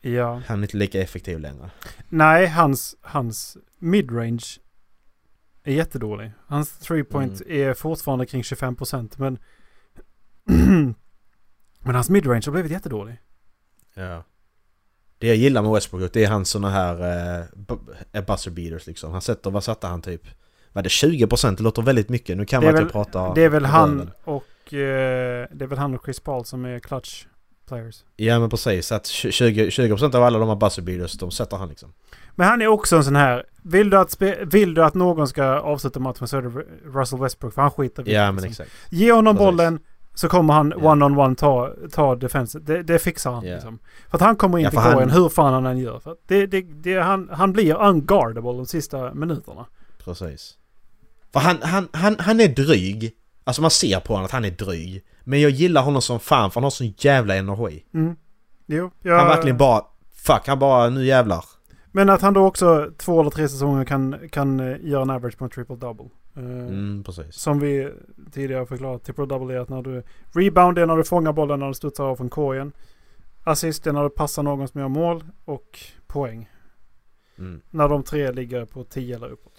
ja. 0.00 0.42
Han 0.46 0.58
är 0.58 0.62
inte 0.62 0.76
lika 0.76 1.02
effektiv 1.02 1.38
längre. 1.40 1.70
Nej, 2.08 2.46
hans, 2.46 2.96
hans 3.00 3.56
midrange 3.78 4.44
är 5.64 5.72
jättedålig. 5.72 6.32
Hans 6.46 6.78
three 6.78 7.04
point 7.04 7.40
Mm. 7.40 7.68
är 7.70 7.74
fortfarande 7.74 8.26
kring 8.26 8.42
25% 8.42 9.14
men... 9.16 9.38
men 11.80 11.94
hans 11.94 12.10
midrange 12.10 12.42
har 12.46 12.52
blivit 12.52 12.72
jättedålig. 12.72 13.16
Ja. 13.94 14.24
Det 15.18 15.26
jag 15.26 15.36
gillar 15.36 15.62
med 15.62 15.70
Westbrook 15.72 16.12
det 16.12 16.24
är 16.24 16.28
hans 16.28 16.50
såna 16.50 16.70
här 16.70 16.94
eh, 16.94 17.44
bu- 17.56 18.22
buzzer 18.26 18.50
beaters 18.50 18.86
liksom. 18.86 19.12
Han 19.12 19.20
sätter, 19.22 19.50
vad 19.50 19.64
satte 19.64 19.86
han 19.86 20.02
typ? 20.02 20.22
Var 20.72 20.82
det 20.82 20.88
20%? 20.88 21.56
Det 21.56 21.62
låter 21.62 21.82
väldigt 21.82 22.08
mycket. 22.08 22.36
Nu 22.36 22.44
kan 22.46 22.64
man 22.64 22.74
jag 22.74 22.80
väl- 22.82 22.90
pratar... 22.90 23.34
Det 23.34 23.42
är 23.44 23.48
väl 23.48 23.64
han 23.64 23.90
röven. 23.90 24.10
Och... 24.72 24.74
Eh, 24.78 25.46
det 25.52 25.64
är 25.64 25.66
väl 25.66 25.78
han 25.78 25.94
och 25.94 26.04
Chris 26.04 26.20
Paul 26.20 26.44
som 26.44 26.64
är 26.64 26.78
clutch 26.78 27.24
players. 27.68 28.04
Ja 28.16 28.38
men 28.38 28.50
precis. 28.50 28.92
Att 28.92 29.04
20%, 29.04 29.68
20% 29.96 30.16
av 30.16 30.22
alla 30.22 30.38
de 30.38 30.48
här 30.48 30.56
buzzer 30.56 30.82
beaters, 30.82 31.12
de 31.12 31.30
sätter 31.30 31.56
han 31.56 31.68
liksom. 31.68 31.92
Men 32.34 32.48
han 32.48 32.62
är 32.62 32.66
också 32.66 32.96
en 32.96 33.04
sån 33.04 33.16
här... 33.16 33.44
Vill 33.62 33.90
du 33.90 33.98
att, 33.98 34.22
vill 34.46 34.74
du 34.74 34.84
att 34.84 34.94
någon 34.94 35.28
ska 35.28 35.44
avsluta 35.44 36.00
matchen 36.00 36.28
så 36.28 36.36
är 36.36 36.42
det 36.42 36.48
Russell 36.98 37.18
Westbrook 37.20 37.54
för 37.54 37.62
han 37.62 37.70
skiter 37.70 38.04
Ja 38.06 38.32
men 38.32 38.44
liksom. 38.44 38.62
exakt. 38.64 38.92
Ge 38.92 39.12
honom 39.12 39.36
Precis. 39.36 39.46
bollen 39.46 39.78
så 40.14 40.28
kommer 40.28 40.54
han 40.54 40.74
Ja. 40.82 40.92
one-on-one 40.92 41.34
ta, 41.36 41.72
ta 41.92 42.14
defenset. 42.14 42.66
Det, 42.66 42.82
det 42.82 42.98
fixar 42.98 43.32
han 43.32 43.46
Ja. 43.46 43.54
liksom. 43.54 43.78
För 44.08 44.16
att 44.16 44.22
han 44.22 44.36
kommer 44.36 44.58
Ja, 44.58 44.64
inte 44.68 44.76
för 44.82 44.82
gå 44.92 44.98
han- 45.00 45.02
en 45.02 45.10
hur 45.10 45.28
fan 45.28 45.52
han 45.52 45.66
än 45.66 45.78
gör. 45.78 45.98
För 46.00 46.16
det, 46.26 46.46
det, 46.46 46.60
det, 46.60 47.00
han, 47.00 47.28
han 47.32 47.52
blir 47.52 47.82
unguardable 47.82 48.52
de 48.52 48.66
sista 48.66 49.14
minuterna. 49.14 49.66
Precis. 50.04 50.54
För 51.32 51.40
han, 51.40 51.58
han, 51.62 51.88
han, 51.92 52.16
han 52.18 52.40
är 52.40 52.48
dryg. 52.48 53.12
Alltså 53.48 53.62
man 53.62 53.70
ser 53.70 54.00
på 54.00 54.12
honom 54.12 54.24
att 54.24 54.30
han 54.30 54.44
är 54.44 54.50
dryg. 54.50 55.04
Men 55.24 55.40
jag 55.40 55.50
gillar 55.50 55.82
honom 55.82 56.02
som 56.02 56.20
fan 56.20 56.50
för 56.50 56.60
han 56.60 56.64
har 56.64 56.70
sån 56.70 56.94
jävla 56.96 57.36
energi. 57.36 57.84
Mm. 57.94 58.16
Jo, 58.66 58.90
jag, 59.02 59.18
Han 59.18 59.28
verkligen 59.28 59.56
bara... 59.56 59.84
Fuck, 60.12 60.46
han 60.46 60.58
bara 60.58 60.90
nu 60.90 61.04
jävlar. 61.04 61.44
Men 61.92 62.10
att 62.10 62.22
han 62.22 62.34
då 62.34 62.46
också 62.46 62.90
två 62.96 63.20
eller 63.20 63.30
tre 63.30 63.48
säsonger 63.48 63.84
kan, 63.84 64.28
kan 64.30 64.60
eh, 64.60 64.76
göra 64.82 65.02
en 65.02 65.10
average 65.10 65.38
på 65.38 65.44
en 65.44 65.50
triple 65.50 65.76
double. 65.76 66.06
Eh, 66.36 66.42
Mm. 66.42 67.04
Som 67.30 67.60
vi 67.60 67.92
tidigare 68.32 68.66
förklarat, 68.66 69.04
triple 69.04 69.26
double 69.26 69.54
är 69.56 69.60
att 69.60 69.68
när 69.68 69.82
du... 69.82 70.02
Rebound 70.34 70.78
är 70.78 70.86
när 70.86 70.96
du 70.96 71.04
fångar 71.04 71.32
bollen 71.32 71.60
när 71.60 71.68
du 71.68 71.74
studsar 71.74 72.04
av 72.04 72.16
från 72.16 72.30
korgen. 72.30 72.72
Assist 73.44 73.86
är 73.86 73.92
när 73.92 74.02
du 74.02 74.10
passar 74.10 74.42
någon 74.42 74.68
som 74.68 74.80
gör 74.80 74.88
mål. 74.88 75.24
Och 75.44 75.78
poäng. 76.06 76.50
Mm. 77.38 77.60
När 77.70 77.88
de 77.88 78.02
tre 78.02 78.32
ligger 78.32 78.64
på 78.64 78.84
10 78.84 79.16
eller 79.16 79.28
uppåt. 79.28 79.57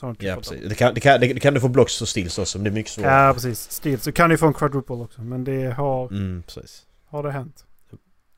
Så 0.00 0.12
du 0.18 0.26
Ja 0.26 0.36
precis. 0.36 0.68
Det 0.68 0.74
kan, 0.74 0.94
det, 0.94 1.00
kan, 1.00 1.20
det 1.20 1.40
kan 1.40 1.54
du 1.54 1.60
få 1.60 1.68
blocks 1.68 2.02
och 2.02 2.08
steals 2.08 2.38
också 2.38 2.58
men 2.58 2.64
det 2.64 2.70
är 2.70 2.72
mycket 2.74 2.92
svårare. 2.92 3.26
Ja, 3.26 3.32
precis. 3.34 3.70
Stil. 3.70 4.00
Så 4.00 4.12
kan 4.12 4.30
du 4.30 4.36
få 4.38 4.46
en 4.46 4.54
quadruple 4.54 4.94
också. 4.94 5.20
Men 5.22 5.44
det 5.44 5.70
har, 5.72 6.08
Mm, 6.08 6.42
precis. 6.42 6.86
har 7.06 7.22
det 7.22 7.30
hänt. 7.32 7.64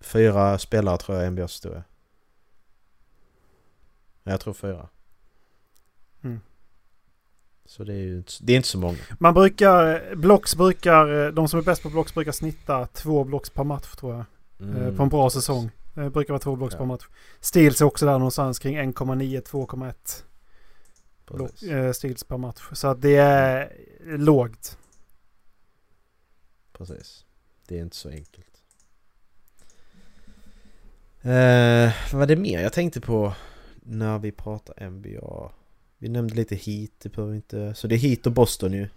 Fyra 0.01 0.59
spelare 0.59 0.99
tror 0.99 1.19
jag 1.19 1.27
i 1.27 1.31
NBAs 1.31 1.53
historia. 1.53 1.85
Ja, 4.25 4.31
Jag 4.33 4.41
tror 4.41 4.55
fyra. 4.55 4.89
Mm. 6.25 6.41
Så 7.65 7.85
det 7.85 7.93
är 7.93 7.97
ju 7.99 8.17
inte, 8.17 8.33
det 8.41 8.53
är 8.53 8.57
inte 8.57 8.69
så 8.69 8.79
många. 8.79 8.99
Man 9.19 9.35
brukar, 9.35 10.15
blocks 10.15 10.57
brukar, 10.57 11.31
de 11.33 11.49
som 11.49 11.59
är 11.59 11.63
bäst 11.65 11.83
på 11.83 11.91
blocks 11.91 12.15
brukar 12.15 12.33
snitta 12.33 12.87
två 12.87 13.25
blocks 13.25 13.51
per 13.51 13.65
match 13.65 13.95
tror 13.97 14.13
jag. 14.15 14.25
Eh, 14.89 14.97
På 14.97 15.03
en 15.03 15.09
bra 15.09 15.31
säsong. 15.31 15.71
Det 15.95 16.11
brukar 16.11 16.33
vara 16.33 16.41
två 16.41 16.57
blocks 16.57 16.73
Ja. 16.75 16.79
per 16.79 16.85
match. 16.87 17.05
Steals 17.41 17.81
är 17.81 17.85
också 17.85 18.07
där 18.07 18.13
någonstans 18.19 18.59
kring 18.59 18.77
1,9-2,1 18.79 19.43
block- 19.67 20.23
Precis. 21.27 21.69
eh, 21.69 21.93
steals 21.93 22.25
per 22.25 22.37
match. 22.37 22.63
Så 22.73 22.89
att 22.89 23.03
det 23.03 23.17
är 23.17 23.73
lågt. 24.05 24.79
Precis. 26.73 27.25
Det 27.69 27.79
är 27.79 27.83
inte 27.83 27.97
så 27.97 28.09
enkelt. 28.09 28.47
Eh, 31.23 31.93
vad 32.13 32.19
var 32.21 32.27
det 32.27 32.37
mer 32.37 32.61
jag 32.61 32.73
tänkte 32.73 33.01
på 33.01 33.35
när 33.83 34.19
vi 34.19 34.33
pratar 34.33 34.91
NBA? 34.91 35.53
Vi 35.99 36.09
nämnde 36.09 36.35
lite 36.35 36.55
Heat, 36.55 36.91
det 37.03 37.09
behöver 37.09 37.35
inte... 37.35 37.75
Så 37.75 37.87
det 37.87 37.95
är 37.95 37.99
Heat 37.99 38.27
och 38.27 38.33
Boston 38.33 38.73
ju. 38.73 38.89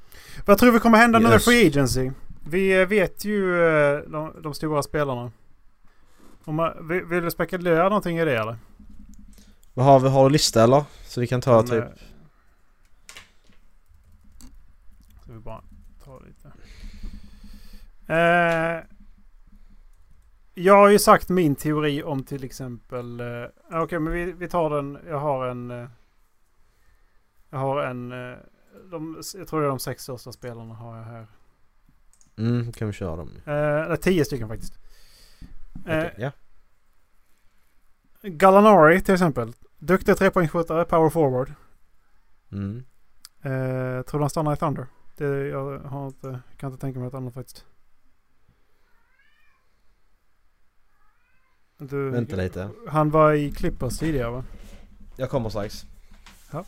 Vad 0.46 0.58
tror 0.58 0.72
vi 0.72 0.80
kommer 0.80 0.98
hända 0.98 1.20
nu 1.20 1.24
med 1.24 1.34
Yes. 1.34 1.46
Free 1.46 1.68
Agency? 1.68 2.12
Vi 2.50 2.82
eh, 2.82 2.88
vet 2.88 3.26
ju 3.26 3.66
eh, 3.68 3.98
de, 3.98 4.42
de 4.42 4.54
stora 4.54 4.84
spelarna. 4.84 5.32
Om 6.44 6.56
man, 6.56 6.88
vill, 6.88 7.04
vill 7.04 7.24
du 7.24 7.32
spekulera 7.32 7.84
någonting 7.90 8.18
i 8.18 8.26
det 8.26 8.38
eller? 8.38 8.58
Vad 9.74 9.86
har 9.86 10.00
vi? 10.00 10.10
Har 10.10 10.24
du 10.24 10.34
lista 10.34 10.64
eller? 10.64 10.84
Så 11.08 11.22
vi 11.22 11.28
kan 11.28 11.42
ta 11.42 11.56
Men, 11.56 11.66
typ... 11.66 11.84
eh, 11.84 11.90
Ska 15.26 15.34
vi 15.34 15.40
bara 15.40 15.64
ta 16.04 16.20
lite. 16.20 16.52
Eh, 18.14 18.84
jag 20.54 20.74
har 20.74 20.90
ju 20.90 21.00
sagt 21.00 21.30
min 21.30 21.56
teori 21.56 22.04
om 22.04 22.24
till 22.24 22.44
exempel... 22.44 23.20
Eh, 23.20 23.46
Okej, 23.72 24.00
men 24.00 24.14
vi, 24.14 24.32
vi 24.32 24.48
tar 24.48 24.70
den. 24.70 24.98
Jag 25.08 25.20
har 25.20 25.48
en... 25.48 25.72
Eh, 25.72 25.88
jag 27.50 27.58
har 27.58 27.84
en... 27.84 28.12
Eh, 28.12 28.38
de, 28.92 29.22
jag 29.36 29.48
tror 29.48 29.62
det 29.62 29.68
är 29.68 29.70
de 29.70 29.80
sex 29.80 30.04
största 30.04 30.32
spelarna 30.32 30.74
har 30.74 30.98
jag 30.98 31.04
här. 31.04 31.28
Mm, 32.38 32.72
kan 32.72 32.88
vi 32.88 32.94
köra 32.94 33.16
dem? 33.16 33.32
Eh, 33.46 33.96
tio 33.96 34.26
stycken 34.26 34.48
faktiskt. 34.48 34.78
Eh, 35.86 35.98
Okej, 35.98 36.14
ja. 36.18 36.32
Gallinari 38.22 39.02
till 39.02 39.14
exempel. 39.14 39.54
Duktig 39.80 40.18
trepoängsskyttare, 40.18 40.86
power 40.86 41.10
forward. 41.10 41.54
Mm. 42.52 42.86
Eh, 43.42 44.02
tror 44.02 44.20
du 44.20 44.24
han 44.24 44.30
stannar 44.30 44.54
i 44.54 44.58
Thunder? 44.58 44.88
Det, 45.18 45.48
jag 45.48 45.80
har 45.80 46.08
inte, 46.08 46.40
kan 46.58 46.72
inte 46.72 46.82
tänka 46.82 47.00
mig 47.00 47.06
något 47.06 47.14
annat 47.14 47.34
faktiskt. 47.34 47.66
Du, 51.78 52.10
Vänta 52.10 52.36
lite. 52.36 52.70
Han 52.88 53.12
var 53.12 53.34
i 53.34 53.52
Clippers 53.52 53.98
tidigare 54.00 54.32
va? 54.32 54.44
Jag 55.16 55.30
kommer 55.30 55.50
strax. 55.50 55.86
Jag 56.52 56.66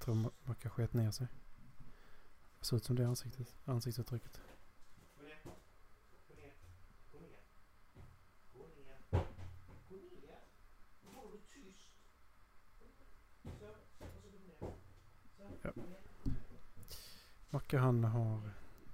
tror 0.00 0.14
Ma- 0.14 0.30
Macka 0.44 0.70
sket 0.70 0.92
ner 0.92 1.10
sig. 1.10 1.26
Det 2.60 2.66
ser 2.66 2.76
ut 2.76 2.84
som 2.84 2.96
det 2.96 3.04
ansiktet, 3.06 3.54
ansiktsuttrycket. 3.64 4.40
Ja. 15.62 15.72
Macke 17.52 17.78
han 17.78 18.04
har 18.04 18.40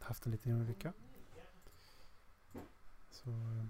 haft 0.01 0.27
en 0.27 0.33
liten 0.33 0.67
vecka. 0.67 0.93
Så... 3.11 3.31
eh, 3.31 3.65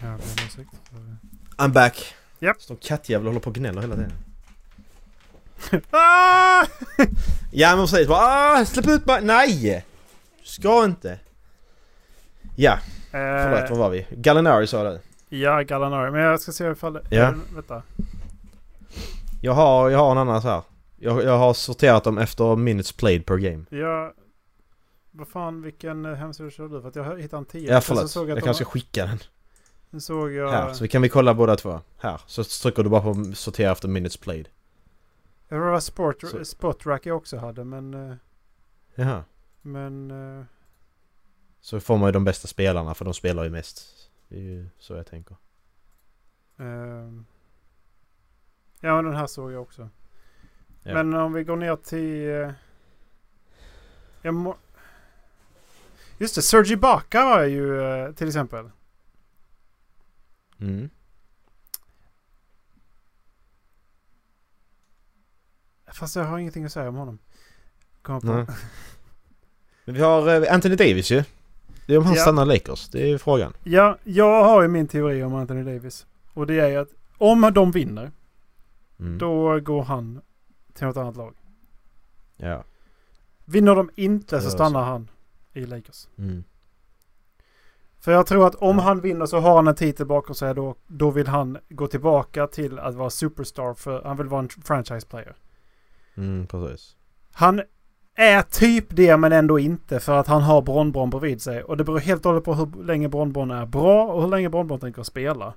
Jag 0.00 0.10
ber 0.10 0.24
om 0.24 0.44
ursäkt. 0.46 0.70
för- 0.90 1.16
I'm 1.64 1.72
back. 1.72 2.14
Japp. 2.38 2.62
Står 2.62 2.76
kattjävel 2.76 3.26
och 3.26 3.32
håller 3.32 3.40
på 3.40 3.50
och 3.50 3.54
gnäller 3.56 3.80
hela 3.80 3.94
tiden. 3.96 4.12
Ah! 5.90 6.66
Ja 7.54 7.76
men 7.76 7.86
precis, 7.86 8.08
bara 8.08 8.52
ah, 8.60 8.64
släpp 8.64 8.86
ut 8.86 9.06
mig! 9.06 9.20
Nej! 9.22 9.84
Du 10.40 10.46
ska 10.48 10.84
inte! 10.84 11.20
Ja, 12.56 12.78
förlåt, 13.10 13.70
var 13.70 13.76
var 13.78 13.90
vi? 13.90 14.06
Gallinari 14.10 14.66
sa 14.66 14.84
du? 14.92 15.00
Ja, 15.34 15.62
Gallinari. 15.62 16.10
Men 16.10 16.20
jag 16.20 16.40
ska 16.40 16.52
se 16.52 16.70
ifall... 16.70 17.00
Ja. 17.10 17.22
Eh, 17.22 17.34
vänta. 17.54 17.82
Jag 19.40 19.52
har, 19.52 19.90
jag 19.90 19.98
har 19.98 20.12
en 20.12 20.18
annan 20.18 20.42
så 20.42 20.48
här. 20.48 20.62
Jag, 20.96 21.24
jag 21.24 21.38
har 21.38 21.54
sorterat 21.54 22.04
dem 22.04 22.18
efter 22.18 22.56
minutes 22.56 22.92
played 22.92 23.26
per 23.26 23.36
game. 23.36 23.64
Jag... 23.70 24.12
Vad 25.10 25.28
fan, 25.28 25.62
vilken 25.62 26.04
eh, 26.06 26.14
hemsida 26.14 26.50
kör 26.50 26.68
du? 26.68 26.80
För 26.80 26.88
att 26.88 26.96
jag 26.96 27.20
hittade 27.20 27.40
en 27.40 27.44
10. 27.44 27.70
Ja 27.72 27.80
så 27.80 27.86
förlåt, 27.86 28.10
såg 28.10 28.30
jag, 28.30 28.36
jag, 28.36 28.44
kanske 28.44 28.64
de, 28.64 28.64
ska 28.64 28.72
skicka 28.72 29.06
den. 29.06 29.18
Sen 29.90 30.00
såg 30.00 30.32
jag... 30.32 30.50
Här, 30.50 30.72
så 30.72 30.82
vi 30.84 30.88
kan 30.88 31.02
vi 31.02 31.08
kolla 31.08 31.34
båda 31.34 31.56
två. 31.56 31.80
Här, 31.98 32.20
så 32.26 32.44
trycker 32.44 32.82
du 32.82 32.88
bara 32.88 33.02
på 33.02 33.24
sortera 33.34 33.72
efter 33.72 33.88
minutes 33.88 34.16
played. 34.16 34.48
Det 35.48 35.58
var 35.58 35.80
sport, 35.80 36.20
Så- 36.20 36.44
Spotrack 36.44 37.06
jag 37.06 37.16
också 37.16 37.36
hade 37.36 37.64
men... 37.64 38.10
eh, 38.10 38.16
Jaha. 38.94 39.24
Men... 39.62 40.12
Så 41.60 41.80
får 41.80 41.98
man 41.98 42.08
ju 42.08 42.12
de 42.12 42.24
bästa 42.24 42.48
spelarna 42.48 42.94
för 42.94 43.04
de 43.04 43.14
spelar 43.14 43.44
ju 43.44 43.50
mest. 43.50 44.01
Det 44.32 44.38
är 44.38 44.42
ju 44.42 44.68
så 44.78 44.94
jag 44.94 45.06
tänker. 45.06 45.36
ehm, 46.58 47.26
ja 48.80 48.96
men 48.96 49.04
den 49.04 49.14
här 49.16 49.26
såg 49.26 49.52
jag 49.52 49.62
också. 49.62 49.88
Ja. 50.82 50.94
Men 50.94 51.14
om 51.14 51.32
vi 51.32 51.44
går 51.44 51.56
ner 51.56 51.76
till... 51.76 52.30
eh, 52.30 52.52
jag 54.22 54.34
må, 54.34 54.56
just 56.18 56.34
det, 56.34 56.42
Sergi 56.42 56.76
Baka 56.76 57.24
var 57.24 57.42
ju 57.42 57.82
eh, 57.82 58.12
till 58.12 58.26
exempel. 58.28 58.70
Mm. 60.60 60.90
Fast 65.86 66.16
jag 66.16 66.24
har 66.24 66.38
ingenting 66.38 66.64
att 66.64 66.72
säga 66.72 66.88
om 66.88 66.96
honom. 66.96 67.18
Kom 68.02 68.20
på. 68.20 68.46
Men 69.84 69.94
vi 69.94 70.00
har 70.00 70.42
eh, 70.42 70.54
Anthony 70.54 70.76
Davis 70.76 71.10
ju. 71.10 71.24
Det 71.86 71.94
är 71.94 71.98
om 71.98 72.04
han 72.04 72.14
Ja. 72.14 72.20
stannar 72.22 72.44
Lakers. 72.44 72.88
Det 72.88 73.10
är 73.12 73.18
frågan. 73.18 73.52
Ja, 73.64 73.98
jag 74.04 74.44
har 74.44 74.62
ju 74.62 74.68
min 74.68 74.88
teori 74.88 75.22
om 75.22 75.34
Anthony 75.34 75.62
Davis. 75.74 76.06
Och 76.34 76.46
det 76.46 76.60
är 76.60 76.68
ju 76.68 76.76
att 76.76 76.88
om 77.18 77.50
de 77.54 77.70
vinner, 77.70 78.10
Mm. 79.00 79.18
då 79.18 79.60
går 79.60 79.82
han 79.82 80.20
till 80.74 80.86
något 80.86 80.96
annat 80.96 81.16
lag. 81.16 81.34
Ja. 82.36 82.64
Vinner 83.44 83.74
de 83.74 83.90
inte 83.96 84.40
så 84.40 84.50
stannar 84.50 84.82
han 84.84 85.10
i 85.52 85.66
Lakers. 85.66 86.08
Mm. 86.18 86.44
För 87.98 88.12
jag 88.12 88.26
tror 88.26 88.46
att 88.46 88.54
om 88.54 88.76
Ja. 88.76 88.82
han 88.82 89.00
vinner 89.00 89.26
så 89.26 89.38
har 89.38 89.56
han 89.56 89.68
en 89.68 89.74
titel 89.74 90.06
bakom 90.06 90.34
sig. 90.34 90.54
Då, 90.54 90.76
då 90.86 91.10
vill 91.10 91.26
han 91.26 91.58
gå 91.68 91.86
tillbaka 91.86 92.46
till 92.46 92.78
att 92.78 92.94
vara 92.94 93.10
superstar. 93.10 93.74
För 93.74 94.02
han 94.02 94.16
vill 94.16 94.26
vara 94.26 94.40
en 94.42 94.48
franchise 94.48 95.06
player. 95.06 95.36
Mm, 96.14 96.46
precis. 96.46 96.96
Han 97.32 97.62
är 98.16 98.42
typ 98.42 98.86
det 98.88 99.16
men 99.16 99.32
ändå 99.32 99.58
inte. 99.58 100.00
För 100.00 100.12
att 100.18 100.26
han 100.26 100.42
har 100.42 100.62
Bronbron 100.62 101.10
bredvid 101.10 101.42
sig. 101.42 101.62
Och 101.62 101.76
det 101.76 101.84
beror 101.84 101.98
helt 101.98 102.26
och 102.26 102.30
hållet 102.32 102.44
på 102.44 102.54
hur 102.54 102.84
länge 102.84 103.08
Bronbron 103.08 103.50
är 103.50 103.66
bra 103.66 104.04
och 104.12 104.22
hur 104.22 104.28
länge 104.28 104.48
Bronbron 104.48 104.80
tänker 104.80 105.02
spela. 105.02 105.54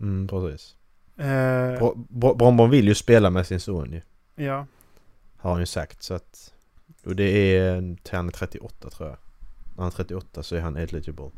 Mm, 0.00 0.28
precis. 0.28 0.76
Eh, 1.16 1.78
Bro- 1.78 2.06
Bro- 2.08 2.34
Bonbon 2.34 2.70
vill 2.70 2.88
ju 2.88 2.94
spela 2.94 3.30
med 3.30 3.46
sin 3.46 3.60
son 3.60 3.92
ju. 3.92 4.00
ja. 4.44 4.66
Har 5.36 5.50
han 5.50 5.60
ju 5.60 5.66
sagt 5.66 6.02
så 6.02 6.14
att... 6.14 6.52
Och 7.04 7.16
det 7.16 7.56
är 7.58 7.96
till 8.02 8.16
han 8.16 8.26
är 8.28 8.32
38 8.32 8.90
tror 8.90 9.08
jag. 9.08 9.18
När 9.76 9.82
han 9.82 9.86
är 9.86 9.90
38 9.90 10.42
så 10.42 10.56
är 10.56 10.60
han 10.60 10.76
eligible. 10.76 11.30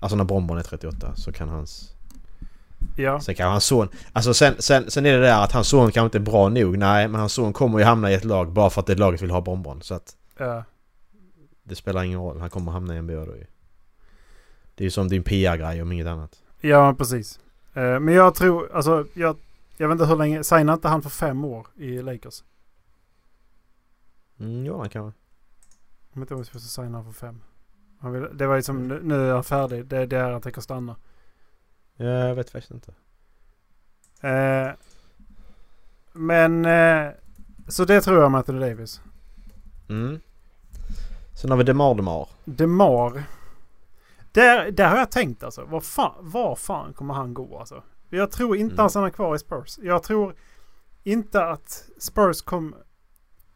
Alltså 0.00 0.16
när 0.16 0.24
Bonbon 0.24 0.58
är 0.58 0.62
38 0.62 1.16
så 1.16 1.32
kan 1.32 1.48
hans... 1.48 1.94
Ja. 2.96 3.20
Sen 3.20 3.34
kan 3.34 3.50
hans 3.50 3.64
son... 3.64 3.88
Alltså 4.12 4.34
sen, 4.34 4.54
sen, 4.58 4.90
sen 4.90 5.06
är 5.06 5.12
det 5.12 5.20
där 5.20 5.44
att 5.44 5.52
hans 5.52 5.68
son 5.68 5.92
kanske 5.92 6.04
inte 6.04 6.18
är 6.18 6.32
bra 6.32 6.48
nog. 6.48 6.78
Nej, 6.78 7.08
men 7.08 7.20
hans 7.20 7.32
son 7.32 7.52
kommer 7.52 7.78
ju 7.78 7.84
hamna 7.84 8.10
i 8.10 8.14
ett 8.14 8.24
lag 8.24 8.52
bara 8.52 8.70
för 8.70 8.80
att 8.80 8.86
det 8.86 8.94
laget 8.94 9.22
vill 9.22 9.30
ha 9.30 9.40
Bonbon. 9.40 9.82
Så 9.82 9.94
att 9.94 10.16
ja. 10.38 10.64
det 11.62 11.74
spelar 11.74 12.02
ingen 12.02 12.20
roll. 12.20 12.40
Han 12.40 12.50
kommer 12.50 12.72
hamna 12.72 12.96
i 12.96 13.02
NBA 13.02 13.24
då 13.24 13.36
ju. 13.36 13.46
Det 14.74 14.82
är 14.82 14.86
ju 14.86 14.90
som 14.90 15.08
din 15.08 15.22
PR-grej 15.22 15.82
om 15.82 15.92
inget 15.92 16.06
annat. 16.06 16.42
Ja, 16.60 16.94
precis. 16.98 17.40
Eh, 17.74 18.00
men 18.00 18.14
jag 18.14 18.34
tror, 18.34 18.72
alltså 18.72 19.06
jag, 19.14 19.36
jag 19.76 19.88
vet 19.88 19.94
inte 19.94 20.06
hur 20.06 20.16
länge, 20.16 20.44
signar 20.44 20.74
inte 20.74 20.88
han 20.88 21.02
för 21.02 21.10
fem 21.10 21.44
år 21.44 21.66
i 21.76 22.02
Lakers? 22.02 22.44
Mm, 24.40 24.66
ja, 24.66 24.78
han 24.78 24.88
kan 24.88 25.02
Jag 25.02 25.12
vet 26.12 26.16
inte 26.16 26.34
om 26.34 26.40
vi 26.40 26.46
ska 26.46 26.58
signa 26.58 27.04
för 27.04 27.12
fem. 27.12 27.40
Han 27.98 28.12
vill, 28.12 28.26
det 28.32 28.46
var 28.46 28.56
liksom, 28.56 28.88
nu, 28.88 29.28
är 29.28 29.34
han 29.34 29.44
färdig. 29.44 29.86
Det 29.86 29.98
är 29.98 30.06
där 30.06 30.30
han 30.30 30.40
tänker 30.40 30.60
stanna. 30.60 30.96
Ja, 32.00 32.06
jag 32.06 32.34
vet 32.34 32.50
faktiskt 32.50 32.70
inte. 32.70 32.92
Eh, 34.28 34.70
men, 36.12 36.64
eh, 36.64 37.10
så 37.68 37.84
det 37.84 38.00
tror 38.00 38.22
jag 38.22 38.30
med 38.30 38.38
Anthony 38.38 38.60
Davis. 38.60 39.00
Mm. 39.88 40.20
Sen 41.40 41.50
har 41.50 41.58
vi 41.58 41.64
Demar 41.64 41.94
Demar. 41.94 42.28
DeMar. 42.44 43.22
Där, 44.32 44.70
där 44.70 44.88
har 44.88 44.96
jag 44.96 45.10
tänkt 45.10 45.42
alltså. 45.42 45.64
Var 45.64 45.80
fan, 45.80 46.14
var 46.20 46.56
fan 46.56 46.92
kommer 46.92 47.14
han 47.14 47.34
gå 47.34 47.58
alltså? 47.58 47.82
Jag 48.08 48.30
tror 48.30 48.56
inte 48.56 48.72
Mm. 48.72 48.78
han 48.82 48.90
stannar 48.90 49.10
kvar 49.10 49.34
i 49.34 49.38
Spurs. 49.38 49.78
Jag 49.82 50.02
tror 50.02 50.34
inte 51.02 51.44
att 51.44 51.84
Spurs 51.98 52.42
kommer... 52.42 52.78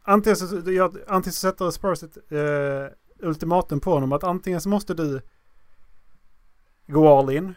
Antingen 0.02 0.36
så, 0.36 0.70
jag, 0.70 0.96
antingen 1.08 1.32
så 1.32 1.50
sätter 1.50 1.70
Spurs 1.70 2.02
ett 2.02 2.16
eh, 2.32 3.26
ultimatum 3.28 3.80
på 3.80 3.90
honom 3.90 4.12
att 4.12 4.24
antingen 4.24 4.60
så 4.60 4.68
måste 4.68 4.94
du 4.94 5.20
gå 6.86 7.18
all 7.18 7.30
in. 7.30 7.54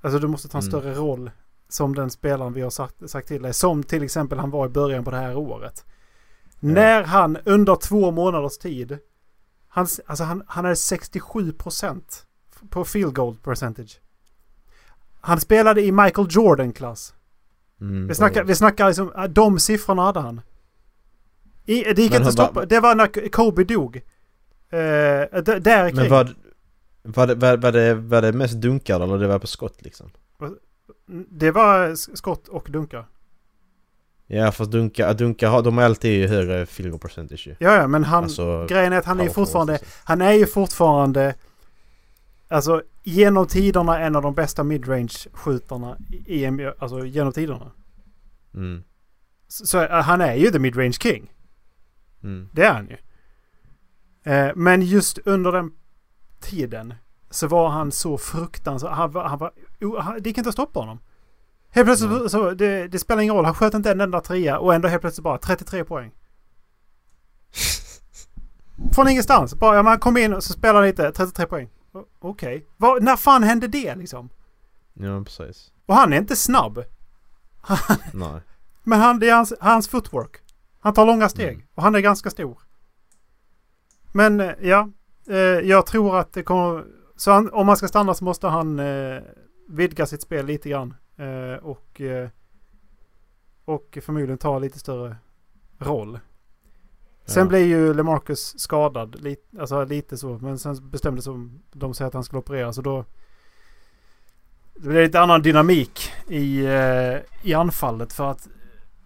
Alltså 0.00 0.18
du 0.18 0.26
måste 0.28 0.48
ta 0.48 0.58
en 0.58 0.62
Mm. 0.64 0.70
större 0.70 0.94
roll 0.94 1.30
som 1.68 1.94
den 1.94 2.10
spelaren 2.10 2.52
vi 2.52 2.60
har 2.60 2.70
sagt, 2.70 3.10
sagt 3.10 3.28
till 3.28 3.42
dig. 3.42 3.54
Som 3.54 3.82
till 3.82 4.02
exempel 4.02 4.38
han 4.38 4.50
var 4.50 4.66
i 4.66 4.68
början 4.68 5.04
på 5.04 5.10
det 5.10 5.16
här 5.16 5.36
året. 5.36 5.84
När 6.60 7.02
han 7.04 7.36
under 7.44 7.76
två 7.76 8.10
månaders 8.10 8.58
tid 8.58 8.98
han, 9.68 9.86
alltså 10.06 10.24
han, 10.24 10.42
han 10.46 10.64
hade 10.64 10.74
67% 10.74 12.02
på 12.70 12.84
field 12.84 13.14
goal 13.14 13.36
percentage. 13.36 14.00
Han 15.20 15.40
spelade 15.40 15.82
i 15.82 15.92
Michael 15.92 16.26
Jordan-klass. 16.30 17.14
Mm, 17.80 18.06
Vi 18.08 18.14
snackar, 18.14 18.44
vi 18.44 18.54
snackar 18.54 18.86
liksom, 18.86 19.12
de 19.30 19.58
siffrorna 19.58 20.02
hade 20.02 20.20
han. 20.20 20.40
I, 21.64 21.82
det 21.82 22.02
gick 22.02 22.12
Men 22.12 22.20
inte 22.20 22.28
att 22.28 22.32
stoppa. 22.32 22.52
va- 22.60 22.66
Det 22.66 22.80
var 22.80 22.94
när 22.94 23.28
Kobe 23.28 23.64
dog. 23.64 23.96
Eh, 23.96 24.80
d- 25.42 25.58
där 25.60 25.84
Men 25.84 25.96
kring. 25.96 26.10
vad... 26.10 26.34
Var 27.14 27.26
det, 27.26 27.34
var, 27.34 27.56
var, 27.56 27.72
det, 27.72 27.94
var 27.94 28.22
det 28.22 28.32
mest 28.32 28.54
dunkar 28.54 29.00
eller 29.00 29.18
det 29.18 29.26
var 29.26 29.38
på 29.38 29.46
skott 29.46 29.82
liksom? 29.82 30.10
Det 31.28 31.50
var 31.50 31.94
skott 32.16 32.48
och 32.48 32.66
dunkar. 32.70 33.06
Ja 34.26 34.52
fast 34.52 34.70
dunkar, 34.70 35.14
dunkar 35.14 35.62
de 35.62 35.78
har 35.78 35.84
alltid 35.84 36.28
högre 36.28 36.66
field 36.66 37.00
percentage 37.00 37.46
ju. 37.46 37.54
Ja, 37.58 37.76
ja, 37.76 37.86
men 37.86 38.04
han... 38.04 38.24
Alltså, 38.24 38.66
grejen 38.68 38.92
är 38.92 38.98
att 38.98 39.04
han 39.04 39.20
är 39.20 39.24
ju 39.24 39.30
fortfarande... 39.30 39.78
Han 40.04 40.20
är 40.20 40.32
ju 40.32 40.46
fortfarande... 40.46 41.34
Alltså 42.48 42.82
genom 43.02 43.46
tiderna 43.46 43.98
en 43.98 44.16
av 44.16 44.22
de 44.22 44.34
bästa 44.34 44.62
midrange-skjutarna 44.64 45.96
i 46.26 46.44
i 46.44 46.50
NBA. 46.50 46.74
Alltså 46.78 47.06
genom 47.06 47.32
tiderna. 47.32 47.70
Mm, 48.54 48.82
Så, 49.48 49.66
så 49.66 49.86
han 49.88 50.20
är 50.20 50.34
ju 50.34 50.50
the 50.50 50.58
midrange 50.58 50.92
king. 50.92 51.32
mm, 52.22 52.48
Det 52.52 52.62
är 52.64 52.72
han 52.72 52.88
ju. 52.88 52.96
Eh, 54.32 54.52
men 54.56 54.82
just 54.82 55.18
under 55.24 55.52
den 55.52 55.72
tiden 56.40 56.94
så 57.30 57.46
var 57.46 57.68
han 57.68 57.92
så 57.92 58.18
fruktansvärt... 58.18 58.92
Han 58.92 59.10
var... 59.10 59.24
Han 59.24 59.38
var 59.38 59.52
han, 60.00 60.22
det 60.22 60.28
gick 60.28 60.38
inte 60.38 60.48
att 60.48 60.54
stoppa 60.54 60.80
honom. 60.80 60.98
Helt 61.70 61.86
plötsligt 61.86 62.10
Nej. 62.10 62.30
så... 62.30 62.50
Det, 62.50 62.88
det 62.88 62.98
spelar 62.98 63.22
ingen 63.22 63.34
roll. 63.34 63.44
Han 63.44 63.54
sköt 63.54 63.74
inte 63.74 63.90
en 63.90 64.00
enda 64.00 64.20
trea 64.20 64.58
och 64.58 64.74
ändå 64.74 64.88
helt 64.88 65.00
plötsligt 65.00 65.24
bara 65.24 65.38
33 65.38 65.84
poäng. 65.84 66.12
Från 68.94 69.08
ingenstans. 69.08 69.54
Bara, 69.54 69.76
ja, 69.76 69.82
man 69.82 69.98
kom 69.98 70.16
in 70.16 70.34
och 70.34 70.44
så 70.44 70.52
spelade 70.52 70.86
lite. 70.86 71.12
33 71.12 71.46
poäng. 71.46 71.68
Okej. 72.18 72.66
Vad- 72.76 73.02
När 73.02 73.16
fan 73.16 73.42
hände 73.42 73.68
det 73.68 73.94
liksom? 73.94 74.28
ja 74.94 75.22
precis. 75.24 75.72
Och 75.86 75.94
han 75.94 76.12
är 76.12 76.16
inte 76.16 76.36
snabb. 76.36 76.84
Nej. 78.12 78.40
Men 78.84 79.00
han, 79.00 79.18
det 79.18 79.28
är 79.28 79.34
hans, 79.34 79.52
hans 79.60 79.88
footwork. 79.88 80.36
Han 80.80 80.94
tar 80.94 81.06
långa 81.06 81.28
steg. 81.28 81.54
Mm. 81.54 81.66
Och 81.74 81.82
han 81.82 81.94
är 81.94 82.00
ganska 82.00 82.30
stor. 82.30 82.58
Men 84.12 84.40
eh, 84.40 84.52
ja. 84.60 84.88
Eh, 85.28 85.36
jag 85.68 85.86
tror 85.86 86.18
att 86.18 86.32
det 86.32 86.42
kommer... 86.42 86.84
Så 87.16 87.30
han, 87.30 87.50
om 87.52 87.66
man 87.66 87.76
ska 87.76 87.88
stanna 87.88 88.14
så 88.14 88.24
måste 88.24 88.46
han 88.48 88.78
eh, 88.78 89.22
vidga 89.68 90.06
sitt 90.06 90.22
spel 90.22 90.46
lite 90.46 90.68
grann. 90.68 90.94
Eh, 91.16 91.64
och, 91.64 92.00
eh, 92.00 92.28
och 93.64 93.98
förmodligen 94.02 94.38
ta 94.38 94.58
lite 94.58 94.78
större 94.78 95.16
roll. 95.78 96.18
Sen 97.26 97.42
Ja. 97.42 97.48
blir 97.48 97.66
ju 97.66 97.94
LeMarcus 97.94 98.58
skadad. 98.60 99.20
Lite, 99.22 99.60
alltså 99.60 99.84
lite 99.84 100.16
så. 100.16 100.38
Men 100.38 100.58
sen 100.58 100.90
bestämde 100.90 101.22
sig 101.22 101.30
om 101.32 101.62
de 101.72 101.94
säger 101.94 102.06
att 102.08 102.14
han 102.14 102.24
skulle 102.24 102.38
opereras. 102.38 102.78
Och 102.78 102.84
då... 102.84 103.04
Det 104.74 104.88
blir 104.88 105.02
lite 105.02 105.20
annan 105.20 105.42
dynamik 105.42 106.12
i, 106.28 106.66
eh, 106.66 107.16
i 107.42 107.54
anfallet. 107.54 108.12
För 108.12 108.30
att 108.30 108.48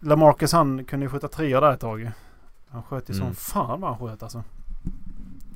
LaMarcus 0.01 0.53
han 0.53 0.85
kunde 0.85 1.07
ju 1.07 1.11
skjuta 1.11 1.29
treor 1.29 1.61
där 1.61 1.73
ett 1.73 1.81
tag. 1.81 2.11
Han 2.69 2.83
sköt 2.83 3.11
ju 3.11 3.15
som 3.15 3.23
Mm. 3.23 3.35
fan 3.35 3.81
vad 3.81 3.91
han 3.97 4.09
sköt 4.09 4.23
alltså. 4.23 4.45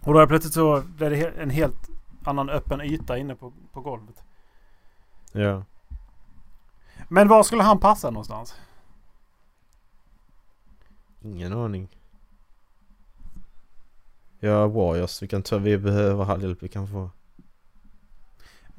Och 0.06 0.12
då 0.12 0.18
är 0.18 0.22
det 0.22 0.28
plötsligt 0.28 0.54
så 0.54 0.82
blev 0.96 1.10
det 1.10 1.30
en 1.42 1.50
helt 1.50 1.90
annan 2.24 2.50
öppen 2.50 2.80
yta 2.80 3.18
inne 3.18 3.34
på, 3.34 3.52
på 3.72 3.80
golvet. 3.80 4.24
Ja. 5.32 5.64
Men 7.08 7.28
var 7.28 7.42
skulle 7.42 7.62
han 7.62 7.80
passa 7.80 8.10
någonstans? 8.10 8.54
Ingen 11.20 11.52
aning. 11.52 11.88
Ja, 14.40 14.66
Warriors. 14.66 15.22
Vi 15.22 15.28
kan 15.28 15.42
ta, 15.42 15.58
vi 15.58 15.78
behöver 15.78 16.30
all 16.32 16.42
hjälp 16.42 16.62
vi 16.62 16.68
kan 16.68 16.88
få. 16.88 17.10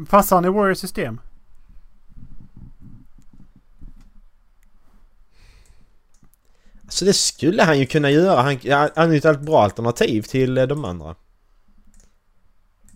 Passar 0.09 0.36
han 0.36 0.45
i 0.45 0.49
Warriors 0.49 0.80
system? 0.80 1.21
Så 6.89 7.05
det 7.05 7.13
skulle 7.13 7.63
han 7.63 7.79
ju 7.79 7.85
kunna 7.85 8.09
göra. 8.09 8.41
Han, 8.41 8.59
han 8.95 9.09
är 9.09 9.13
ju 9.13 9.31
ett 9.31 9.41
bra 9.41 9.63
alternativ 9.63 10.21
till 10.21 10.57
eh, 10.57 10.67
de 10.67 10.85
andra. 10.85 11.15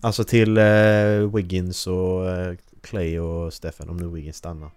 Alltså 0.01 0.23
till 0.23 0.57
eh, 0.57 1.33
Wiggins 1.35 1.87
och 1.87 2.29
eh, 2.29 2.55
Clay 2.81 3.19
och 3.19 3.53
Stefan 3.53 3.89
om 3.89 3.97
nu 3.97 4.07
Wiggins 4.07 4.37
stannar. 4.37 4.71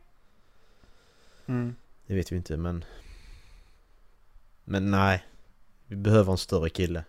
Mm. 1.46 1.74
Det 2.06 2.14
vet 2.14 2.32
vi 2.32 2.36
inte 2.36 2.56
men... 2.56 2.84
Men 4.64 4.90
nej. 4.90 5.24
Vi 5.86 5.96
behöver 5.96 6.32
en 6.32 6.38
större 6.38 6.70
kille. 6.70 7.04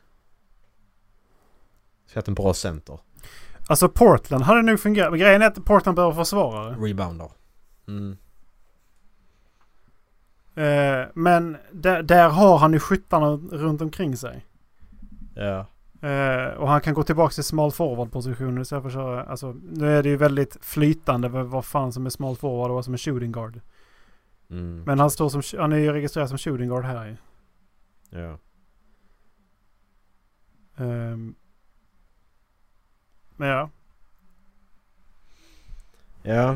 Ska 2.08 2.20
ha 2.20 2.24
en 2.28 2.34
bra 2.34 2.54
center. 2.54 3.00
Alltså 3.68 3.90
Portland 3.90 4.44
hade 4.44 4.62
nog 4.62 4.80
fungerat. 4.80 5.20
Grejen 5.20 5.42
är 5.42 5.48
att 5.48 5.66
Portland 5.66 5.96
behöver 5.96 6.16
försvarare. 6.16 6.76
Rebounder. 6.76 7.32
Mm. 7.88 8.18
Eh, 10.56 11.08
men 11.14 11.58
där, 11.72 12.04
där 12.04 12.30
har 12.30 12.58
han 12.58 12.74
ju 12.74 12.80
skyttarna 12.80 13.32
runt 13.52 13.82
omkring 13.82 14.18
sig. 14.18 14.46
Ja. 15.36 15.66
Eh, 16.10 16.54
och 16.54 16.70
han 16.70 16.82
kan 16.82 16.94
gå 16.94 17.04
tillbaka 17.04 17.34
till 17.34 17.44
small 17.44 17.72
forward 17.72 18.12
positionen 18.12 18.62
istället 18.62 18.82
för 18.82 18.90
att 18.90 18.94
köra. 18.94 19.24
Alltså, 19.24 19.56
nu 19.72 19.98
är 19.98 20.04
det 20.04 20.10
ju 20.10 20.18
väldigt 20.18 20.58
flytande 20.62 21.28
vad, 21.30 21.66
fan 21.66 21.94
som 21.94 22.06
är 22.06 22.10
small 22.10 22.36
forward 22.36 22.70
och 22.70 22.76
vad 22.76 22.86
som 22.86 22.94
är 22.94 22.98
shooting 22.98 23.32
guard. 23.32 23.62
Mm. 24.50 24.84
Men 24.86 25.00
han, 25.00 25.12
står 25.12 25.30
som, 25.30 25.60
han 25.60 25.74
är 25.74 25.78
ju 25.78 25.94
registrerad 25.94 26.30
som 26.30 26.38
shooting 26.38 26.70
guard 26.70 26.86
här 26.86 27.06
ju. 27.06 27.16
Ja. 28.20 28.38
Ehm. 30.78 31.36
men 33.36 33.48
ja, 33.50 33.70
Ja. 36.24 36.56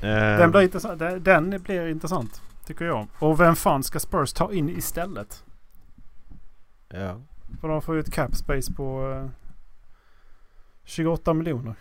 den 0.00 0.40
Ehm, 0.40 0.50
blir, 0.50 0.62
intressant. 0.62 0.98
Den, 0.98 1.22
den 1.22 1.62
blir 1.62 1.86
intressant. 1.86 2.42
Tycker 2.66 2.84
jag. 2.84 3.08
Och 3.18 3.40
vem 3.40 3.56
fan 3.56 3.82
ska 3.82 4.00
Spurs 4.00 4.32
ta 4.32 4.52
in 4.52 4.68
istället? 4.68 5.44
Ja. 6.88 7.20
För 7.60 7.68
de 7.68 7.82
får 7.82 7.94
ju 7.94 8.00
ett 8.00 8.12
cap 8.12 8.34
space 8.34 8.72
på 8.72 9.12
eh, 9.12 9.30
28 10.84 11.34
miljoner. 11.34 11.74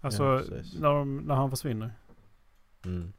Alltså 0.00 0.22
Ja, 0.22 0.62
när, 0.80 0.94
de, 0.94 1.16
när 1.16 1.34
han 1.34 1.50
försvinner. 1.50 1.92
Mm. 2.84 3.12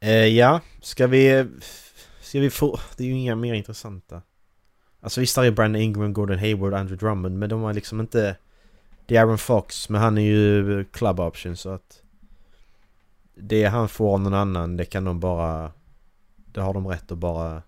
Eh, 0.00 0.26
ja, 0.26 0.60
ska 0.80 1.06
vi... 1.06 1.48
Ska 2.20 2.40
vi 2.40 2.50
få... 2.50 2.78
Det 2.96 3.04
är 3.04 3.08
ju 3.08 3.14
inga 3.14 3.36
mer 3.36 3.54
intressanta. 3.54 4.22
Alltså 5.00 5.20
visst, 5.20 5.38
är 5.38 5.50
Brandon 5.50 5.82
Ingram, 5.82 6.12
Gordon 6.12 6.38
Hayward, 6.38 6.74
Andrew 6.74 7.06
Drummond, 7.06 7.38
men 7.38 7.48
de 7.48 7.62
har 7.62 7.74
liksom 7.74 8.00
inte... 8.00 8.36
Det 9.06 9.16
är 9.16 9.22
Aaron 9.22 9.38
Fox, 9.38 9.88
men 9.88 10.00
han 10.00 10.18
är 10.18 10.22
ju 10.22 10.84
club 10.84 11.20
option 11.20 11.56
så 11.56 11.70
att... 11.70 12.02
Det 13.34 13.64
han 13.64 13.88
får 13.88 14.12
av 14.12 14.20
någon 14.20 14.34
annan, 14.34 14.76
det 14.76 14.84
kan 14.84 15.04
de 15.04 15.20
bara... 15.20 15.72
Det 16.52 16.60
har 16.60 16.74
de 16.74 16.86
rätt 16.86 17.12
att 17.12 17.18
bara... 17.18 17.62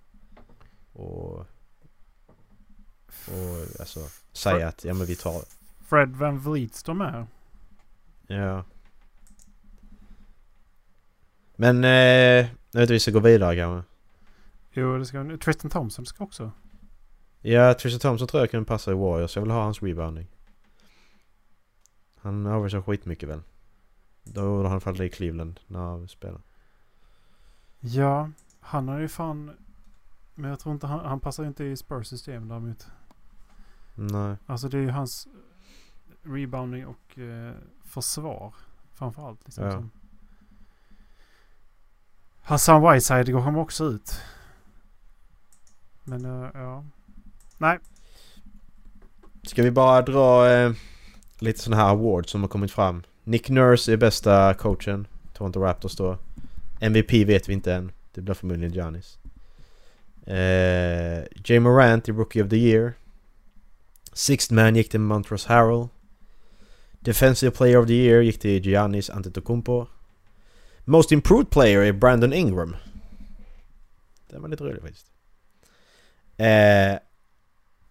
Och... 0.93 1.47
Och 3.27 3.81
alltså 3.81 4.01
säga 4.33 4.69
att 4.69 4.85
ja 4.85 4.95
men 4.95 5.07
vi 5.07 5.17
tar... 5.17 5.43
Fred 5.85 6.17
Van 6.17 6.39
Vliet 6.39 6.89
med 6.89 7.13
här. 7.13 7.27
Ja. 8.27 8.65
Men... 11.57 11.85
Eh, 11.85 11.91
jag 11.91 12.81
vet 12.81 12.83
inte 12.83 12.93
vi 12.93 13.01
ska 13.01 13.11
gå 13.11 13.21
vidare 13.21 13.57
kanske. 13.57 13.89
Jo, 14.73 14.99
det 14.99 15.07
ska 15.07 15.37
Tristan 15.45 15.71
Thompson 15.71 16.07
ska 16.07 16.25
också. 16.25 16.53
Ja, 17.43 17.75
Tristan 17.75 18.01
Thompson 18.01 18.29
tror 18.29 18.43
jag 18.43 18.51
kan 18.51 18.65
passa 18.65 18.91
i 18.91 18.95
Warriors. 18.95 19.37
Jag 19.37 19.43
vill 19.43 19.51
ha 19.51 19.63
hans 19.63 19.83
rebounding. 19.83 20.27
Han 22.17 22.47
avgör 22.47 22.83
skitmycket 22.83 23.29
väl. 23.29 23.43
Då 24.25 24.41
gjorde 24.41 24.69
han 24.69 24.81
fall 24.81 25.03
i 25.03 25.09
Cleveland 25.11 25.61
när 25.67 25.81
han 25.81 26.09
spelade. 26.09 26.43
Ja, 27.81 28.31
han 28.61 28.89
har 28.89 28.99
ju 28.99 29.09
fan... 29.09 29.51
Men 30.35 30.51
jag 30.51 30.61
tror 30.61 30.75
inte 30.75 30.87
han, 30.87 31.01
han 31.01 31.21
passar 31.21 31.45
inte 31.45 31.65
i 31.65 31.77
Spurs 31.77 32.07
system 32.07 32.49
däremot. 32.49 32.87
Nej. 33.95 34.37
Alltså 34.47 34.69
det 34.69 34.77
är 34.77 34.83
ju 34.83 34.91
hans 34.91 35.29
rebounding 36.23 36.87
och 36.87 37.19
eh, 37.19 37.55
försvar 37.85 38.55
framförallt. 38.93 39.45
Liksom, 39.45 39.65
Ja. 39.65 39.71
som. 39.73 39.91
Hassan 42.43 42.83
Whiteside 42.83 43.33
går 43.33 43.41
han 43.41 43.57
också 43.57 43.85
ut. 43.85 44.21
Men 46.05 46.25
eh, 46.25 46.51
ja. 46.55 46.85
Nej, 47.63 47.79
Ska 49.43 49.63
vi 49.63 49.71
bara 49.71 50.03
dra 50.03 50.51
eh, 50.51 50.73
lite 51.39 51.61
sådana 51.61 51.83
här 51.83 51.91
awards 51.91 52.31
som 52.31 52.41
har 52.41 52.49
kommit 52.49 52.73
fram. 52.73 53.03
Nick 53.25 53.49
Nurse 53.49 53.93
är 53.93 53.97
bästa 53.97 54.55
coachen. 54.55 55.07
Toronto 55.33 55.61
Raptors 55.61 55.97
då. 55.97 56.19
MVP 56.81 57.13
vet 57.13 57.49
vi 57.49 57.53
inte 57.53 57.75
än. 57.75 57.93
Det 58.13 58.21
blir 58.21 58.35
förmodligen 58.35 58.73
Giannis. 58.73 59.19
Eh, 60.27 61.25
Jay 61.45 61.61
Morant 61.61 62.09
är 62.09 62.13
Rookie 62.13 62.43
of 62.43 62.51
the 62.51 62.57
Year. 62.57 62.93
Sixth 64.13 64.53
Man 64.53 64.77
gick 64.77 64.91
till 64.91 65.01
Montrose 65.01 65.49
Harrell. 65.49 65.89
Defensive 67.01 67.53
Player 67.53 67.77
of 67.77 67.87
the 67.87 67.95
Year 67.95 68.21
gick 68.21 68.41
till 68.41 68.67
Giannis 68.67 69.11
Antetokounmpo. 69.11 69.87
Most 70.85 71.13
Improved 71.13 71.51
Player 71.51 71.81
är 71.81 71.93
Brandon 71.93 72.33
Ingram. 72.33 72.77
Det 74.31 74.39
var 74.39 74.49
lite 74.49 74.65
roligt 74.65 74.83
faktiskt. 74.83 75.07
Eh, 76.37 76.99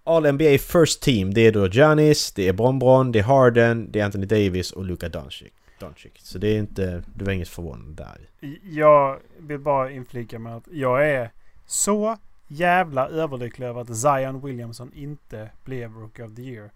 All 0.04 0.32
NBA 0.34 0.58
First 0.58 1.02
Team, 1.02 1.34
det 1.34 1.42
är 1.42 1.52
då 1.52 1.68
Giannis, 1.68 2.32
det 2.32 2.48
är 2.48 2.54
Bronbron, 2.54 3.12
det 3.12 3.20
är 3.20 3.24
Harden, 3.24 3.92
det 3.92 4.00
är 4.00 4.06
Anthony 4.06 4.26
Davis 4.26 4.72
och 4.72 4.86
Luka 4.86 5.10
Doncic. 5.10 5.52
Doncic. 5.80 6.12
Så 6.18 6.38
det 6.38 6.48
är 6.48 6.58
inte, 6.60 7.04
det 7.16 7.26
var 7.26 7.32
inget 7.32 7.50
förvånande 7.50 8.04
där. 8.04 8.30
jag 8.64 9.20
vill 9.40 9.60
bara 9.60 9.92
inflika 9.92 10.40
med 10.40 10.56
att 10.56 10.64
jag 10.72 11.10
är 11.10 11.32
så 11.66 12.18
jävla 12.48 13.08
överlycklig 13.08 13.68
över 13.68 13.82
att 13.82 13.98
Zion 13.98 14.42
Williamson 14.46 14.92
inte 14.94 15.50
blev 15.66 15.94
Rookie 15.94 16.26
of 16.26 16.36
the 16.36 16.42
Year. 16.42 16.72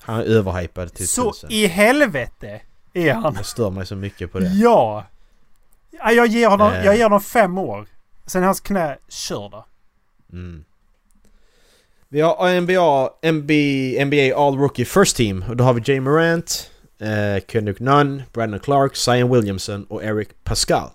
Han 0.00 0.20
är 0.20 0.24
överhypad 0.24 0.94
till 0.94 1.08
Så 1.08 1.32
tusen. 1.32 1.50
i 1.52 1.66
helvete 1.66 2.60
är 2.92 3.14
han. 3.14 3.34
Jag 3.34 3.46
stör 3.46 3.70
mig 3.70 3.86
så 3.86 3.96
mycket 3.96 4.32
på 4.32 4.38
det. 4.38 4.46
Ja! 4.46 5.04
Ja, 5.90 6.12
Jag 6.12 6.26
ger 6.26 6.48
honom, 6.48 6.72
Eh. 6.72 6.84
jag 6.84 6.96
ger 6.96 7.02
honom 7.02 7.20
fem 7.20 7.58
år. 7.58 7.86
Sen 8.26 8.42
är 8.42 8.46
hans 8.46 8.60
knä 8.60 8.98
körda. 9.08 9.64
Mm. 10.32 10.64
Vi 12.12 12.20
har 12.20 12.60
NBA, 12.60 13.10
NBA, 13.32 14.04
NBA 14.04 14.36
All 14.36 14.58
Rookie 14.58 14.84
First 14.84 15.16
Team 15.16 15.44
och 15.48 15.56
då 15.56 15.64
har 15.64 15.74
vi 15.74 15.82
Jay 15.84 16.00
Morant, 16.00 16.70
eh, 16.98 17.44
Kendrick 17.48 17.80
Nunn, 17.80 18.22
Brandon 18.32 18.60
Clark, 18.60 18.96
Zion 18.96 19.30
Williamson 19.30 19.84
och 19.84 20.04
Eric 20.04 20.28
Pascal. 20.44 20.90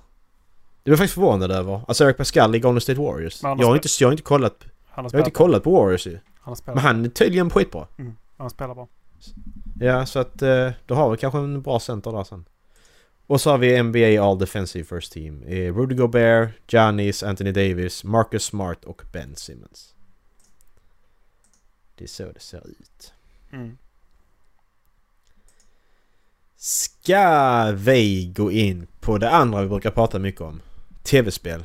Det 0.84 0.90
var 0.90 0.92
jag 0.92 0.98
faktiskt 0.98 1.14
förvånad 1.14 1.52
över. 1.52 1.82
Alltså 1.88 2.04
Eric 2.04 2.18
Pascal 2.18 2.56
i 2.56 2.60
Golden 2.60 2.82
State 2.82 3.00
Warriors. 3.00 3.44
Jag 3.44 3.50
har, 3.50 3.76
inte, 3.76 3.88
jag 4.00 4.08
har 4.08 4.12
inte 4.12 4.24
kollat, 4.24 4.64
har 4.86 5.04
jag 5.04 5.12
har 5.12 5.20
inte 5.20 5.32
kollat 5.32 5.64
på 5.64 5.72
Warriors 5.72 6.08
ju. 6.08 6.20
han 6.42 6.56
har 6.66 6.74
Men 6.74 6.84
han 6.84 7.06
är 7.06 7.10
tydligen 7.10 7.50
skitbra. 7.50 7.88
han 8.38 8.50
spelar 8.50 8.76
bra. 8.76 8.88
Ja, 9.80 10.06
så 10.06 10.20
att 10.20 10.42
eh, 10.42 10.70
då 10.86 10.96
har 10.96 11.12
vi 11.12 11.18
kanske 11.18 11.40
en 11.40 11.62
bra 11.62 11.80
center 11.80 12.12
där 12.12 12.24
sen. 12.24 12.46
Och 13.28 13.42
så 13.42 13.50
har 13.50 13.58
vi 13.58 13.84
NBA 13.84 14.24
All 14.24 14.40
Defensive 14.40 14.86
First 14.86 15.12
Team. 15.12 15.44
Eh, 15.44 15.76
Rudy 15.76 15.96
Gobert, 15.96 16.50
Giannis, 16.68 17.24
Anthony 17.24 17.52
Davis, 17.52 18.04
Marcus 18.04 18.44
Smart 18.44 18.86
och 18.86 19.02
Ben 19.14 19.36
Simmons. 19.36 19.94
Det 21.98 22.04
är 22.04 22.08
så 22.08 22.32
det 22.32 22.40
ser 22.40 22.68
ut. 22.68 23.14
Mm. 23.52 23.78
Ska 26.56 27.72
vi 27.76 28.34
gå 28.36 28.52
in 28.52 28.88
på 29.00 29.18
det 29.18 29.30
andra 29.30 29.62
vi 29.62 29.68
brukar 29.68 29.92
prata 29.92 30.20
mycket 30.20 30.42
om? 30.42 30.62
TV-spel. 31.04 31.64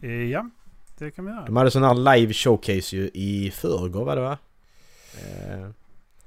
Eh, 0.00 0.10
Ja, 0.10 0.50
det 0.98 1.10
kan 1.10 1.24
vi 1.24 1.30
göra. 1.32 1.44
De 1.44 1.56
hade 1.56 1.70
sån 1.70 1.82
här 1.82 2.16
live 2.16 2.32
showcase 2.32 2.96
ju 2.96 3.10
i 3.14 3.50
förrgår 3.54 4.04
var 4.04 4.16
det 4.16 4.22
va? 4.22 4.38
Eh, 5.14 5.68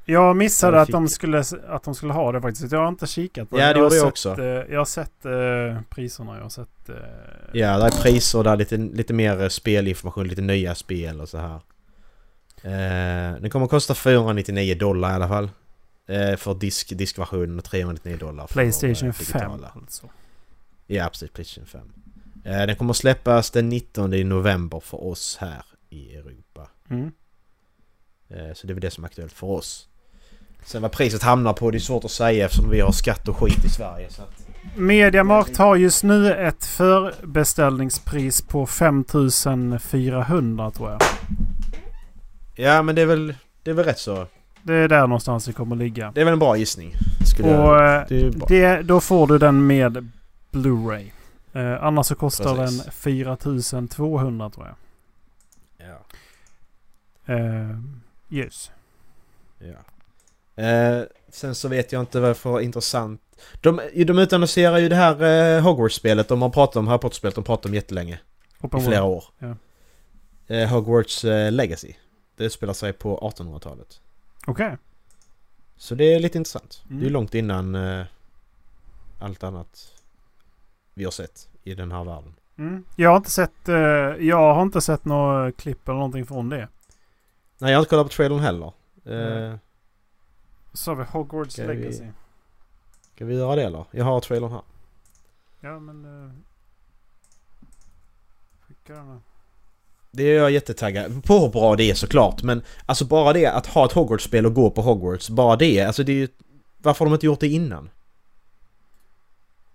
Jag 0.06 0.36
missade 0.38 0.78
Jag 0.78 0.82
att 0.84 0.89
de, 0.89 1.08
skulle, 1.08 1.43
att 1.68 1.84
de 1.84 1.95
skulle 1.95 2.14
ha 2.14 2.32
det 2.32 2.41
faktiskt. 2.41 2.72
Jag 2.72 2.80
har 2.80 2.88
inte 2.89 3.08
kikat 3.08 3.50
på 3.50 3.60
Ja, 3.60 3.62
det 3.62 3.68
Jag 3.70 3.76
har 3.78 3.84
gjorde 3.84 3.95
jag 3.95 4.08
också. 4.08 4.41
eh, 4.41 4.45
Jag 4.74 4.78
har 4.80 4.86
sett 4.86 5.26
eh, 5.26 5.82
priserna. 5.89 6.36
Jag 6.36 6.41
har 6.43 6.50
sett... 6.50 6.89
Eh, 6.89 6.95
Ja, 7.54 7.78
där 7.78 7.86
är 7.86 8.02
priser 8.04 8.43
där, 8.43 8.56
lite, 8.58 8.78
lite 8.78 9.14
mer 9.14 9.50
spelinformation, 9.50 10.28
lite 10.28 10.41
nya 10.41 10.76
spel 10.76 11.22
och 11.22 11.30
så 11.30 11.38
här. 11.38 11.60
Eh, 12.64 13.41
den 13.41 13.49
kommer 13.49 13.66
att 13.66 13.70
kosta 13.70 13.95
499 13.95 14.76
dollar 14.76 15.12
i 15.12 15.14
alla 15.14 15.28
fall. 15.28 15.49
Eh, 16.07 16.36
för 16.36 16.53
disk, 16.53 16.97
diskversionen 16.97 17.57
och 17.57 17.64
399 17.66 18.18
dollar 18.18 18.47
för 18.47 18.53
Playstation 18.53 19.10
eh, 19.10 19.14
5 19.14 19.39
digitala. 19.41 19.72
alltså. 19.76 20.10
Ja, 20.88 21.10
precis. 21.10 21.32
Playstation 21.32 21.66
5. 21.66 21.82
Eh, 22.43 22.68
den 22.68 22.76
kommer 22.76 22.91
att 22.91 22.97
släppas 22.97 23.51
den 23.51 23.70
19 23.70 24.14
i 24.14 24.24
november 24.24 24.80
för 24.80 25.03
oss 25.03 25.38
här 25.41 25.64
i 25.89 26.16
Europa. 26.16 26.68
Mm. 26.89 27.12
Eh, 28.30 28.53
så 28.53 28.68
det 28.68 28.72
är 28.72 28.76
väl 28.76 28.82
det 28.82 28.91
som 28.91 29.03
är 29.03 29.07
aktuellt 29.07 29.34
för 29.34 29.47
oss. 29.47 29.86
Sen 30.66 30.82
vad 30.82 30.91
priset 30.91 31.24
hamnar 31.24 31.53
på, 31.53 31.72
det 31.72 31.78
är 31.78 31.80
svårt 31.80 32.05
att 32.05 32.12
säga 32.12 32.45
eftersom 32.45 32.70
vi 32.70 32.80
har 32.80 32.91
skatt 32.91 33.28
och 33.28 33.38
skit 33.38 33.66
i 33.66 33.70
Sverige. 33.70 34.10
Så 34.10 34.22
att, 34.22 34.47
Mediamarkt 34.76 35.57
har 35.57 35.76
just 35.76 36.03
nu 36.03 36.34
ett 36.34 36.66
förbeställningspris 36.66 38.41
på 38.41 38.66
5400 38.66 40.72
tror 40.72 40.91
jag. 40.91 41.01
Ja, 42.64 42.82
men 42.82 42.95
det 42.95 43.01
är 43.01 43.05
väl, 43.05 43.36
det 43.64 43.72
är 43.72 43.76
väl 43.76 43.86
rätt 43.86 43.99
så. 43.99 44.28
Det 44.64 44.74
är 44.74 44.88
där 44.88 45.01
någonstans 45.01 45.45
det 45.45 45.53
kommer 45.53 45.76
ligga. 45.76 46.12
Det 46.16 46.22
är 46.22 46.26
väl 46.26 46.34
en 46.34 46.39
bra 46.39 46.57
gissning. 46.57 46.93
Skulle 47.26 47.57
Och 47.57 47.76
jag, 47.76 48.01
eh, 48.01 48.07
det 48.07 48.47
det, 48.47 48.82
då 48.82 48.99
får 48.99 49.28
du 49.28 49.38
den 49.38 49.68
med 49.68 50.12
Blu-ray. 50.51 51.12
Eh, 51.53 51.84
annars 51.84 52.05
så 52.05 52.16
kostar 52.16 52.55
Precis. 52.55 52.84
den 52.84 52.91
4200 52.91 54.49
tror 54.49 54.68
jag. 54.68 54.76
Ja. 55.88 55.99
Eh, 57.36 57.78
yes. 58.30 58.72
Ja. 59.60 60.64
Eh, 60.64 61.03
sen 61.32 61.55
så 61.55 61.68
vet 61.68 61.91
jag 61.91 62.01
inte 62.01 62.20
varför 62.20 62.62
intressant... 62.62 63.22
De, 63.62 63.82
de 64.05 64.20
utannonserar 64.20 64.78
ju 64.78 64.89
det 64.89 64.95
här 64.95 65.24
eh, 65.57 65.62
Hogwarts-spelet 65.62 66.28
de 66.28 66.41
har 66.41 66.49
pratat 66.49 66.76
om, 66.76 66.88
Harry 66.88 66.99
Potter-spelet 66.99 67.36
de 67.36 67.43
pratat 67.43 67.66
om 67.66 67.74
jättelänge. 67.74 68.20
Open 68.62 68.80
I 68.80 68.84
flera 68.84 69.03
år. 69.03 69.24
Ja. 69.39 69.55
Eh, 70.55 70.70
Hogwarts 70.70 71.26
eh, 71.26 71.51
Legacy. 71.51 71.93
Det 72.40 72.46
utspelar 72.46 72.74
sig 72.74 72.94
på 72.94 73.18
1800-talet. 73.38 74.02
Okej. 74.48 74.78
Så 75.78 75.96
det 75.96 76.14
är 76.14 76.20
lite 76.20 76.38
intressant. 76.38 76.84
Mm. 76.90 77.00
Det 77.00 77.06
är 77.06 77.10
långt 77.10 77.36
innan 77.36 77.76
eh, 77.76 78.06
allt 79.20 79.44
annat 79.44 79.94
vi 80.94 81.04
har 81.04 81.12
sett 81.12 81.50
i 81.64 81.76
den 81.76 81.92
här 81.92 82.04
världen. 82.04 82.34
Mm. 82.58 82.84
Jag 82.96 83.10
har 83.10 83.18
inte 83.18 83.32
sett... 83.32 83.70
eh, 83.70 83.76
jag 84.28 84.54
har 84.54 84.62
inte 84.62 84.82
sett 84.82 85.06
några 85.06 85.52
klipp 85.52 85.88
eller 85.88 85.96
någonting 85.98 86.26
från 86.26 86.50
det. 86.50 86.68
Nej, 87.58 87.72
jag 87.72 87.78
har 87.78 87.82
inte 87.82 87.90
kollat 87.90 88.06
på 88.08 88.14
trailern 88.14 88.40
heller. 88.40 88.74
Eh, 89.06 89.14
Mm. 89.44 89.60
Så 90.74 90.92
har 90.92 90.96
vi 90.96 91.04
Hogwarts 91.04 91.54
Ska 91.54 91.68
vi- 91.68 91.76
Legacy. 91.76 92.08
Ska 93.16 93.26
vi 93.26 93.36
göra 93.36 93.56
det 93.56 93.64
eller? 93.64 93.86
Jag 93.92 94.06
har 94.06 94.20
trailern 94.20 94.52
här. 94.52 94.62
Ja 95.60 95.80
men... 95.80 96.06
Uh, 96.06 96.32
skicka 98.68 98.94
den 98.94 99.08
här. 99.08 99.20
Det 100.12 100.24
är 100.24 100.38
jag 100.38 100.51
jättetaggad 100.51 101.24
på 101.24 101.39
hur 101.39 101.49
bra 101.49 101.76
det 101.76 101.84
är 101.84 101.93
såklart 101.93 102.43
men 102.43 102.62
alltså 102.86 103.05
bara 103.05 103.34
det 103.34 103.45
att 103.45 103.66
ha 103.66 103.86
ett 103.86 103.91
Hogwarts-spel 103.91 104.45
och 104.45 104.53
gå 104.53 104.70
på 104.70 104.82
Hogwarts, 104.82 105.30
bara 105.30 105.55
det, 105.55 105.82
alltså 105.82 106.03
det 106.03 106.12
är 106.12 106.16
ju... 106.16 106.28
Varför 106.78 107.05
har 107.05 107.10
de 107.10 107.14
inte 107.14 107.26
gjort 107.26 107.39
det 107.39 107.47
innan? 107.47 107.89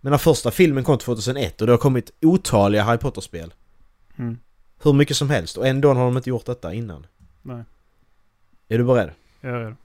Men 0.01 0.11
den 0.11 0.19
första 0.19 0.51
filmen 0.51 0.85
kom 0.85 0.99
2001 0.99 1.61
och 1.61 1.67
det 1.67 1.73
har 1.73 1.79
kommit 1.79 2.11
otaliga 2.23 2.83
Harry 2.83 2.99
Potter-spel. 2.99 3.55
Mm. 4.17 4.39
Hur 4.83 4.93
mycket 4.93 5.17
som 5.17 5.31
helst 5.31 5.57
och 5.57 5.67
ändå 5.67 5.89
har 5.89 6.05
de 6.05 6.17
inte 6.17 6.31
gjort 6.31 6.47
detta 6.47 6.75
innan. 6.75 7.07
Nej, 7.43 7.65
Är 8.69 8.79
du 8.79 8.85
beredd? 8.85 9.11
jag 9.41 9.53
är 9.53 9.59
redo. 9.59 9.77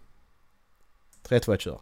3, 1.24 1.40
2, 1.40 1.54
1, 1.54 1.62
kör. 1.62 1.80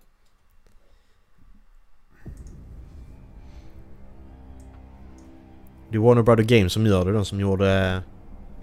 Det 5.89 5.97
är 5.97 5.99
Warner 5.99 6.21
Brother 6.21 6.43
Games 6.43 6.73
som 6.73 6.85
gör 6.85 7.05
det, 7.05 7.11
de 7.11 7.25
som 7.25 7.39
gjorde 7.39 7.71
eh, 7.73 7.99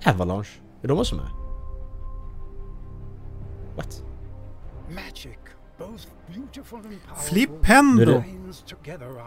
Avalanche. 0.04 0.50
Är 0.82 0.88
de 0.88 0.98
också 0.98 1.14
med? 1.16 1.26
What? 3.76 4.02
Magic, 4.88 5.38
both 5.78 6.06
beautiful 6.28 6.78
and 6.78 7.00
powerful, 7.06 7.24
Flipendo! 7.28 8.22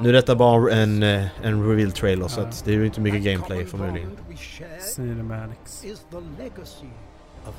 Nu 0.02 0.10
är 0.10 0.14
detta 0.14 0.36
bara 0.36 0.74
en, 0.74 1.04
eh, 1.04 1.28
en 1.46 1.70
reveal 1.70 1.92
trailer 1.92 2.28
så 2.28 2.42
Ja. 2.42 2.46
att 2.48 2.66
det 2.66 2.72
är 2.72 2.76
ju 2.76 2.86
inte 2.86 3.02
mycket 3.02 3.24
gameplay 3.24 3.66
förmodligen. 3.66 4.12
Cinematics. 4.96 5.86
is 5.86 6.06
the 6.12 6.44
legacy 6.44 6.88
of 7.48 7.56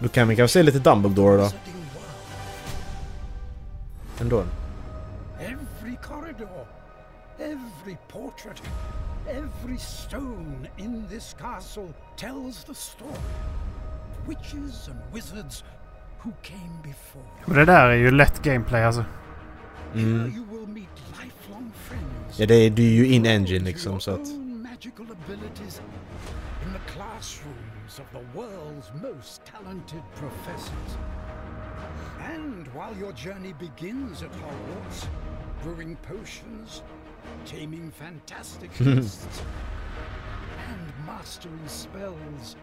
Då 0.00 0.08
kan 0.08 0.28
vi 0.28 0.36
kanske 0.36 0.52
se 0.52 0.62
lite 0.62 0.78
Dumbledore 0.78 1.36
då. 1.36 1.42
wizarding 1.42 1.74
world. 1.94 2.12
Ändå. 4.20 4.44
Every 5.40 5.96
corridor, 6.02 6.66
every 7.38 7.96
portrait, 8.08 8.62
every 9.28 9.78
stone 9.78 10.68
in 10.76 11.06
this 11.10 11.36
castle 11.40 11.88
tells 12.16 12.64
the 12.64 12.74
story. 12.74 13.10
Witches 14.28 14.88
and 14.88 15.14
wizards 15.14 15.64
who 16.22 16.30
came 16.42 16.78
before. 16.82 17.24
Men 17.46 17.56
det 17.56 17.64
där 17.64 17.86
är 17.88 17.94
ju 17.94 18.10
lätt 18.10 18.42
gameplay 18.42 18.82
alltså. 18.84 19.04
Here 19.94 20.04
Mm. 20.04 20.34
you 20.36 20.44
will 20.50 20.66
meet 20.68 20.88
lifelong 21.10 21.72
friends. 21.74 22.38
Ja 22.40 22.46
det 22.46 22.54
är, 22.54 22.70
det 22.70 22.82
är 22.82 22.92
ju 22.92 23.06
in-engine 23.06 23.58
use 23.58 23.64
liksom 23.64 23.92
your 23.92 24.00
så 24.00 24.10
att... 24.10 24.28
own 26.66 26.72
magical 26.72 26.72
abilities 26.72 26.72
in 26.72 26.72
the 26.72 26.78
classrooms 26.92 27.98
of 27.98 28.06
the 28.12 28.38
world's 28.38 28.90
most 29.02 29.44
talented 29.44 30.02
professors. 30.14 30.96
And 32.20 32.66
while 32.74 32.94
your 32.96 33.12
journey 33.12 33.54
begins 33.58 34.22
at 34.22 34.30
Hogwarts, 34.32 35.08
brewing 35.62 35.96
potions, 35.96 36.82
taming 37.44 37.90
fantastic 37.90 38.70
beasts, 38.78 39.42
and 40.68 41.06
mastering 41.06 41.66
spells, 41.66 42.56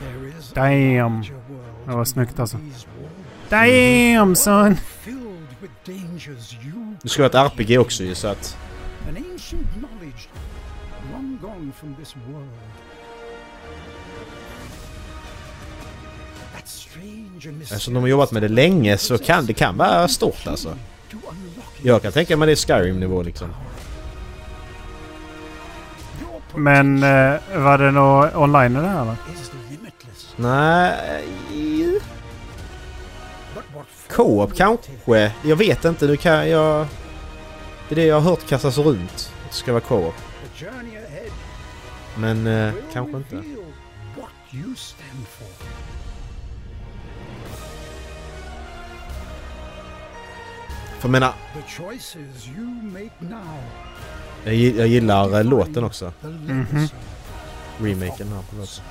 there 0.00 0.28
is 0.38 0.52
a 0.52 0.54
Damn. 0.54 1.14
larger 1.16 1.40
world 1.48 1.86
Det 1.86 1.96
var 1.96 2.04
snyggt 2.04 2.36
beyond 2.36 2.50
these 2.50 2.86
walls. 3.00 3.50
Damn 3.50 4.34
son! 4.34 4.76
Filled 4.76 5.60
with 5.62 5.72
dangers 5.86 6.52
you 6.64 6.96
Det 7.02 7.08
ska 7.08 7.22
vara 7.22 7.46
ett 7.46 7.52
RPG 7.52 7.78
också 7.78 8.04
ju 8.04 8.14
så 8.14 8.28
att... 8.28 8.56
an 9.08 9.16
ancient 9.16 9.66
knowledge 9.72 10.28
long 11.12 11.38
gone 11.42 11.72
from 11.72 11.94
this 11.94 12.14
world. 12.16 12.48
Eftersom 17.62 17.94
de 17.94 18.00
har 18.00 18.08
jobbat 18.08 18.32
med 18.32 18.42
det 18.42 18.48
länge 18.48 18.98
så 18.98 19.18
kan 19.18 19.46
det 19.46 19.54
kan 19.54 19.76
vara 19.76 20.08
stort 20.08 20.46
alltså. 20.46 20.76
Jag 21.82 22.02
kan 22.02 22.12
tänka 22.12 22.36
mig 22.36 22.46
det 22.46 22.52
är 22.52 22.56
Skyrim-nivå 22.56 23.22
liksom. 23.22 23.48
Men 26.54 27.02
eh, 27.02 27.40
var 27.54 27.78
det 27.78 27.90
något 27.90 28.34
online 28.34 28.74
det 28.74 28.80
här 28.80 29.16
limitless. 29.70 30.34
Nej... 30.36 32.00
Co-op 34.08 34.56
kanske? 34.56 35.32
Jag 35.44 35.56
vet 35.56 35.84
inte. 35.84 36.06
Nu 36.06 36.16
kan 36.16 36.48
jag... 36.48 36.86
Det 37.88 37.94
är 37.94 37.96
det 37.96 38.04
jag 38.04 38.20
har 38.20 38.30
hört 38.30 38.48
kastas 38.48 38.78
runt. 38.78 39.32
Det 39.48 39.54
ska 39.54 39.72
vara 39.72 39.80
co-op. 39.80 40.14
Men 42.18 42.46
eh, 42.46 42.74
kanske 42.92 43.16
inte. 43.16 43.36
reveal 43.36 43.64
what 44.16 44.54
you 44.54 44.74
stand 44.76 45.26
for. 45.26 45.64
För 50.98 51.08
jag 51.08 51.10
menar, 51.10 51.34
jag, 54.44 54.54
jag 54.54 54.86
gillar 54.88 55.38
eh, 55.38 55.44
låten 55.44 55.84
också. 55.84 56.12
Mhm. 56.22 56.66
legacy. 56.72 56.94
Remaken 57.80 58.28
här 58.28 58.42
på 58.50 58.56
låten. 58.56 58.84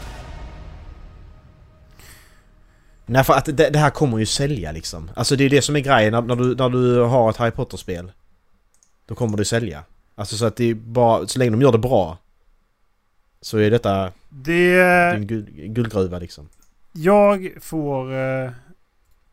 Nej 3.06 3.24
för 3.24 3.34
att 3.34 3.46
det, 3.46 3.70
det 3.70 3.80
här 3.80 3.90
kommer 3.90 4.18
ju 4.18 4.26
sälja 4.26 4.72
liksom. 4.72 5.12
Alltså 5.16 5.36
det 5.36 5.44
är 5.44 5.50
det 5.50 5.62
som 5.62 5.76
är 5.76 5.80
grejen 5.80 6.12
när, 6.12 6.22
när, 6.22 6.36
du, 6.36 6.56
när 6.56 6.70
du 6.70 7.00
har 7.02 7.30
ett 7.30 7.38
Harry 7.38 7.52
Potter-spel. 7.52 8.12
Då 9.06 9.16
kommer 9.16 9.38
det 9.38 9.46
sälja. 9.46 9.84
Alltså 10.16 10.38
så 10.38 10.46
att 10.46 10.56
det 10.56 10.70
är 10.70 10.74
bara, 10.74 11.28
så 11.28 11.40
länge 11.40 11.52
de 11.52 11.62
gör 11.62 11.72
det 11.72 11.78
bra. 11.78 12.18
Så 13.42 13.58
är 13.58 13.72
detta 13.72 14.12
Det... 14.30 14.82
en 15.16 15.28
guld, 15.28 15.50
guldgruva 15.76 16.20
liksom. 16.20 16.50
Jag 16.92 17.54
får... 17.62 18.14
eh, 18.14 18.52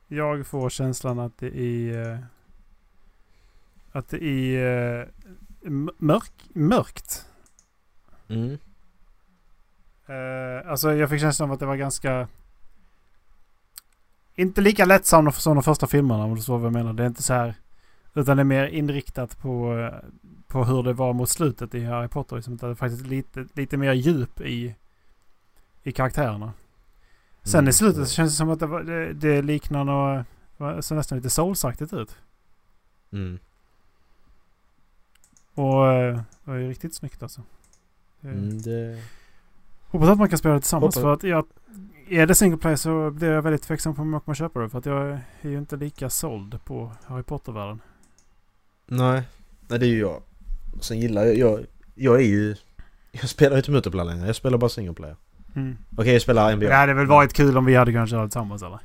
jag 0.09 0.47
får 0.47 0.71
känslan 0.71 1.19
att 1.19 1.39
det 1.39 1.59
är... 1.59 2.13
eh, 2.13 2.19
att 3.93 4.09
det 4.09 4.25
är 4.25 5.01
eh, 5.01 5.71
mörk, 5.99 6.33
mörkt. 6.53 7.27
Mm. 8.29 8.59
Alltså 10.67 10.95
jag 10.95 11.11
fick 11.11 11.21
känslan 11.21 11.49
av 11.51 11.55
att 11.55 11.61
det 11.61 11.67
var 11.67 11.77
ganska... 11.77 12.29
Inte 14.35 14.61
lika 14.61 14.85
lättsamt 14.85 15.35
som 15.35 15.55
de 15.55 15.63
första 15.63 15.87
filmerna 15.87 16.25
om 16.25 16.31
du 16.31 16.37
förstår 16.37 16.59
vad 16.59 16.67
jag 16.67 16.73
menar. 16.73 16.93
Det 16.93 17.03
är 17.03 17.07
inte 17.07 17.23
så 17.23 17.35
här... 17.35 17.55
Utan 18.15 18.37
det 18.37 18.43
är 18.43 18.45
mer 18.45 18.67
inriktat 18.67 19.39
på, 19.39 19.91
på 20.55 20.65
hur 20.65 20.83
det 20.83 20.93
var 20.93 21.13
mot 21.13 21.29
slutet 21.31 21.75
i 21.75 21.85
Harry 21.85 22.09
Potter. 22.09 22.37
Liksom, 22.37 22.55
att 22.55 22.61
det 22.61 22.77
faktiskt 22.77 23.07
lite, 23.07 23.47
lite 23.55 23.77
mer 23.77 23.93
djup 23.93 24.41
i, 24.41 24.75
i 25.83 25.93
karaktärerna. 25.93 26.53
Sen 27.43 27.59
Mm. 27.61 27.69
i 27.69 27.73
slutet 27.73 28.09
så 28.09 28.15
känns 28.15 28.33
det 28.33 28.37
som 28.37 28.51
att 28.51 28.61
det, 28.61 28.67
var, 28.67 28.83
det, 28.83 29.13
det 29.13 29.43
liknar 29.43 29.85
något... 29.85 30.27
Så 30.85 30.95
nästan 30.95 31.19
lite 31.19 31.31
soulsaktigt 31.31 31.93
ut. 31.93 32.17
Mm. 33.13 33.39
Och 35.55 35.93
eh, 35.93 36.15
det 36.15 36.25
var 36.51 36.55
ju 36.55 36.69
riktigt 36.69 36.95
snyggt 36.95 37.23
alltså. 37.23 37.43
Mm, 38.23 38.63
det... 38.63 39.03
Hoppas 39.91 40.09
att 40.09 40.19
man 40.19 40.29
kan 40.29 40.39
spela 40.39 40.55
det 40.55 40.61
tillsammans. 40.61 40.95
Hoppas- 40.97 41.03
För 41.03 41.13
att 41.13 41.23
jag, 41.23 41.47
är 42.09 42.27
det 42.27 42.35
single 42.35 42.59
play 42.59 42.77
så 42.77 43.11
blir 43.11 43.31
jag 43.31 43.43
väldigt 43.43 43.63
tveksam 43.63 43.95
på 43.95 44.03
om 44.03 44.13
jag 44.13 44.25
kommer 44.25 44.35
köpa 44.35 44.61
det. 44.61 44.69
För 44.69 44.79
att 44.79 44.87
jag 44.87 45.07
är 45.41 45.49
ju 45.51 45.59
inte 45.59 45.77
lika 45.77 46.11
såld 46.11 46.65
på 46.65 46.93
Harry 47.05 47.23
Potter-världen. 47.23 47.81
Nej. 48.87 49.23
Nej 49.69 49.79
det 49.79 49.87
är 49.87 49.91
ju 49.91 49.99
jag. 49.99 50.23
Sen 50.81 51.01
gillar 51.01 51.25
jag, 51.25 51.37
jag, 51.39 51.61
jag 51.95 52.17
är 52.17 52.25
ju... 52.25 52.55
Jag 53.13 53.29
spelar 53.29 53.53
ju 53.53 53.57
inte 53.57 53.71
multiplayer 53.71 54.05
längre, 54.05 54.27
jag 54.27 54.37
spelar 54.37 54.59
bara 54.59 54.69
single 54.69 54.95
player. 54.95 55.17
Mm. 55.57 55.77
Okej 55.97 56.13
jag 56.13 56.23
spelar 56.23 56.57
NBA. 56.57 56.67
Det 56.69 56.75
hade 56.75 56.95
väl 56.95 57.07
varit 57.07 57.33
kul 57.33 57.57
om 57.59 57.65
vi 57.65 57.75
hade 57.75 57.93
kunnat 57.93 58.11
köra 58.11 58.27
tillsammans 58.27 58.63
eller? 58.63 58.79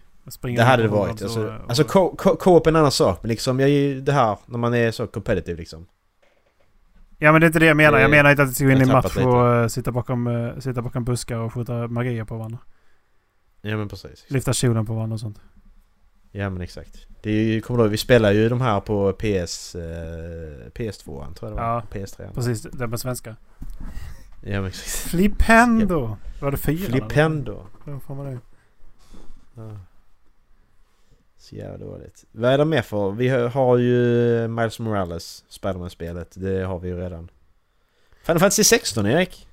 Det 0.56 0.64
hade 0.64 0.84
det 0.84 0.90
varit. 0.90 1.22
Alltså, 1.22 1.46
och- 1.48 1.54
alltså 1.68 1.84
och- 1.84 2.20
co- 2.20 2.36
co-op 2.36 2.68
är 2.68 2.72
en 2.72 2.76
annan 2.76 2.92
sak. 2.92 3.20
Men 3.22 3.30
liksom, 3.30 3.60
jag 3.60 3.70
är 3.70 3.74
ju 3.74 4.02
det 4.02 4.12
här 4.12 4.38
när 4.46 4.58
man 4.58 4.74
är 4.74 4.92
så 4.92 5.08
competitive 5.08 5.58
liksom. 5.58 5.86
Ja 7.18 7.32
men 7.32 7.42
det 7.42 7.46
är 7.46 7.48
inte 7.48 7.60
det 7.60 7.66
jag 7.66 7.78
menar. 7.78 8.00
Jag 8.00 8.12
menar 8.12 8.30
inte 8.32 8.44
att 8.44 8.50
vi 8.50 8.54
ska 8.54 8.66
gå 8.66 8.72
in 8.72 8.78
i 8.78 8.82
en 8.82 8.88
match 8.92 9.18
och 9.18 9.48
eh, 9.56 9.68
sitta, 9.68 9.92
bakom, 9.92 10.28
eh, 10.28 10.60
sitta 10.60 10.82
bakom 10.82 11.04
buskar 11.06 11.38
och 11.38 11.54
skjuta 11.54 11.88
magier 11.88 12.24
på 12.26 12.38
varandra. 12.38 12.58
Ja 13.62 13.78
men 13.78 13.90
precis. 13.90 14.26
Lyfta 14.28 14.54
kjolen 14.54 14.86
på 14.86 14.94
varandra 14.94 15.14
och 15.14 15.20
sånt. 15.20 15.40
Ja 16.32 16.50
men 16.50 16.62
exakt. 16.62 17.08
Det 17.22 17.32
är 17.32 17.62
kommer 17.62 17.88
vi 17.88 17.98
spelar 17.98 18.32
ju 18.32 18.50
de 18.50 18.62
här 18.62 18.80
på 18.80 19.14
PS, 19.14 19.76
eh, 19.76 20.70
PS2 20.76 21.04
tror 21.04 21.36
jag 21.42 21.52
det 21.52 21.56
var. 21.56 21.64
Ja. 21.64 21.84
PS3. 21.92 22.34
Precis, 22.34 22.62
det 22.62 22.88
med 22.88 23.00
svenska. 23.00 23.36
Ja 24.44 24.62
men 24.62 24.66
exakt. 24.66 24.90
Flipendo! 24.90 26.18
Var 26.42 26.52
det 26.52 26.58
fyra? 26.58 26.90
Flipendo. 26.90 27.66
Hur 27.86 28.00
får 28.00 28.16
man 28.16 28.26
det? 28.26 28.40
Ja. 29.56 29.78
Så 31.38 31.56
jävla 31.56 31.78
dåligt. 31.86 32.26
Vad 32.32 32.52
är 32.52 32.58
det 32.58 32.66
mer 32.66 32.82
för? 32.82 33.12
Vi 33.12 33.28
har- 33.30 33.48
har 33.50 33.78
ju 33.78 34.48
Miles 34.48 34.80
Morales, 34.80 35.44
Spiderman-spelet. 35.50 36.32
Det 36.36 36.64
har 36.66 36.80
vi 36.80 36.88
ju 36.90 36.98
redan. 37.00 37.30
Final 38.24 38.40
Fantasy 38.40 38.64
16 38.64 39.06
Erik? 39.06 39.48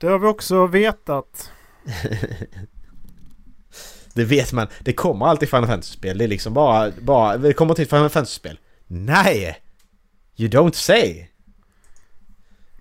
Det 0.00 0.06
har 0.06 0.18
vi 0.18 0.26
också 0.26 0.66
vetat. 0.66 1.50
det 4.14 4.24
vet 4.24 4.52
man. 4.52 4.66
Det 4.80 4.92
kommer 4.92 5.26
alltid 5.26 5.48
Final 5.48 5.66
Fantasy-spel. 5.66 6.18
Det 6.18 6.24
är 6.24 6.28
liksom 6.28 6.54
bara, 6.54 6.92
bara... 7.00 7.36
Det 7.36 7.52
kommer 7.52 7.74
till 7.74 7.86
Final 7.86 8.10
Fantasy-spel. 8.10 8.58
Nej! 8.86 9.56
You 10.36 10.50
don't 10.50 10.72
say! 10.72 11.26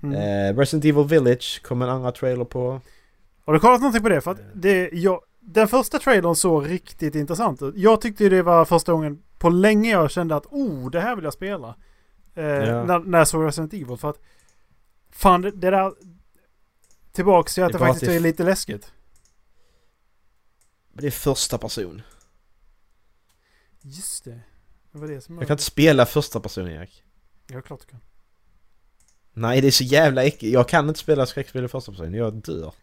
Mm. 0.03 0.15
Eh, 0.15 0.57
Resident 0.57 0.85
Evil 0.85 1.07
Village 1.07 1.61
kom 1.63 1.81
en 1.81 1.89
andra 1.89 2.11
trailer 2.11 2.45
på. 2.45 2.81
Har 3.45 3.53
du 3.53 3.59
kollat 3.59 3.81
någonting 3.81 4.03
på 4.03 4.09
det? 4.09 4.21
För 4.21 4.31
att 4.31 4.39
det, 4.53 4.89
jag, 4.93 5.19
den 5.39 5.67
första 5.67 5.99
trailern 5.99 6.35
såg 6.35 6.69
riktigt 6.69 7.15
intressant 7.15 7.61
ut. 7.61 7.73
Jag 7.77 8.01
tyckte 8.01 8.29
det 8.29 8.41
var 8.41 8.65
första 8.65 8.91
gången 8.91 9.21
på 9.39 9.49
länge 9.49 9.91
jag 9.91 10.11
kände 10.11 10.35
att 10.35 10.45
oh, 10.45 10.89
det 10.89 11.01
här 11.01 11.15
vill 11.15 11.23
jag 11.23 11.33
spela. 11.33 11.75
Eh, 12.35 12.43
Ja. 12.43 12.83
när, 12.83 12.99
när 12.99 13.17
jag 13.17 13.27
såg 13.27 13.45
Resident 13.45 13.73
Evil. 13.73 13.97
För 13.97 14.09
att 14.09 14.19
fan, 15.11 15.41
det, 15.41 15.51
det 15.51 15.69
där... 15.69 15.93
Tillbaks 17.11 17.53
till 17.53 17.63
att 17.63 17.71
Det 17.71 17.77
det, 17.77 17.85
faktiskt 17.85 18.11
är 18.11 18.19
lite 18.19 18.43
läskigt. 18.43 18.91
Det 20.93 21.07
är 21.07 21.11
första 21.11 21.57
person. 21.57 22.01
Just 23.81 24.23
det. 24.23 24.39
Det 24.91 24.97
var 24.97 25.07
det 25.07 25.21
som 25.21 25.37
Jag 25.37 25.47
kan 25.47 25.53
inte 25.53 25.63
spela 25.63 26.05
första 26.05 26.39
person 26.39 26.67
Erik. 26.67 27.03
Ja, 27.47 27.61
klart 27.61 27.79
du 27.79 27.85
kan. 27.85 27.99
Nej 29.33 29.61
det 29.61 29.67
är 29.67 29.71
så 29.71 29.83
jävla 29.83 30.23
äckligt. 30.23 30.53
Jag 30.53 30.69
kan 30.69 30.87
inte 30.87 30.99
spela 30.99 31.25
skräckspel 31.25 31.65
i 31.65 31.67
första 31.67 31.91
person. 31.91 32.13
Jag 32.13 32.33
dör. 32.33 32.73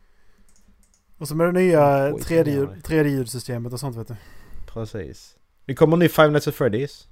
Och 1.19 1.29
så 1.29 1.35
med 1.35 1.47
det 1.47 1.53
nya 1.53 2.15
Oj, 2.15 2.23
3D 2.23 2.83
3D-ljudsystemet 2.83 3.73
och 3.73 3.81
sånt 3.81 3.97
vet 3.97 4.09
du. 4.09 4.17
Precis. 4.67 5.37
Det 5.65 5.75
kommer 5.75 5.93
en 5.93 5.99
ny 5.99 6.09
Five 6.09 6.29
Nights 6.31 6.49
at 6.49 6.55
Freddy's. 6.55 7.07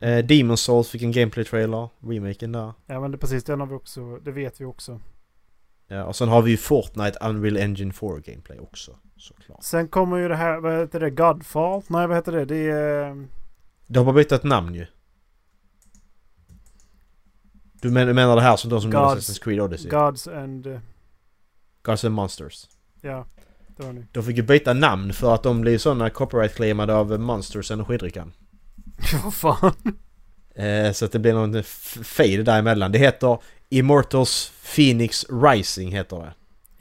Eh, 0.00 0.24
Demon 0.24 0.56
Souls 0.56 0.88
fick 0.88 1.02
en 1.02 1.12
gameplay 1.12 1.44
trailer. 1.44 1.88
Remaken 2.00 2.52
där. 2.52 2.72
Ja 2.86 3.00
men 3.00 3.10
det, 3.10 3.18
precis, 3.18 3.44
den 3.44 3.60
har 3.60 3.66
vi 3.66 3.74
också, 3.74 4.18
det 4.18 4.32
vet 4.32 4.60
vi 4.60 4.64
också. 4.64 5.00
Ja, 5.88 6.04
och 6.04 6.16
sen 6.16 6.28
har 6.28 6.42
vi 6.42 6.50
ju 6.50 6.56
Fortnite 6.56 7.18
Unreal 7.20 7.56
Engine 7.56 7.92
4 7.92 8.08
gameplay 8.18 8.58
också. 8.58 8.96
Såklart. 9.16 9.62
Sen 9.62 9.88
kommer 9.88 10.16
ju 10.16 10.28
det 10.28 10.36
här, 10.36 10.60
vad 10.60 10.78
heter 10.78 11.00
det? 11.00 11.10
Godfall? 11.10 11.82
Nej 11.88 12.06
vad 12.06 12.16
heter 12.16 12.32
det? 12.32 12.44
Det 12.44 12.70
är... 12.70 13.26
De 13.86 13.98
har 13.98 14.04
bara 14.04 14.14
bytt 14.14 14.32
ett 14.32 14.44
namn 14.44 14.74
ju. 14.74 14.86
Du 17.82 17.90
men, 17.90 18.06
du 18.06 18.12
menar 18.12 18.36
det 18.36 18.42
här 18.42 18.56
som 18.56 18.70
de 18.70 18.80
som 18.80 18.90
gjorde 18.90 19.04
Assassin's 19.04 19.42
Creed 19.44 19.60
Odyssey? 19.60 19.90
Gods 19.90 20.28
and... 20.28 20.66
eh, 20.66 20.78
Gods 21.82 22.04
and 22.04 22.14
Monsters. 22.14 22.68
Ja, 23.00 23.26
det 23.76 23.82
var 23.86 23.92
det. 23.92 24.06
De 24.12 24.22
fick 24.22 24.36
ju 24.36 24.42
byta 24.42 24.72
namn 24.72 25.12
för 25.12 25.34
att 25.34 25.42
de 25.42 25.60
blev 25.60 25.78
sådana 25.78 26.08
copyright-claimade 26.10 26.92
av 26.94 27.20
Monsters 27.20 27.70
energidrickan. 27.70 28.32
Vad 29.24 29.34
fan? 29.34 29.72
Eh, 30.54 30.92
så 30.92 31.04
att 31.04 31.12
det 31.12 31.18
blir 31.18 31.32
någon 31.32 31.62
fade 32.04 32.42
däremellan. 32.42 32.92
Det 32.92 32.98
heter 32.98 33.38
Immortals 33.68 34.52
Phoenix 34.74 35.26
Rising 35.28 35.92
heter 35.92 36.16
det 36.16 36.34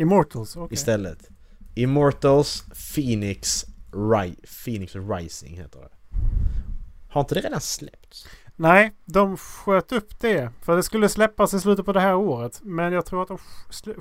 Immortals, 0.03 0.55
okej. 0.55 0.73
istället. 0.73 1.29
Immortals 1.75 2.63
Phoenix 2.95 3.65
Ri- 3.91 4.45
Phoenix 4.65 4.95
Rising 4.95 5.57
heter 5.57 5.79
det. 5.79 5.89
Har 7.09 7.21
inte 7.21 7.35
det 7.35 7.41
redan 7.41 7.61
släppts? 7.61 8.27
Nej, 8.55 8.93
de 9.05 9.37
sköt 9.37 9.91
upp 9.91 10.19
det. 10.19 10.51
För 10.61 10.75
det 10.75 10.83
skulle 10.83 11.09
släppas 11.09 11.53
i 11.53 11.59
slutet 11.59 11.85
på 11.85 11.93
det 11.93 11.99
här 11.99 12.15
året. 12.15 12.59
Men 12.63 12.93
jag 12.93 13.05
tror 13.05 13.21
att 13.21 13.27
de 13.27 13.37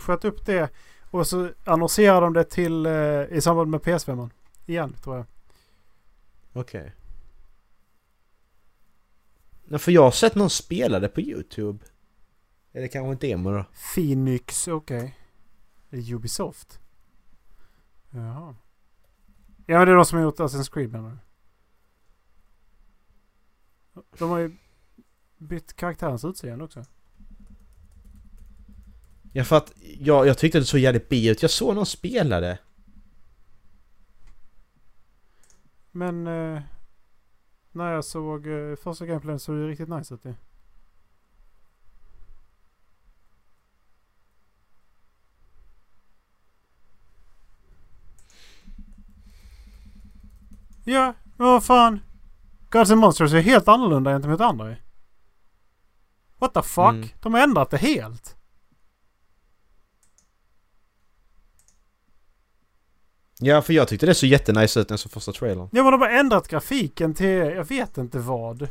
sköt 0.01 0.25
upp 0.25 0.47
det. 0.47 0.69
Och 1.11 1.27
så 1.27 1.49
annonserade 1.65 2.27
de 2.27 2.33
det 2.33 2.45
till 2.45 2.87
eh, 2.87 2.93
i 3.31 3.41
samband 3.41 3.71
med 3.71 3.81
PS5. 3.81 4.31
Igen, 4.67 4.97
tror 5.05 5.17
jag. 5.17 5.27
Okej. 6.53 6.81
Okay. 6.81 6.91
För 9.79 9.93
jag 9.93 10.03
har 10.03 10.11
sett 10.11 10.35
någon 10.35 10.51
spela 10.51 11.01
det 11.01 11.09
på 11.09 11.21
YouTube. 11.21 11.85
Det 12.73 12.89
kanske 12.89 13.13
inte 13.13 13.29
emo 13.29 13.51
då? 13.51 13.65
Phoenix, 13.95 14.69
okej. 14.69 15.19
Är 15.91 16.15
Ubisoft. 16.15 16.81
Jaha. 18.11 18.57
Ja, 19.67 19.85
det 19.85 19.93
är 19.93 19.97
de 19.97 20.05
som 20.05 20.19
har 20.19 20.25
gjort 20.25 20.39
Assassin's 20.39 20.73
Creed 20.73 20.93
menar? 20.93 21.19
De 24.19 24.31
har 24.31 24.39
ju 24.39 24.57
bytt 25.39 25.77
karaktärens 25.77 26.25
utseende 26.25 26.65
också. 26.65 26.85
Ja 29.33 29.45
för 29.45 29.57
att 29.57 29.73
jag, 29.99 30.27
jag 30.27 30.39
tyckte 30.39 30.59
det 30.59 30.65
såg 30.65 30.81
jävligt 30.81 31.09
bi 31.09 31.29
ut. 31.29 31.43
Jag 31.43 31.51
såg 31.51 31.75
någon 31.75 31.87
spela 31.87 32.41
det. 32.41 32.59
Men 35.91 36.27
eh, 36.27 36.63
när 37.73 37.93
jag 37.93 38.05
såg 38.05 38.47
eh, 38.47 38.77
första 38.77 39.07
gameplayen 39.07 39.39
såg 39.39 39.57
det 39.57 39.69
riktigt 39.69 39.89
nice 39.89 40.15
ut 40.15 40.23
det. 40.23 40.35
Ja, 50.85 51.15
men 51.37 51.47
vad 51.47 51.65
fan. 51.65 52.01
Gods 52.71 52.91
and 52.91 53.01
Monsters 53.01 53.33
är 53.33 53.41
helt 53.41 53.69
annorlunda 53.69 54.11
gentemot 54.11 54.41
andra 54.41 54.71
ju. 54.71 54.77
What 56.39 56.55
the 56.55 56.63
fuck? 56.63 56.95
Mm. 56.95 57.09
De 57.21 57.35
har 57.35 57.41
ändrat 57.41 57.71
det 57.71 57.77
helt. 57.77 58.37
Ja 63.45 63.63
för 63.63 63.73
jag 63.73 63.89
tyckte 63.89 64.07
det 64.07 64.15
såg 64.15 64.29
jättenice 64.29 64.81
ut 64.81 64.89
den 64.89 64.99
som 64.99 65.11
första 65.11 65.33
trailern. 65.33 65.69
Ja 65.73 65.83
men 65.83 65.93
de 65.93 66.01
har 66.01 66.09
ändrat 66.09 66.49
grafiken 66.49 67.15
till, 67.15 67.29
jag 67.29 67.65
vet 67.65 67.99
inte 67.99 68.19
vad. 68.19 68.69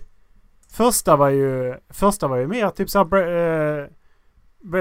Första 0.74 1.16
var 1.16 1.30
ju, 1.30 1.76
första 1.90 2.28
var 2.28 2.38
ju 2.38 2.48
mer 2.48 2.70
typ 2.70 2.90
såhär, 2.90 3.06
bre- 3.06 3.84
eh? 3.84 3.90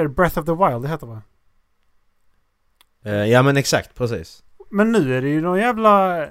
Breath 0.09 0.39
of 0.39 0.45
the 0.47 0.53
Wild 0.53 0.83
det 0.83 0.89
heter 0.89 1.07
va? 1.07 1.23
Eh, 3.05 3.13
ja 3.13 3.43
men 3.43 3.57
exakt, 3.57 3.95
precis. 3.95 4.43
Men 4.71 4.93
nu 4.93 5.17
är 5.17 5.23
det 5.23 5.29
ju 5.29 5.41
någon 5.41 5.59
jävla... 5.59 6.27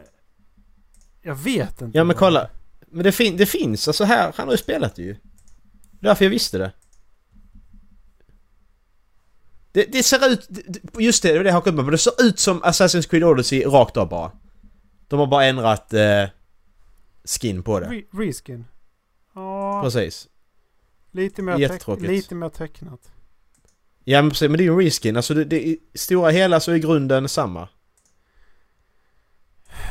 Jag 1.22 1.36
vet 1.36 1.82
inte. 1.82 1.98
Ja 1.98 2.04
men 2.04 2.16
kolla. 2.16 2.50
Men 2.88 3.04
det, 3.04 3.12
fin- 3.12 3.38
det 3.38 3.46
finns, 3.46 3.88
alltså 3.88 4.04
här, 4.04 4.34
han 4.36 4.48
har 4.48 4.54
ju 4.54 4.58
spelat 4.58 4.96
det 4.96 5.02
ju. 5.02 5.16
Därför 6.00 6.26
jag 6.26 6.30
visste 6.30 6.58
det. 6.58 6.72
Det, 9.72 9.86
det 9.92 10.04
ser 10.04 10.30
ut, 10.32 10.50
just 11.00 11.24
det, 11.24 11.30
det 11.32 11.38
var 11.38 11.44
det 11.44 11.50
jag 11.50 11.74
mig 11.76 11.86
på. 11.86 11.92
Det 11.92 11.98
ser 11.98 12.24
ut 12.24 12.40
som 12.40 12.62
Assassin's 12.64 13.10
Creed 13.10 13.24
Odyssey 13.24 13.64
rakt 13.66 13.98
av 13.98 14.10
bara. 14.10 14.32
De 15.08 15.20
har 15.20 15.28
bara 15.28 15.46
ändrat 15.46 15.94
eh, 15.94 16.26
skin 17.26 17.64
på 17.64 17.80
det. 17.80 17.86
Re- 17.88 18.06
reskin. 18.12 18.66
Ja, 19.36 19.82
Precis. 19.84 20.28
lite 21.12 21.42
mer, 21.42 21.98
lite 22.08 22.36
mer 22.36 22.50
tecknat. 22.50 23.12
Ja 24.04 24.22
men 24.22 24.30
precis, 24.32 24.50
men 24.50 24.58
det 24.58 24.64
är 24.64 24.66
ju 24.66 24.72
en 24.72 24.80
reskin. 24.82 25.16
Alltså 25.18 25.34
det, 25.34 25.44
det, 25.44 25.78
stora 25.94 26.30
hela 26.30 26.60
så 26.60 26.72
är 26.72 26.78
grunden 26.78 27.30
samma. 27.30 27.68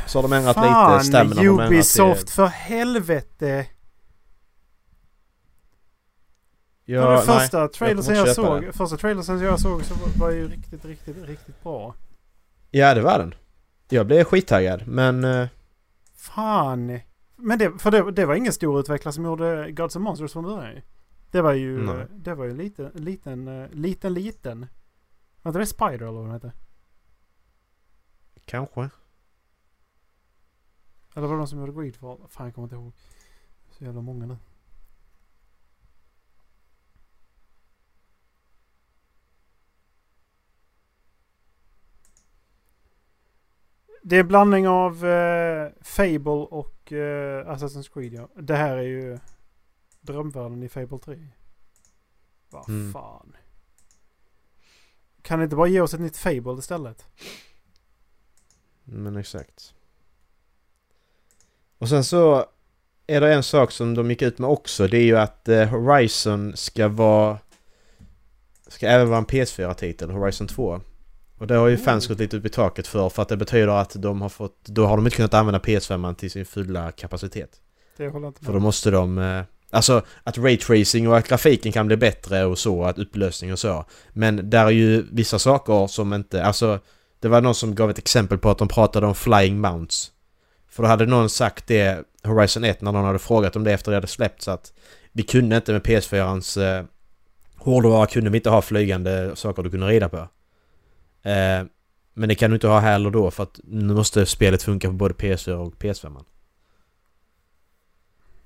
Så 0.07 0.19
har 0.19 0.23
de 0.23 0.33
ändrat 0.33 0.57
lite, 0.57 1.09
stamina 1.09 1.37
har 1.37 1.45
de 1.45 1.49
ändrat 1.51 1.71
Ubisoft 1.71 2.27
till- 2.27 2.35
för 2.35 2.47
helvete! 2.47 3.67
Ja, 6.91 6.97
Ja, 7.01 7.09
den 7.09 7.27
nej. 7.27 7.39
första 7.41 7.69
trailersen 7.69 8.15
kommer 8.15 8.27
jag, 8.27 8.37
köpa 8.37 8.63
såg, 8.63 8.75
första 8.75 8.97
trailersen 8.97 9.41
jag 9.41 9.61
såg 9.61 9.85
så 9.85 9.95
var, 10.19 10.31
ju 10.31 10.49
riktigt, 10.49 10.85
riktigt, 10.85 11.25
riktigt 11.29 11.63
bra. 11.63 11.95
Ja 12.71 12.95
det 12.95 13.03
var 13.03 13.19
den. 13.19 13.35
Jag 13.89 14.07
blev 14.07 14.25
skittaggad 14.25 14.87
men... 14.87 15.25
eh, 15.25 15.49
Fan! 16.15 17.01
Men 17.37 17.59
det, 17.59 17.79
för 17.79 17.91
det, 17.91 18.11
det 18.13 18.27
var 18.27 18.35
ingen 18.35 18.53
stor 18.53 18.81
utvecklare 18.81 19.13
som 19.13 19.25
gjorde 19.25 19.73
Gods 19.73 19.97
and 19.97 20.03
Monsters 20.03 20.33
från 20.33 20.45
början. 20.45 20.83
Det 21.31 21.41
var 21.41 21.53
ju, 21.53 21.83
Nej. 21.83 22.07
det 22.11 22.35
var 22.35 22.45
ju 22.45 22.55
liten, 22.57 22.91
liten, 22.95 23.49
eh, 23.49 23.69
liten, 23.71 24.15
liten. 24.15 24.67
Var 25.43 25.51
inte 25.51 25.59
det 25.59 25.67
Spider 25.67 25.95
eller 25.95 26.11
vad 26.13 26.25
den 26.25 26.33
hette? 26.33 26.53
kanske. 28.45 28.81
Eller 31.15 31.27
var 31.27 31.35
det 31.35 31.41
de 31.41 31.47
som 31.47 31.59
gjorde 31.61 31.73
Greedfall? 31.83 32.19
Fan 32.29 32.47
jag 32.47 32.55
kommer 32.55 32.67
inte 32.67 32.77
ihåg. 32.77 32.93
Så 33.71 33.85
jävla 33.85 34.01
många 34.01 34.27
nu. 34.27 34.37
Det 44.09 44.17
är 44.17 44.21
en 44.21 44.29
blandning 44.29 44.69
av 44.69 45.07
eh, 45.07 45.69
Fable 45.81 46.31
och 46.51 46.93
eh, 46.93 47.47
Assassin's 47.47 47.93
Creed 47.95 48.13
ja. 48.15 48.29
Det 48.43 48.55
här 48.57 48.77
är 48.77 48.83
ju 48.83 49.19
drömvärlden 50.01 50.63
i 50.63 50.69
Fable 50.69 50.99
3. 50.99 51.29
Vad 52.51 52.69
Mm. 52.69 52.93
fan. 52.93 53.37
Kan 55.23 55.39
ni 55.39 55.45
inte 55.45 55.57
bara 55.57 55.67
ge 55.69 55.81
oss 55.81 55.95
ett 55.95 56.01
nytt 56.01 56.17
Fable 56.17 56.59
istället? 56.59 57.07
Men 58.85 59.17
exakt. 59.17 59.75
Och 61.79 61.89
sen 61.89 62.05
så 62.05 62.47
är 63.07 63.21
det 63.21 63.35
en 63.35 63.43
sak 63.43 63.71
som 63.73 63.95
de 63.95 64.11
gick 64.11 64.23
ut 64.23 64.39
med 64.39 64.51
också. 64.51 64.87
Det 64.89 64.99
är 64.99 65.05
ju 65.05 65.19
att 65.19 65.49
eh, 65.49 65.65
Horizon 65.69 66.57
ska 66.57 66.89
vara... 66.89 67.39
Ska 68.67 68.87
även 68.87 69.09
vara 69.09 69.19
en 69.19 69.27
PS4-titel, 69.27 70.11
Horizon 70.11 70.47
2. 70.47 70.81
Och 71.39 71.47
det 71.47 71.55
har 71.55 71.69
ju 71.69 71.77
fans 71.77 72.07
gått 72.07 72.19
lite 72.19 72.37
upp 72.37 72.47
i 72.47 72.49
taket 72.49 72.87
för, 72.87 73.09
för 73.09 73.23
att 73.23 73.29
det 73.29 73.37
betyder 73.37 73.69
att 73.69 74.03
de 74.03 74.23
har 74.23 74.29
fått... 74.29 74.65
Då 74.65 74.87
har 74.87 74.97
de 74.97 75.07
inte 75.07 75.17
kunnat 75.17 75.35
använda 75.35 75.59
PS5 75.59 76.15
till 76.15 76.31
sin 76.31 76.45
fulla 76.45 76.93
kapacitet. 76.93 77.51
Det 77.97 78.09
håller 78.09 78.29
inte 78.29 78.45
För 78.45 78.53
med 78.53 78.61
då 78.61 78.65
måste 78.65 78.91
de... 78.91 79.19
eh, 79.19 79.43
Alltså 79.71 80.03
att 80.25 80.39
raytracing 80.39 81.09
och 81.09 81.17
att 81.17 81.29
grafiken 81.29 81.73
kan 81.73 81.87
bli 81.87 81.97
bättre 81.97 82.45
och 82.45 82.59
så, 82.59 82.85
att 82.85 82.99
upplösning 82.99 83.53
och 83.53 83.59
så. 83.59 83.85
Men 84.13 84.51
där 84.51 84.67
är 84.67 84.71
ju 84.71 85.07
vissa 85.13 85.39
saker 85.39 85.87
som 85.87 86.13
inte... 86.13 86.45
Alltså 86.45 86.79
det 87.21 87.29
var 87.29 87.41
någon 87.41 87.55
som 87.55 87.75
gav 87.75 87.91
ett 87.91 87.99
exempel 87.99 88.39
på 88.39 88.51
att 88.51 88.59
de 88.59 88.69
pratade 88.69 89.07
om 89.07 89.15
flying 89.15 89.61
mounts. 89.61 90.13
För 90.71 90.83
då 90.83 90.89
hade 90.89 91.07
någon 91.07 91.31
sagt 91.31 91.67
det 91.67 92.05
Horizon 92.25 92.65
1 92.65 92.81
när 92.81 92.93
någon 92.93 93.05
hade 93.05 93.19
frågat 93.19 93.57
om 93.57 93.65
det 93.65 93.73
efter 93.73 93.91
det 93.91 93.97
hade 93.97 94.07
släppts 94.07 94.49
att 94.49 94.73
vi 95.13 95.23
kunde 95.23 95.57
inte 95.57 95.73
med 95.73 95.83
PS4ans 95.83 96.79
eh, 96.79 96.85
hårdvara 97.57 98.07
kunde 98.07 98.31
vi 98.31 98.39
inte 98.39 98.51
ha 98.51 98.63
flygande 98.63 99.37
saker 99.37 99.63
du 99.63 99.71
kunde 99.71 99.87
rida 99.87 100.09
på. 100.09 100.29
Eh, 101.23 101.67
men 102.15 102.29
det 102.29 102.35
kan 102.35 102.51
du 102.51 102.55
inte 102.57 102.69
ha 102.69 102.79
heller 102.79 103.11
då 103.11 103.31
för 103.31 103.43
att 103.43 103.61
nu 103.65 103.95
måste 103.95 104.27
spelet 104.27 104.63
funka 104.63 104.89
på 104.89 104.93
både 104.95 105.15
PS4 105.15 105.53
och 105.55 105.75
PS5. 105.75 106.25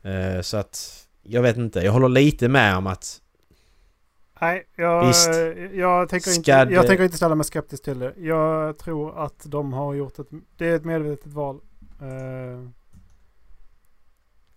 Eh, 0.02 0.40
så 0.40 0.56
att 0.56 1.06
jag 1.22 1.42
vet 1.42 1.56
inte, 1.56 1.80
jag 1.80 1.92
håller 1.92 2.08
lite 2.08 2.48
med 2.48 2.76
om 2.76 2.86
att 2.86 3.18
Nej, 4.40 4.66
jag, 4.76 5.06
Visst. 5.06 5.28
jag, 5.72 6.08
tänker 6.08 6.30
inte, 6.30 6.42
Ska 6.42 6.64
det- 6.64 6.74
jag 6.74 6.86
tänker 6.86 7.04
inte 7.04 7.16
ställa 7.16 7.34
mig 7.34 7.44
skeptisk 7.44 7.82
till 7.84 7.98
det. 7.98 8.14
Jag 8.16 8.78
tror 8.78 9.24
att 9.24 9.42
de 9.46 9.72
har 9.72 9.94
gjort 9.94 10.18
ett... 10.18 10.26
Det 10.56 10.66
är 10.68 10.76
ett 10.76 10.84
medvetet 10.84 11.32
val. 11.32 11.56
Eh, 12.00 12.68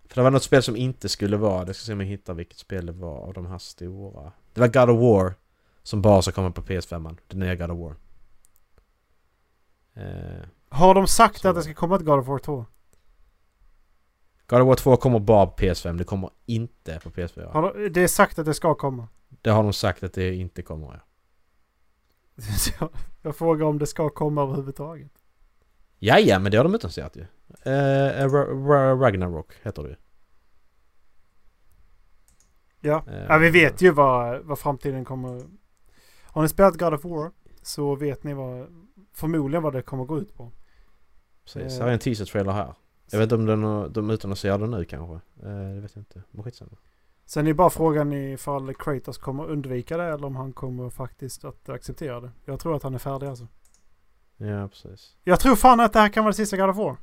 För 0.08 0.14
det 0.14 0.22
var 0.22 0.30
något 0.30 0.42
spel 0.42 0.62
som 0.62 0.76
inte 0.76 1.08
skulle 1.08 1.36
vara, 1.36 1.64
det 1.64 1.74
ska 1.74 1.84
se 1.84 1.92
om 1.92 2.00
jag 2.00 2.06
hittar 2.06 2.34
vilket 2.34 2.58
spel 2.58 2.86
det 2.86 2.92
var 2.92 3.18
av 3.18 3.32
de 3.34 3.46
här 3.46 3.58
stora. 3.58 4.32
Det 4.54 4.60
var 4.60 4.68
God 4.68 4.90
of 4.96 5.00
War. 5.00 5.34
Som 5.82 6.02
bara 6.02 6.22
ska 6.22 6.32
komma 6.32 6.50
på 6.50 6.62
PS5. 6.62 7.16
Det 7.26 7.36
nya 7.36 7.54
God 7.54 7.70
of 7.70 7.78
War. 7.78 7.94
Eh, 9.96 10.46
har 10.68 10.94
de 10.94 11.06
sagt 11.06 11.40
Så. 11.40 11.48
att 11.48 11.54
det 11.54 11.62
ska 11.62 11.74
komma 11.74 11.96
ett 11.96 12.04
God 12.04 12.18
of 12.18 12.26
War 12.26 12.38
2? 12.38 12.66
God 14.46 14.60
of 14.60 14.66
War 14.66 14.74
2 14.74 14.96
kommer 14.96 15.18
bara 15.18 15.46
på 15.46 15.56
PS5, 15.56 15.96
det 15.98 16.04
kommer 16.04 16.30
inte 16.46 17.00
på 17.02 17.10
PS4. 17.10 17.52
Har 17.52 17.62
de, 17.74 17.88
det 17.88 18.02
är 18.02 18.08
sagt 18.08 18.38
att 18.38 18.46
det 18.46 18.54
ska 18.54 18.74
komma. 18.74 19.08
Det 19.28 19.50
har 19.50 19.62
de 19.62 19.72
sagt 19.72 20.02
att 20.02 20.12
det 20.12 20.34
inte 20.34 20.62
kommer. 20.62 20.86
Ja. 20.92 21.00
Jag, 22.80 22.90
jag 23.22 23.36
frågar 23.36 23.66
om 23.66 23.78
det 23.78 23.86
ska 23.86 24.08
komma 24.10 24.42
överhuvudtaget. 24.42 25.12
Jaja, 25.98 26.38
men 26.38 26.50
det 26.52 26.56
har 26.56 26.64
de 26.64 26.74
utannonserat 26.74 27.16
ju. 27.16 27.20
Eh, 27.62 28.26
Ra- 28.28 29.00
Ragnarok 29.00 29.52
heter 29.62 29.82
det 29.82 29.88
ju. 29.88 29.96
Ja. 32.80 33.04
Eh, 33.08 33.24
ja, 33.28 33.38
vi 33.38 33.50
vet 33.50 33.82
ju 33.82 33.90
vad, 33.90 34.40
vad 34.44 34.58
framtiden 34.58 35.04
kommer... 35.04 35.42
Har 36.24 36.42
ni 36.42 36.48
spelat 36.48 36.78
God 36.78 36.94
of 36.94 37.04
War 37.04 37.30
så 37.62 37.94
vet 37.94 38.24
ni 38.24 38.34
vad, 38.34 38.66
förmodligen 39.16 39.62
vad 39.62 39.72
det 39.72 39.82
kommer 39.82 40.04
gå 40.04 40.18
ut 40.18 40.34
på. 40.34 40.52
Precis, 41.44 41.78
här 41.78 41.88
är 41.88 41.92
en 41.92 41.98
teaser-trailer 41.98 42.52
här. 42.52 42.74
Jag 43.10 43.18
vet 43.18 43.32
inte 43.32 43.34
om 43.34 43.46
den, 43.46 43.92
de 43.92 44.10
utannonserar 44.10 44.58
den 44.58 44.70
nu 44.70 44.84
kanske. 44.84 45.14
Eh, 45.46 45.74
det 45.74 45.80
vet 45.80 45.94
jag 45.94 46.00
inte. 46.00 46.22
Men 46.30 46.44
skitsamma. 46.44 46.76
Sen 47.24 47.46
är 47.46 47.54
bara 47.54 47.70
frågan 47.70 48.12
ifall 48.12 48.74
Kratos 48.74 49.18
kommer 49.18 49.50
undvika 49.50 49.96
det 49.96 50.04
eller 50.04 50.26
om 50.26 50.36
han 50.36 50.52
kommer 50.52 50.90
faktiskt 50.90 51.44
att 51.44 51.68
acceptera 51.68 52.20
det. 52.20 52.30
Jag 52.44 52.60
tror 52.60 52.76
att 52.76 52.82
han 52.82 52.94
är 52.94 52.98
färdig 52.98 53.26
alltså. 53.26 53.48
Ja, 54.36 54.68
precis. 54.68 55.16
Jag 55.24 55.40
tror 55.40 55.56
fan 55.56 55.80
att 55.80 55.92
det 55.92 55.98
här 55.98 56.08
kan 56.08 56.24
vara 56.24 56.30
det 56.30 56.36
sista 56.36 56.56
God 56.56 56.70
of 56.70 56.76
War. 56.76 56.96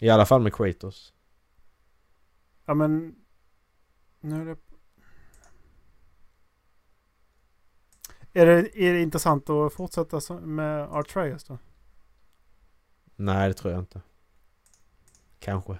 I 0.00 0.10
alla 0.10 0.26
fall 0.26 0.42
med 0.42 0.54
Kratos. 0.54 1.12
Ja 2.66 2.74
men... 2.74 3.14
Nu 4.20 4.40
är 4.40 4.44
det... 4.44 4.56
Är 8.32 8.46
det, 8.46 8.78
är 8.82 8.92
det 8.92 9.00
intressant 9.02 9.50
att 9.50 9.72
fortsätta 9.72 10.20
med 10.40 10.82
Artreus 10.90 11.44
då? 11.44 11.58
Nej, 13.16 13.48
det 13.48 13.54
tror 13.54 13.72
jag 13.72 13.82
inte. 13.82 14.00
Kanske. 15.40 15.76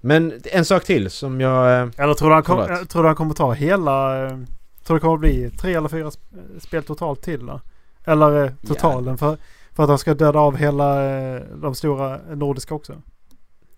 Men 0.00 0.40
en 0.44 0.64
sak 0.64 0.84
till 0.84 1.10
som 1.10 1.40
jag... 1.40 1.80
eh, 1.82 1.88
Eller 1.96 2.14
tror 2.14 2.28
du 2.28 2.34
han, 2.34 2.42
kom, 2.42 2.60
eh, 2.60 2.84
tror 2.84 3.02
du 3.02 3.08
han 3.08 3.16
kommer 3.16 3.34
ta 3.34 3.52
hela... 3.52 4.24
eh, 4.26 4.38
Tror 4.84 4.94
du 4.96 4.98
det 4.98 5.00
kommer 5.00 5.16
bli 5.16 5.50
tre 5.50 5.74
eller 5.74 5.88
fyra 5.88 6.10
sp- 6.10 6.58
spel 6.60 6.82
totalt 6.84 7.22
till 7.22 7.46
då? 7.46 7.60
Eller 8.04 8.54
totalen 8.66 9.18
för, 9.18 9.38
för 9.72 9.82
att 9.82 9.88
han 9.88 9.98
ska 9.98 10.14
döda 10.14 10.38
av 10.38 10.56
hela 10.56 10.94
de 11.40 11.74
stora 11.74 12.20
nordiska 12.34 12.74
också? 12.74 13.02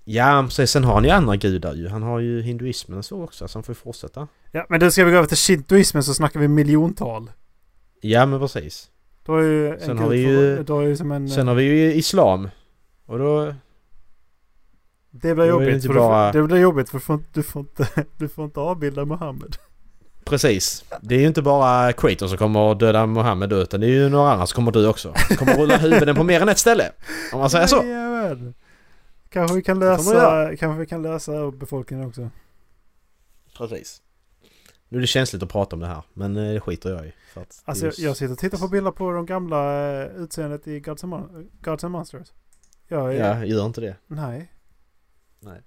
Ja, 0.04 0.42
precis. 0.48 0.70
Sen 0.70 0.84
har 0.84 0.94
han 0.94 1.04
ju 1.04 1.10
andra 1.10 1.36
gudar 1.36 1.74
ju. 1.74 1.88
Han 1.88 2.02
har 2.02 2.18
ju 2.18 2.42
hinduismen 2.42 2.98
och 2.98 3.04
så 3.04 3.22
också, 3.22 3.48
så 3.48 3.58
han 3.58 3.62
får 3.62 3.72
ju 3.72 3.76
fortsätta. 3.76 4.28
Ja 4.52 4.66
men 4.68 4.80
då 4.80 4.90
ska 4.90 5.04
vi 5.04 5.10
gå 5.10 5.16
över 5.16 5.28
till 5.28 5.36
shintoismen 5.36 6.02
så 6.02 6.14
snackar 6.14 6.40
vi 6.40 6.48
miljontal. 6.48 7.30
Ja, 8.00 8.26
men 8.26 8.40
precis. 8.40 8.90
Då 9.24 9.36
är 9.36 9.42
ju 9.42 9.72
en 9.74 9.80
Sen 9.80 9.98
har 9.98 10.08
vi 10.08 10.18
ju- 10.18 10.62
Då 10.62 10.80
är 10.80 10.86
ju 10.86 10.96
som 10.96 11.12
en... 11.12 11.28
Sen 11.28 11.48
har 11.48 11.54
vi 11.54 11.62
ju 11.64 11.92
islam. 11.94 12.48
Och 13.06 13.18
då... 13.18 13.54
det 15.10 15.34
blir 15.34 15.44
det 15.44 15.46
jobbigt. 15.46 15.74
inte 15.74 15.86
För 15.86 15.94
du, 15.94 16.00
bara- 16.00 16.32
får- 16.32 16.38
det 16.40 16.46
blir 16.46 16.56
jobbigt 16.58 16.88
för 16.90 16.98
du 16.98 17.04
får, 17.04 17.14
inte- 17.14 17.28
du 17.32 17.42
får 17.42 17.60
inte, 17.60 17.86
du 18.16 18.28
får 18.28 18.44
inte 18.44 18.60
avbilda 18.60 19.04
Muhammed. 19.04 19.56
Precis. 20.24 20.84
Det 21.00 21.14
är 21.14 21.18
ju 21.20 21.26
inte 21.26 21.42
bara 21.42 21.92
Kratos 21.92 22.28
som 22.30 22.38
kommer 22.38 22.72
att 22.72 22.80
döda 22.80 23.06
Mohammed 23.06 23.52
utan 23.52 23.80
det 23.80 23.86
är 23.86 23.90
ju 23.90 24.08
några 24.08 24.32
andra 24.32 24.46
som 24.46 24.54
kommer 24.56 24.68
att 24.70 24.74
dö 24.74 24.88
också. 24.88 25.12
Kommer 25.38 25.52
att 25.52 25.58
rulla 25.58 25.76
huvuden 25.78 26.16
på 26.16 26.22
mer 26.24 26.40
än 26.40 26.48
ett 26.48 26.58
ställe. 26.58 26.92
Om 27.32 27.40
man 27.40 27.50
säger 27.50 27.66
så. 27.66 27.76
Jajamän. 27.76 28.54
Kanske 29.28 29.56
vi 29.56 29.62
kan 29.62 29.78
lösa, 29.78 30.56
kanske 30.56 30.80
vi 30.80 30.86
kan 30.86 31.02
lösa 31.02 31.50
befolkningen 31.50 32.06
också. 32.08 32.30
Precis. 33.58 34.02
Nu 34.88 34.98
är 34.98 35.00
det 35.00 35.06
känsligt 35.06 35.42
att 35.42 35.48
prata 35.48 35.76
om 35.76 35.80
det 35.80 35.86
här, 35.86 36.02
men 36.14 36.36
eh, 36.36 36.52
det 36.54 36.60
skiter 36.60 36.90
jag 36.90 37.06
i. 37.06 37.12
För 37.34 37.40
att 37.40 37.62
Alltså 37.64 37.86
är 37.86 37.92
jag, 37.98 38.16
sitter 38.16 38.32
och 38.32 38.38
tittar 38.38 38.58
på 38.58 38.68
bilder 38.68 38.90
på 38.90 39.10
de 39.12 39.26
gamla 39.26 39.90
eh, 40.02 40.06
utseendet 40.16 40.68
i 40.68 40.80
Gods 40.80 41.04
and, 41.04 41.12
Mon- 41.14 41.48
Gods 41.62 41.84
and 41.84 41.92
Monsters. 41.92 42.28
Jag 42.88 43.14
är, 43.14 43.28
Ja, 43.38 43.44
gör 43.44 43.66
inte 43.66 43.80
det. 43.80 43.96
Nej. 45.40 45.60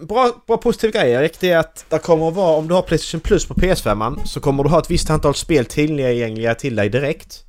Bra, 0.00 0.42
bra 0.46 0.56
positiv 0.56 0.90
grej 0.92 1.12
Erik, 1.12 1.40
det 1.40 1.50
är 1.50 1.58
att 1.58 1.84
det 1.88 1.98
kommer 1.98 2.28
att 2.28 2.34
vara, 2.34 2.56
om 2.56 2.68
du 2.68 2.74
har 2.74 2.82
Playstation 2.82 3.20
Plus 3.20 3.46
på 3.48 3.54
PS5 3.54 4.24
så 4.24 4.40
kommer 4.40 4.62
du 4.64 4.68
ha 4.70 4.78
ett 4.78 4.90
visst 4.90 5.10
antal 5.10 5.34
spel 5.34 5.66
tillgängliga 5.66 6.54
till 6.54 6.76
dig 6.76 6.88
direkt. 6.88 7.44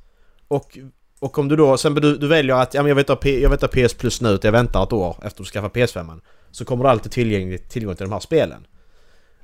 Och, 0.48 0.78
och 1.20 1.38
om 1.38 1.48
du 1.48 1.56
då, 1.56 1.76
sen 1.76 1.94
du, 1.94 2.16
du 2.18 2.28
väljer 2.28 2.54
att 2.54 2.74
ja, 2.74 2.82
men 2.82 2.88
jag, 2.88 2.96
vet 2.96 3.20
P- 3.20 3.40
jag 3.42 3.50
vet 3.50 3.70
PS 3.70 3.94
Plus 3.94 4.20
nu, 4.20 4.38
jag 4.42 4.52
väntar 4.52 4.82
ett 4.82 4.92
år 4.92 5.16
efter 5.22 5.42
du 5.44 5.50
skaffar 5.50 5.68
PS5 5.68 6.20
Så 6.50 6.64
kommer 6.64 6.84
du 6.84 6.90
alltid 6.90 7.12
tillgänglig, 7.12 7.68
tillgång 7.68 7.96
till 7.96 8.06
de 8.06 8.12
här 8.12 8.20
spelen. 8.20 8.66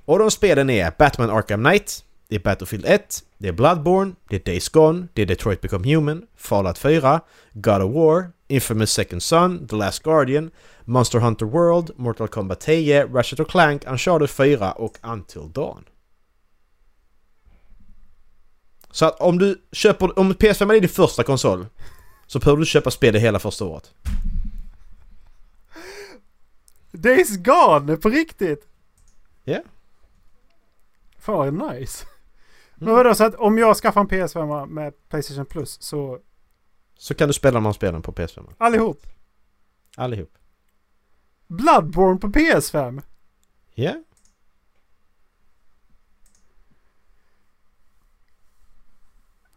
Och 0.05 0.19
de 0.19 0.31
spelen 0.31 0.71
är 0.71 0.93
Batman 0.99 1.31
Arkham 1.31 1.65
Knight, 1.65 2.05
det 2.29 2.35
är 2.35 2.41
Battlefield 2.41 2.87
1, 2.87 3.23
det 3.39 3.49
är 3.49 3.53
Bloodborne, 3.53 4.13
det 4.29 4.37
är 4.37 4.53
Days 4.53 4.69
Gone, 4.69 5.07
det 5.13 5.23
är 5.23 5.27
Detroit 5.27 5.61
Become 5.61 5.95
Human, 5.95 6.27
Fallout 6.37 6.79
4, 6.79 7.21
God 7.53 7.83
of 7.83 7.95
War, 7.95 8.31
Infamous 8.49 8.91
Second 8.91 9.23
Son, 9.23 9.69
The 9.69 9.77
Last 9.77 10.03
Guardian, 10.03 10.51
Monster 10.85 11.19
Hunter 11.19 11.47
World, 11.47 11.91
Mortal 11.97 12.29
Kombat 12.29 12.61
10, 12.61 13.05
Ratchet 13.05 13.49
Clank, 13.49 13.83
Uncharted 13.87 14.31
4 14.31 14.73
och 14.73 14.99
Until 15.03 15.53
Dawn. 15.53 15.85
Så 18.91 19.07
att 19.07 19.21
om 19.21 19.39
du 19.39 19.63
köper, 19.73 20.19
om 20.19 20.35
PS5 20.35 20.75
är 20.75 20.81
din 20.81 20.89
första 20.89 21.23
konsol 21.23 21.67
så 22.27 22.39
behöver 22.39 22.61
du 22.61 22.67
köpa 22.67 22.91
spel 22.91 23.13
det 23.13 23.21
hela 23.21 23.39
första 23.39 23.65
året. 23.65 23.95
Days 26.93 27.37
Gone 27.37 27.97
på 27.97 28.09
riktigt! 28.09 28.69
Ja. 29.45 29.63
Fan 31.25 31.57
vad 31.59 31.75
nice. 31.75 32.07
Men 32.75 32.89
Mm. 32.89 32.95
vadå 32.97 33.15
så 33.15 33.25
att 33.25 33.35
om 33.35 33.59
jag 33.59 33.77
skaffar 33.77 34.01
en 34.01 34.09
PS5 34.09 34.67
med 34.67 35.09
Playstation 35.09 35.47
Plus 35.47 35.83
så 35.83 36.19
Så 36.99 37.15
kan 37.15 37.29
du 37.29 37.35
spela 37.35 37.55
de 37.55 37.67
här 37.67 37.73
spelen 37.73 38.03
på 38.03 38.13
PS5. 38.13 38.47
allihop. 38.59 39.07
Allihop. 39.97 40.31
Bloodborne 41.47 42.21
på 42.21 42.27
PS5. 42.29 43.03
Ja. 43.75 43.93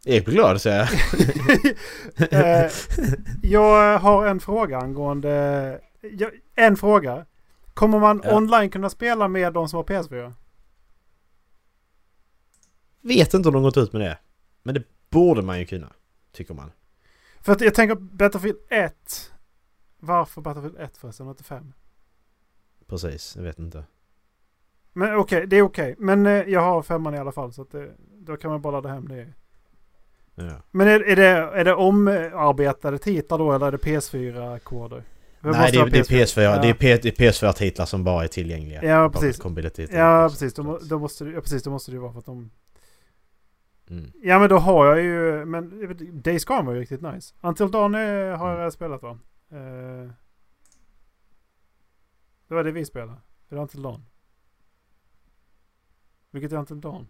Erik 0.06 0.26
blir 0.26 0.36
glad 0.36 0.62
säger 0.62 0.78
jag. 0.78 0.90
Eh, 2.66 2.72
jag 3.42 4.00
har 4.00 4.26
en 4.28 4.40
fråga 4.40 4.78
angående... 4.78 5.80
En 6.56 6.78
fråga. 6.78 7.26
Kommer 7.74 8.00
man 8.00 8.22
Ja. 8.24 8.36
online 8.38 8.70
kunna 8.70 8.90
spela 8.90 9.28
med 9.28 9.54
de 9.54 9.70
som 9.70 9.78
har 9.78 9.84
PS4? 9.84 10.34
Vet 13.08 13.34
inte 13.34 13.50
om 13.50 13.54
de 13.54 13.64
gått 13.64 13.78
ut 13.78 13.94
med 13.94 14.02
det. 14.02 14.18
Men 14.64 14.76
det 14.76 14.84
borde 15.10 15.42
man 15.42 15.60
ju 15.60 15.66
kunna. 15.66 15.94
Tycker 16.32 16.54
man. 16.54 16.72
För 17.42 17.52
att 17.52 17.62
jag 17.62 17.74
tänker 17.74 17.96
Battlefield 17.96 18.58
1. 18.70 19.32
Varför 20.00 20.42
Battlefield 20.42 20.78
1 20.80 20.98
förresten 20.98 21.28
inte 21.28 21.44
5? 21.44 21.74
Precis, 22.88 23.36
jag 23.36 23.44
vet 23.44 23.60
inte. 23.60 23.84
Men 24.94 25.16
okej, 25.16 25.48
det 25.48 25.56
är 25.58 25.62
okej. 25.62 25.96
Men 25.98 26.26
eh, 26.26 26.32
jag 26.34 26.62
har 26.62 26.82
femman 26.82 27.16
i 27.16 27.18
alla 27.18 27.32
fall 27.32 27.54
så 27.54 27.62
att 27.62 27.72
det, 27.72 27.92
då 28.18 28.38
kan 28.38 28.52
man 28.52 28.62
bara 28.62 28.72
ladda 28.72 28.90
hem 28.90 29.08
det. 29.08 29.34
Ja. 30.36 30.62
Men 30.72 30.88
är, 30.88 31.00
är, 31.00 31.16
det, 31.16 31.28
är 31.28 31.66
det 31.66 31.74
omarbetade 31.74 32.98
titlar 32.98 33.38
då 33.38 33.54
eller 33.54 33.68
är 33.68 33.72
det 33.72 33.78
PS4-koder? 33.78 35.04
Nej, 35.40 35.72
det 35.72 35.78
är, 35.78 35.86
det 35.86 36.00
är 36.00 36.04
PS4. 36.04 36.42
Ja. 36.42 36.62
Det 36.62 36.70
är, 36.70 36.74
P- 36.74 37.00
det 37.04 37.20
är 37.20 37.32
PS4-titlar 37.32 37.86
som 37.86 38.04
bara 38.04 38.24
är 38.24 38.28
tillgängliga. 38.28 38.84
Ja, 38.84 39.10
precis. 39.10 39.40
Ja, 39.92 40.30
precis. 40.30 40.54
Då, 40.54 40.80
då 40.90 41.00
måste 41.00 41.26
ja, 41.26 41.42
precis. 41.42 41.64
Då 41.64 41.70
måste 41.70 41.92
det 41.92 41.96
ju 41.96 42.02
vara 42.02 42.12
för 42.12 42.20
att 42.20 42.26
de... 42.26 42.52
Mm. 43.90 44.12
Ja, 44.24 44.40
men 44.40 44.50
då 44.50 44.58
har 44.58 44.86
jag 44.86 45.04
ju... 45.04 45.46
Men 45.46 46.22
Days 46.22 46.46
Gone 46.46 46.62
var 46.62 46.74
ju 46.74 46.80
riktigt 46.80 47.02
nice. 47.02 47.36
Until 47.42 47.72
Dawn 47.72 47.96
eh, 47.96 48.02
har 48.38 48.50
jag 48.50 48.58
redan 48.58 48.72
spelat 48.72 49.02
va? 49.02 49.20
Eh, 49.52 50.10
det 52.48 52.54
var 52.56 52.64
det 52.64 52.72
vi 52.72 52.86
spelade. 52.86 53.18
Är 53.50 53.56
det 53.56 53.62
Until 53.62 53.82
Dawn? 53.82 54.06
Vilket 56.32 56.52
är 56.52 56.58
Until 56.58 56.82
Dawn? 56.82 57.08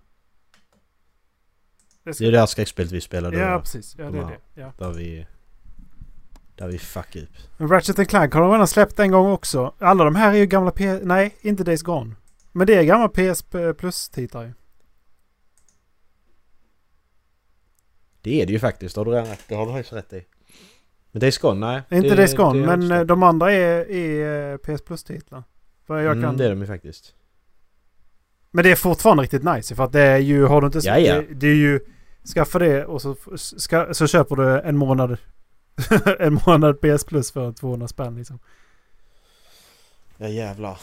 Det 2.03 2.17
Det 2.17 2.27
är 2.27 2.31
det 2.31 2.39
här 2.39 2.45
skräckspelet 2.45 2.91
vi 2.91 3.01
spelade. 3.01 3.37
Ja, 3.37 3.53
då, 3.53 3.59
precis. 3.59 3.95
Ja, 3.97 4.11
det 4.11 4.19
är 4.19 4.25
det. 4.25 4.61
Ja. 4.61 4.73
Där 4.77 4.91
vi... 4.91 5.27
Där 6.55 6.67
vi 6.67 6.79
fuck 6.79 7.15
upp. 7.15 7.29
Men 7.57 7.67
Ratchet 7.67 8.09
Clank 8.09 8.33
har 8.33 8.41
de 8.41 8.51
redan 8.51 8.67
släppt 8.67 8.99
en 8.99 9.11
gång 9.11 9.31
också. 9.31 9.73
Alla 9.79 10.03
de 10.03 10.15
här 10.15 10.33
är 10.33 10.37
ju 10.37 10.45
gamla 10.45 10.71
P... 10.71 10.99
Nej, 11.03 11.35
inte 11.41 11.63
Days 11.63 11.81
Gone. 11.81 12.15
Men 12.51 12.67
det 12.67 12.75
är 12.75 12.83
gamla 12.83 13.09
PS 13.09 13.43
Plus-titlar 13.77 14.43
ju. 14.43 14.53
Det 18.27 18.41
är 18.41 18.45
det 18.45 18.53
ju 18.53 18.59
faktiskt. 18.59 18.95
Det 18.95 19.01
har 19.01 19.05
du 19.05 19.11
redan. 19.11 19.35
Det 19.47 19.55
har 19.55 19.65
du 19.65 19.71
faktiskt 19.71 19.93
rätt 19.93 20.13
i. 20.13 20.25
Men 21.11 21.19
Days 21.19 21.37
Gone, 21.37 21.67
nej. 21.67 21.81
Inte 21.97 22.09
det, 22.09 22.15
Days 22.15 22.35
Gone, 22.35 22.59
det 22.59 22.77
men 22.77 22.91
eh, 22.91 23.01
de 23.01 23.23
andra 23.23 23.51
är, 23.51 23.91
är 23.91 24.51
eh, 24.51 24.57
PS 24.57 24.81
Plus-titlar. 24.81 25.43
För 25.85 25.99
jag 25.99 26.13
kan... 26.13 26.23
Mm, 26.23 26.37
det 26.37 26.45
är 26.45 26.49
de 26.49 26.61
ju 26.61 26.67
faktiskt. 26.67 27.15
Men 28.51 28.63
det 28.63 28.71
är 28.71 28.75
fortfarande 28.75 29.23
riktigt 29.23 29.43
nice 29.43 29.75
för 29.75 29.83
att 29.83 29.91
det 29.91 30.01
är 30.01 30.17
ju... 30.17 30.45
Har 30.45 30.61
du 30.61 30.67
inte... 30.67 30.79
Ja, 30.83 30.97
ja. 30.97 31.13
Det, 31.13 31.33
det 31.33 31.47
är 31.47 31.55
ju... 31.55 31.79
Skaffa 32.33 32.59
det 32.59 32.85
och 32.85 33.01
så, 33.01 33.15
ska, 33.37 33.93
så 33.93 34.07
köper 34.07 34.35
du 34.35 34.59
en 34.61 34.77
månad... 34.77 35.17
en 36.19 36.39
månad 36.45 36.81
PS 36.81 37.05
Plus 37.05 37.31
för 37.31 37.51
200 37.51 37.87
spänn 37.87 38.15
liksom. 38.15 38.39
Ja 40.17 40.27
jävlar. 40.27 40.79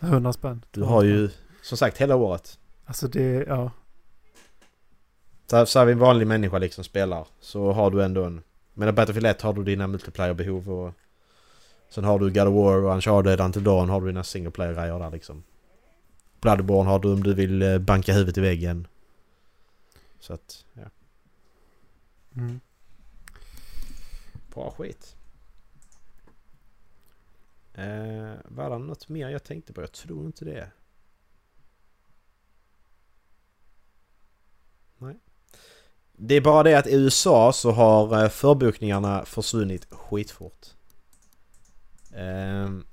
100 0.00 0.32
spänn. 0.32 0.64
Du 0.70 0.82
har 0.82 1.02
ju 1.02 1.30
som 1.62 1.78
sagt 1.78 1.98
hela 1.98 2.16
året. 2.16 2.58
Alltså 2.84 3.08
det... 3.08 3.44
Ja. 3.48 3.70
Så, 5.46 5.66
så 5.66 5.78
är 5.78 5.84
vi 5.84 5.92
en 5.92 5.98
vanlig 5.98 6.26
människa 6.26 6.58
liksom 6.58 6.84
spelar. 6.84 7.26
Så 7.40 7.72
har 7.72 7.90
du 7.90 8.04
ändå 8.04 8.24
en... 8.24 8.42
Men 8.74 8.88
i 8.88 8.92
Battlefield 8.92 9.26
1 9.26 9.42
har 9.42 9.52
du 9.52 9.64
dina 9.64 9.86
multiplayer-behov 9.86 10.70
och... 10.70 10.94
Sen 11.88 12.04
har 12.04 12.18
du 12.18 12.30
God 12.30 12.48
of 12.48 12.54
War 12.54 12.84
och 12.84 12.92
Uncharted, 12.94 13.40
Until 13.40 13.64
Dawn 13.64 13.88
har 13.88 14.00
du 14.00 14.06
dina 14.06 14.24
single 14.24 14.50
player-grejer 14.50 14.98
där 14.98 15.10
liksom. 15.10 15.44
Bloodborne 16.40 16.90
har 16.90 16.98
du 16.98 17.12
om 17.12 17.22
du 17.22 17.34
vill 17.34 17.62
eh, 17.62 17.78
banka 17.78 18.12
huvudet 18.12 18.38
i 18.38 18.40
väggen. 18.40 18.86
Så 20.18 20.32
att, 20.32 20.64
ja. 20.72 20.90
Mm. 22.36 22.60
Bra 24.54 24.70
skit. 24.70 25.16
Eh, 27.74 28.34
var 28.44 28.70
det 28.70 28.78
något 28.78 29.08
mer 29.08 29.28
jag 29.28 29.44
tänkte 29.44 29.72
på? 29.72 29.80
Jag 29.80 29.92
tror 29.92 30.26
inte 30.26 30.44
det. 30.44 30.70
Nej. 34.98 35.16
Det 36.16 36.34
är 36.34 36.40
bara 36.40 36.62
det 36.62 36.74
att 36.74 36.86
i 36.86 36.94
USA 36.94 37.52
så 37.52 37.70
har 37.70 38.22
eh, 38.22 38.28
förbokningarna 38.28 39.24
försvunnit 39.24 39.86
skitfort. 39.90 40.66
Ehm, 42.16 42.84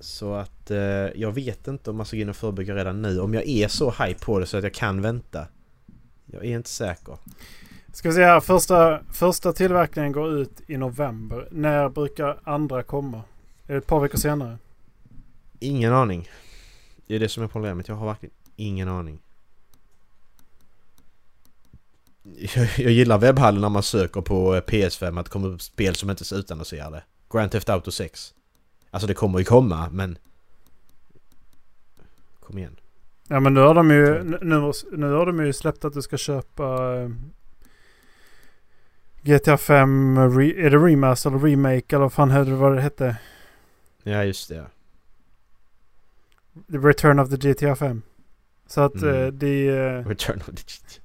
så 0.00 0.34
att 0.34 0.70
eh, 0.70 0.78
jag 1.14 1.32
vet 1.32 1.68
inte 1.68 1.90
om 1.90 1.96
man 1.96 2.06
ska 2.06 2.16
gå 2.16 2.22
in 2.22 2.28
och 2.28 2.36
förboka 2.36 2.74
redan 2.74 3.02
nu. 3.02 3.20
Om 3.20 3.34
jag 3.34 3.48
är 3.48 3.68
så 3.68 3.90
hype 3.90 4.24
på 4.24 4.38
det 4.38 4.46
så 4.46 4.56
att 4.56 4.62
jag 4.62 4.74
kan 4.74 5.02
vänta. 5.02 5.46
Jag 6.26 6.44
är 6.44 6.56
inte 6.56 6.70
säker. 6.70 7.16
Ska 7.92 8.08
vi 8.08 8.14
se 8.14 8.24
här. 8.24 8.40
Första, 8.40 9.00
första 9.12 9.52
tillverkningen 9.52 10.12
går 10.12 10.30
ut 10.32 10.60
i 10.66 10.76
november. 10.76 11.48
När 11.50 11.88
brukar 11.88 12.40
andra 12.44 12.82
komma? 12.82 13.22
Är 13.66 13.72
det 13.72 13.78
ett 13.78 13.86
par 13.86 14.00
veckor 14.00 14.18
senare? 14.18 14.58
Ingen 15.58 15.92
aning. 15.92 16.28
Det 17.06 17.14
är 17.14 17.20
det 17.20 17.28
som 17.28 17.42
är 17.42 17.48
problemet. 17.48 17.88
Jag 17.88 17.94
har 17.94 18.06
verkligen 18.06 18.34
ingen 18.56 18.88
aning. 18.88 19.18
Jag, 22.36 22.68
jag 22.78 22.92
gillar 22.92 23.18
webbhallen 23.18 23.60
när 23.60 23.68
man 23.68 23.82
söker 23.82 24.20
på 24.20 24.54
eh, 24.56 24.60
PS5 24.62 25.18
att 25.18 25.26
det 25.26 25.30
kommer 25.30 25.48
upp 25.48 25.62
spel 25.62 25.94
som 25.94 26.10
inte 26.10 26.24
är 26.34 26.38
utannonserade. 26.38 27.02
Grand 27.32 27.50
Theft 27.50 27.68
Auto 27.68 27.90
6. 27.90 28.34
Alltså 28.90 29.06
det 29.06 29.14
kommer 29.14 29.38
ju 29.38 29.44
komma 29.44 29.88
men... 29.92 30.18
Kom 32.40 32.58
igen. 32.58 32.76
Ja 33.28 33.40
men 33.40 33.54
nu 33.54 33.60
har 33.60 33.74
de 33.74 33.90
ju, 33.90 34.22
nu, 34.22 34.38
nu, 34.92 35.06
har 35.12 35.26
de 35.26 35.46
ju 35.46 35.52
släppt 35.52 35.84
att 35.84 35.92
du 35.94 36.02
ska 36.02 36.16
köpa 36.16 36.96
eh, 36.96 37.08
GTA 39.22 39.56
5, 39.58 40.18
re, 40.38 40.66
är 40.66 40.70
det 40.70 40.76
remaster 40.78 41.30
eller 41.30 41.38
remake 41.40 41.96
eller 41.96 42.02
vad 42.02 42.12
fan 42.12 42.30
hade 42.30 42.50
det 42.50 42.56
vad 42.56 42.74
det 42.74 42.80
hette? 42.80 43.16
Ja 44.02 44.24
just 44.24 44.48
det. 44.48 44.66
The 46.70 46.78
Return 46.78 47.18
of 47.18 47.30
the 47.30 47.36
GTA 47.52 47.76
5. 47.76 48.02
Så 48.66 48.80
att 48.80 48.94
Mm. 48.94 49.14
eh, 49.14 49.26
det... 49.26 49.68
eh, 49.68 50.06
Return 50.08 50.40
of 50.40 50.46
the 50.46 50.52
GTA. 50.52 51.02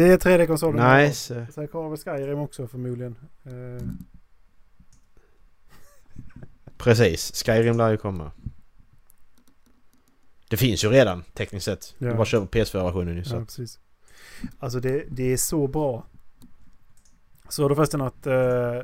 Det 0.00 0.06
är 0.06 0.18
3D-konsolen. 0.18 1.06
Nice. 1.06 1.46
Sen 1.50 1.68
kommer 1.68 1.96
Skyrim 1.96 2.38
också 2.38 2.68
förmodligen. 2.68 3.16
Eh, 3.44 3.86
Precis. 6.76 7.44
Skyrim 7.44 7.76
lär 7.76 7.90
ju 7.90 7.96
komma. 7.96 8.32
Det 10.50 10.56
finns 10.56 10.84
ju 10.84 10.88
redan 10.88 11.22
tekniskt 11.22 11.64
sett. 11.64 11.94
Ja. 11.98 12.08
Du 12.08 12.14
bara 12.14 12.24
köper 12.24 12.58
PS4-versionen 12.58 13.16
ju. 13.16 13.24
Så. 13.24 13.36
ja, 13.36 13.40
precis. 13.40 13.80
Alltså 14.58 14.80
det, 14.80 15.04
det 15.10 15.32
är 15.32 15.36
så 15.36 15.66
bra. 15.66 16.06
Så 17.48 17.68
du 17.68 17.74
förresten 17.74 18.00
att... 18.00 18.26
Eh, 18.26 18.80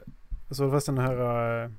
så 0.50 0.62
du 0.64 0.70
förresten 0.70 0.94
den 0.94 1.04
här... 1.04 1.18
Eh, 1.64 1.70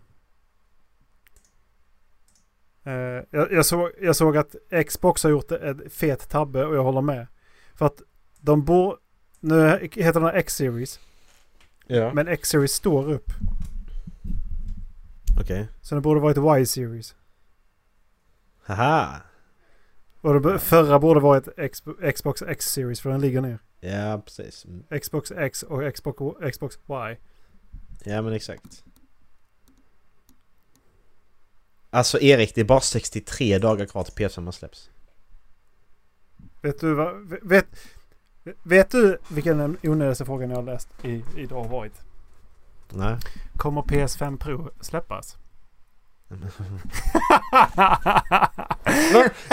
eh, 2.94 3.24
jag, 3.30 3.52
jag, 3.52 3.66
såg, 3.66 3.92
jag 4.02 4.16
såg 4.16 4.38
att 4.38 4.56
Xbox 4.88 5.24
har 5.24 5.30
gjort 5.30 5.52
ett 5.52 5.94
fet 5.94 6.30
tabbe 6.30 6.66
och 6.66 6.76
jag 6.76 6.84
håller 6.84 7.02
med. 7.02 7.28
För 7.76 7.86
att 7.86 8.02
de 8.40 8.66
bor... 8.66 8.98
Nu 9.40 9.90
heter 9.94 10.20
den 10.20 10.36
X-series. 10.36 11.00
Ja. 11.88 12.14
Men 12.14 12.28
X-series 12.28 12.72
står 12.72 13.12
upp. 13.12 13.32
Okej. 15.40 15.68
Så 15.82 15.96
det 15.96 16.02
borde 16.02 16.20
varit 16.20 16.62
Y-series. 16.62 17.16
Haha! 18.64 19.22
Och 20.22 20.42
det, 20.42 20.60
förra 20.60 21.00
borde 21.00 21.20
varit 21.20 21.48
X, 21.58 21.84
Xbox 22.16 22.42
X-series 22.42 23.02
för 23.02 23.10
den 23.10 23.22
ligger 23.22 23.42
ner. 23.42 23.60
Ja, 23.80 24.22
precis. 24.26 24.66
Mm. 24.66 25.00
Xbox 25.00 25.32
X 25.32 25.64
och 25.64 25.96
Xbox, 25.96 26.20
Xbox 26.52 26.76
Y. 26.76 27.18
Ja, 28.04 28.22
men 28.22 28.34
exakt. 28.34 28.84
Alltså 31.90 32.20
Erik, 32.22 32.56
det 32.56 32.62
är 32.62 32.66
bara 32.66 32.82
63 32.82 33.58
dagar 33.58 33.86
kvar 33.86 34.04
till 34.04 34.14
PS5 34.14 34.52
släpps. 34.52 34.90
Vet 36.62 36.80
du 36.80 36.94
vad... 36.94 37.40
Vet, 37.44 37.66
vet 38.64 38.92
du 38.92 39.18
vilken 39.28 39.58
den 39.58 39.78
onödigaste 39.84 40.26
frågan 40.26 40.50
jag 40.50 40.58
har 40.58 40.64
läst 40.64 40.90
i, 41.04 41.24
idag 41.38 41.64
har 41.64 41.70
varit? 41.70 41.94
Nej. 42.90 43.16
Kommer 43.58 43.82
PS5 43.82 44.38
Pro 44.38 44.70
släppas? 44.82 45.38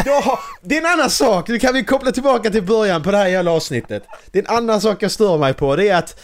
Ja, 0.04 0.38
det 0.62 0.76
är 0.76 0.80
en 0.80 0.98
annan 0.98 1.10
sak! 1.10 1.48
Nu 1.48 1.58
kan 1.58 1.74
vi 1.74 1.84
koppla 1.84 2.12
tillbaka 2.12 2.50
till 2.50 2.62
början 2.62 3.02
på 3.02 3.10
det 3.10 3.16
här 3.16 3.26
jävla 3.26 3.50
avsnittet. 3.50 4.04
Det 4.30 4.38
är 4.38 4.42
en 4.42 4.56
annan 4.56 4.80
sak 4.80 5.02
jag 5.02 5.10
stör 5.10 5.38
mig 5.38 5.54
på. 5.54 5.76
Det 5.76 5.88
är 5.88 5.98
att 5.98 6.20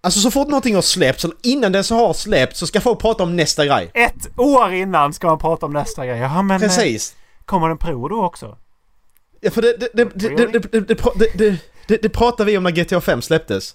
Alltså 0.00 0.20
så 0.20 0.30
fort 0.30 0.48
någonting 0.48 0.74
har 0.74 0.82
släppts, 0.82 1.24
eller 1.24 1.36
innan 1.42 1.72
det 1.72 1.82
så 1.82 1.94
har 1.94 2.12
släppts, 2.12 2.58
så 2.58 2.66
ska 2.66 2.80
folk 2.80 3.00
prata 3.00 3.22
om 3.22 3.36
nästa 3.36 3.66
grej. 3.66 3.90
Ett 3.94 4.38
år 4.38 4.72
innan 4.72 5.12
ska 5.12 5.26
man 5.26 5.38
prata 5.38 5.66
om 5.66 5.72
nästa 5.72 6.06
grej. 6.06 6.18
Ja, 6.18 6.42
men 6.42 6.62
eh, 6.62 6.68
Precis! 6.68 7.16
kommer 7.44 7.68
den 7.68 7.78
Pro 7.78 8.08
då 8.08 8.24
också? 8.24 8.58
Ja, 9.40 9.50
för 9.50 9.62
det, 9.62 9.76
det, 9.78 9.88
det, 9.94 11.34
det, 11.34 11.58
det, 11.86 11.96
det, 11.96 11.96
det, 11.96 11.96
det, 11.96 11.96
det, 11.96 11.96
det, 11.96 12.02
det, 12.02 12.02
det 12.02 12.08
pratade 12.08 12.50
vi 12.50 12.58
om 12.58 12.62
när 12.62 12.70
GTA 12.70 13.00
5 13.00 13.22
släpptes. 13.22 13.74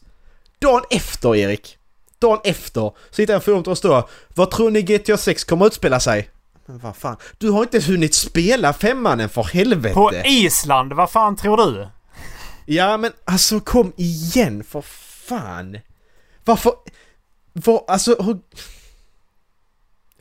Dagen 0.60 0.84
efter, 0.90 1.36
Erik. 1.36 1.78
Dagen 2.20 2.40
efter 2.44 2.92
så 3.10 3.22
hittade 3.22 3.36
jag 3.36 3.44
forumet 3.44 3.68
och 3.68 3.78
stå 3.78 4.08
Vad 4.28 4.52
tror 4.52 4.72
ni 4.72 4.82
GTA 4.82 5.18
6 5.18 5.44
kommer 5.44 5.66
att 5.66 5.72
utspela 5.72 6.00
sig? 6.00 6.30
Men 6.66 6.80
vad 6.80 6.96
fan, 6.96 7.18
du 7.38 7.50
har 7.50 7.64
inte 7.64 7.78
ens 7.78 7.90
hunnit 7.90 8.14
spela 8.14 8.74
femman 8.74 9.20
än 9.20 9.30
för 9.30 9.44
helvete! 9.44 9.94
På 9.94 10.12
Island? 10.26 10.94
Vad 10.94 11.12
fan 11.12 11.36
tror 11.36 11.58
du? 11.58 11.88
Ja 12.66 12.98
men 12.98 13.12
alltså 13.26 13.60
kom 13.60 13.94
igen 13.98 14.64
för 14.64 14.82
fan! 15.28 15.78
Varför... 16.46 16.74
Var, 17.54 17.84
alltså 17.88 18.16
hur... 18.22 18.40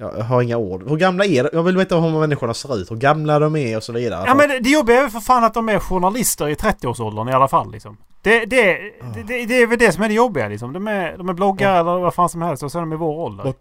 Ja, 0.01 0.13
Jag 0.17 0.25
har 0.25 0.43
inga 0.43 0.57
ord. 0.57 0.89
Hur 0.89 0.97
gamla 0.97 1.25
är 1.25 1.43
de? 1.43 1.49
Jag 1.53 1.63
vill 1.63 1.77
veta 1.77 2.01
hur 2.01 2.21
människorna 2.21 2.55
ser 2.55 2.77
ut, 2.77 2.91
hur 2.91 2.97
gamla 2.97 3.39
de 3.39 3.57
är 3.57 3.77
och 3.77 3.83
så 3.83 3.93
vidare. 3.93 4.25
Ja 4.27 4.35
men 4.35 4.49
det- 4.63 4.71
jobbiga 4.71 4.97
är 4.99 5.03
väl 5.03 5.11
för 5.11 5.21
fan 5.21 5.45
att 5.45 5.55
de 5.55 5.69
är 5.69 5.79
journalister 5.79 6.49
i 6.49 6.55
30-årsåldern 6.55 7.29
i 7.29 7.33
alla 7.33 7.49
fall 7.49 7.73
liksom. 7.73 7.97
Det, 8.23 8.45
det, 8.45 8.73
det, 9.15 9.23
det, 9.27 9.47
det 9.47 9.63
är 9.63 9.67
väl 9.67 9.79
det 9.79 9.93
som 9.93 10.03
är 10.03 10.09
det 10.09 10.15
jobbiga 10.15 10.49
liksom. 10.49 10.73
De 10.73 10.89
är, 10.89 11.19
de 11.19 11.29
är 11.29 11.33
bloggare 11.33 11.79
eller 11.79 11.99
vad 11.99 12.15
fan 12.15 12.29
som 12.29 12.43
helst 12.43 12.63
och 12.63 12.73
så 12.73 12.79
är 12.79 12.83
de 12.83 12.93
i 12.93 12.97
vår 12.97 13.19
ålder. 13.19 13.55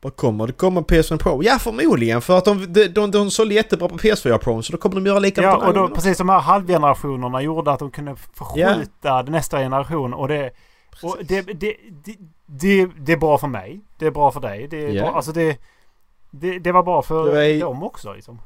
Vad 0.00 0.16
kommer 0.16 0.46
det 0.46 0.52
komma 0.52 0.80
PS5 0.80 1.18
Pro? 1.18 1.42
Ja 1.42 1.58
förmodligen 1.58 2.20
för 2.22 2.38
att 2.38 2.44
de, 2.44 2.72
de, 2.72 2.88
de, 2.88 3.10
de 3.10 3.30
sålde 3.30 3.54
jättebra 3.54 3.88
på 3.88 3.98
PS4 3.98 4.38
Pro 4.38 4.62
så 4.62 4.72
då 4.72 4.78
kommer 4.78 4.94
de 4.94 5.06
göra 5.06 5.18
likadant 5.18 5.62
Ja, 5.62 5.68
och 5.68 5.74
då, 5.74 5.88
precis 5.88 6.16
som 6.16 6.26
de 6.26 6.32
här 6.32 6.40
halvgenerationerna 6.40 7.42
gjorde 7.42 7.72
att 7.72 7.78
de 7.78 7.90
kunde 7.90 8.16
förskjuta 8.34 9.22
nästa 9.22 9.58
generation. 9.58 10.14
Och 10.14 10.28
det, 10.28 10.50
och 11.02 11.16
det, 11.28 11.40
det, 11.42 11.76
det, 12.04 12.16
det, 12.46 12.86
det 13.00 13.12
är 13.12 13.16
bra 13.16 13.38
för 13.38 13.46
mig. 13.46 13.80
Det 13.98 14.06
är 14.06 14.10
bra 14.10 14.30
för 14.30 14.40
dig. 14.40 14.68
Det, 14.68 14.84
är 14.84 14.88
Ja. 14.92 15.02
bra, 15.02 15.16
alltså 15.16 15.32
det, 15.32 15.58
det, 16.30 16.58
det 16.58 16.72
var 16.72 16.82
bra 16.82 17.02
för 17.02 17.14
var 17.14 17.60
dem 17.60 17.82
också 17.82 18.12
liksom. 18.12 18.40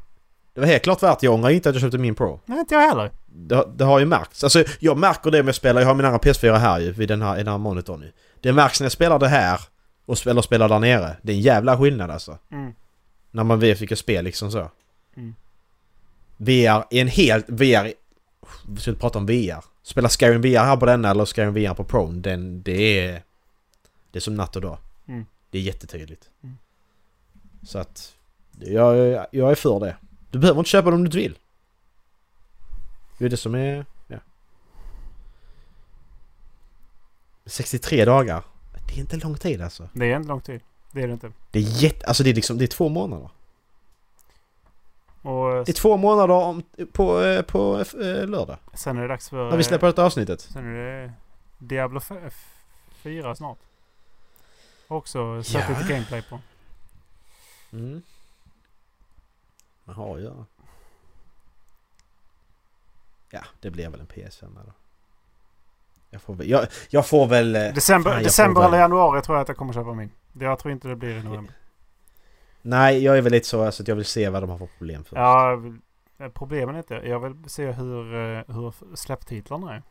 Det 0.54 0.60
var 0.60 0.66
helt 0.68 0.82
klart 0.82 1.02
värt. 1.02 1.22
Jag 1.22 1.34
ångrar 1.34 1.50
inte 1.50 1.68
att 1.68 1.74
jag 1.74 1.82
köpte 1.82 1.98
min 1.98 2.14
Pro. 2.14 2.40
Nej, 2.46 2.58
inte 2.58 2.74
jag 2.74 2.82
heller. 2.88 3.10
Det, 3.26 3.68
det 3.76 3.84
har 3.84 3.98
ju 3.98 4.06
märkts. 4.06 4.44
Alltså 4.44 4.64
jag 4.80 4.98
märker 4.98 5.30
det 5.30 5.42
med 5.42 5.48
jag 5.48 5.54
spelar. 5.54 5.80
Jag 5.80 5.88
har 5.88 5.94
min 5.94 6.06
andra 6.06 6.18
PS4 6.18 6.56
här 6.56 6.78
ju 6.80 6.92
vid 6.92 7.08
den 7.08 7.22
här, 7.22 7.34
i 7.34 7.38
den 7.38 7.48
här 7.48 7.58
monitorn 7.58 8.02
ju. 8.02 8.12
Det 8.40 8.52
märks 8.52 8.80
när 8.80 8.84
jag 8.84 8.92
spelar 8.92 9.18
det 9.18 9.28
här 9.28 9.60
och 10.06 10.14
sp- 10.14 10.30
eller 10.30 10.42
spelar 10.42 10.68
där 10.68 10.78
nere. 10.78 11.16
Det 11.22 11.32
är 11.32 11.36
en 11.36 11.42
jävla 11.42 11.78
skillnad 11.78 12.10
alltså. 12.10 12.38
Mm. 12.52 12.72
När 13.30 13.44
man 13.44 13.60
vet 13.60 13.80
vilka 13.80 13.96
spel 13.96 14.24
liksom 14.24 14.50
så. 14.50 14.70
Mm. 15.16 15.34
VR 16.36 16.84
är 16.90 17.00
en 17.00 17.08
helt... 17.08 17.44
VR... 17.48 17.92
Vi 18.68 18.80
ska 18.80 18.90
inte 18.90 19.00
prata 19.00 19.18
om 19.18 19.26
VR. 19.26 19.64
Spela 19.82 20.08
Skyrim 20.08 20.40
VR 20.42 20.64
här 20.64 20.76
på 20.76 20.86
denna 20.86 21.10
eller 21.10 21.24
Skyrim 21.26 21.54
VR 21.54 21.74
på 21.74 21.84
Pro. 21.84 22.06
Den, 22.12 22.62
det 22.62 23.06
är... 23.06 23.22
Det 24.18 24.20
är 24.20 24.24
som 24.24 24.34
natt 24.34 24.56
och 24.56 24.62
dag. 24.62 24.78
Mm. 25.06 25.26
Det 25.50 25.58
är 25.58 25.62
jättetydligt. 25.62 26.30
Mm. 26.42 26.58
Så 27.62 27.78
att... 27.78 28.16
Jag, 28.58 29.26
jag 29.32 29.50
är 29.50 29.54
för 29.54 29.80
det. 29.80 29.96
Du 30.30 30.38
behöver 30.38 30.60
inte 30.60 30.70
köpa 30.70 30.90
dem 30.90 30.94
om 30.94 31.04
du 31.04 31.06
inte 31.06 31.18
vill. 31.18 31.38
Det 33.18 33.24
är 33.24 33.28
det 33.28 33.36
som 33.36 33.54
är... 33.54 33.86
Ja. 34.06 34.18
63 37.46 38.04
dagar. 38.04 38.42
Det 38.88 38.94
är 38.94 38.98
inte 38.98 39.16
lång 39.16 39.34
tid 39.34 39.62
alltså. 39.62 39.88
Det 39.92 40.12
är 40.12 40.16
inte 40.16 40.28
lång 40.28 40.40
tid. 40.40 40.60
Det 40.92 41.02
är 41.02 41.06
det 41.06 41.12
inte. 41.12 41.32
Det 41.50 41.58
är 41.58 41.82
jätte... 41.82 42.06
Alltså 42.06 42.22
det 42.22 42.30
är 42.30 42.34
liksom... 42.34 42.58
Det 42.58 42.64
är 42.64 42.66
två 42.66 42.88
månader. 42.88 43.30
Och 45.22 45.64
Det 45.66 45.68
är 45.68 45.72
två 45.72 45.96
månader 45.96 46.34
om, 46.34 46.62
på, 46.92 47.22
eh, 47.22 47.42
på 47.42 47.80
eh, 47.80 48.26
lördag. 48.26 48.56
sen 48.74 48.96
är 48.96 49.02
det 49.02 49.08
dags 49.08 49.28
för... 49.28 49.50
När 49.50 49.56
vi 49.56 49.64
släpper 49.64 49.86
detta 49.86 50.04
avsnittet. 50.04 50.40
Sen 50.40 50.66
är 50.66 51.02
det 51.02 51.12
Diablo 51.58 52.00
4 53.02 53.34
snart. 53.34 53.58
Också 54.88 55.42
sett 55.42 55.68
lite 55.68 55.92
gameplay 55.92 56.22
på. 56.22 56.38
Mm. 57.72 58.02
Man 59.84 59.96
har 59.96 60.18
ju... 60.18 60.30
Ja, 63.30 63.40
det 63.60 63.70
blir 63.70 63.88
väl 63.88 64.00
en 64.00 64.06
PS5 64.06 64.48
då. 64.66 64.72
Jag 66.10 66.22
får 66.22 66.34
väl... 66.34 66.48
Jag, 66.50 66.66
jag 66.90 67.06
får 67.06 67.26
väl... 67.26 67.56
eh, 67.56 67.62
December, 67.62 68.10
fan, 68.12 68.22
december 68.22 68.54
får 68.54 68.60
väl- 68.62 68.68
eller 68.74 68.78
januari 68.82 69.22
tror 69.22 69.36
jag 69.36 69.42
att 69.42 69.48
jag 69.48 69.56
kommer 69.56 69.72
köpa 69.72 69.94
min. 69.94 70.10
Jag 70.32 70.58
tror 70.58 70.72
inte 70.72 70.88
det 70.88 70.96
blir 70.96 71.16
i 71.16 71.22
november. 71.22 71.54
Nej, 72.62 73.04
jag 73.04 73.18
är 73.18 73.22
väl 73.22 73.32
lite 73.32 73.46
så 73.46 73.64
alltså, 73.64 73.82
att 73.82 73.88
jag 73.88 73.96
vill 73.96 74.04
se 74.04 74.28
vad 74.28 74.42
de 74.42 74.50
har 74.50 74.58
för 74.58 74.66
problem 74.78 75.04
först. 75.04 75.12
Ja, 75.16 75.52
eh, 76.18 76.28
problemen 76.28 76.74
är 76.74 76.78
inte... 76.78 76.94
Jag 76.94 77.20
vill 77.20 77.50
se 77.50 77.70
hur, 77.72 78.14
eh, 78.14 78.42
hur 78.54 78.96
släpptitlarna 78.96 79.74
är. 79.74 79.82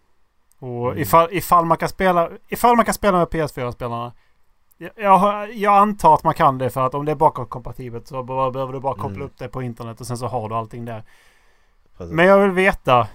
Och 0.59 0.87
Mm. 0.87 1.01
ifall, 1.01 1.27
ifall, 1.31 1.65
man 1.65 1.77
kan 1.77 1.89
spela, 1.89 2.29
ifall 2.47 2.75
man 2.75 2.85
kan 2.85 2.93
spela 2.93 3.17
med 3.17 3.27
PS4-spelarna. 3.27 4.13
Jag, 4.77 5.53
jag, 5.53 5.77
antar 5.77 6.13
att 6.13 6.23
man 6.23 6.33
kan 6.33 6.57
det 6.57 6.69
för 6.69 6.81
att 6.85 6.93
om 6.93 7.05
det 7.05 7.11
är 7.11 7.15
bakåtkompatibelt 7.15 8.07
så 8.07 8.23
behöver 8.23 8.73
du 8.73 8.79
bara 8.79 8.93
koppla 8.95 9.07
Mm. 9.15 9.21
upp 9.21 9.37
det 9.37 9.47
på 9.49 9.61
internet 9.61 10.01
och 10.01 10.07
sen 10.07 10.17
så 10.17 10.27
har 10.27 10.49
du 10.49 10.55
allting 10.55 10.85
där. 10.85 11.03
Precis. 11.97 12.13
Men 12.15 12.25
jag 12.25 12.39
vill 12.41 12.51
veta 12.51 13.07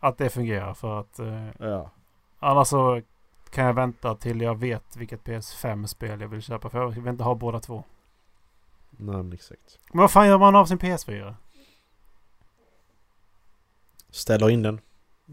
att 0.00 0.18
det 0.18 0.30
fungerar 0.30 0.74
för 0.74 1.00
att 1.00 1.18
eh, 1.18 1.46
Ja. 1.58 1.90
annars 2.38 2.68
så 2.68 3.02
kan 3.50 3.64
jag 3.64 3.72
vänta 3.74 4.14
till 4.14 4.40
jag 4.40 4.54
vet 4.58 4.96
vilket 4.96 5.24
PS5-spel 5.24 6.20
jag 6.20 6.28
vill 6.28 6.42
köpa 6.42 6.68
för 6.68 6.78
jag 6.78 6.88
vill 6.88 7.06
inte 7.08 7.24
ha 7.24 7.34
båda 7.34 7.60
två. 7.60 7.84
Nej, 8.90 9.34
exakt. 9.34 9.78
Men 9.92 10.00
vad 10.00 10.10
fan 10.10 10.26
gör 10.26 10.38
man 10.38 10.56
av 10.56 10.64
sin 10.66 10.78
PS4? 10.78 11.34
Ställer 14.10 14.50
in 14.50 14.62
den. 14.62 14.80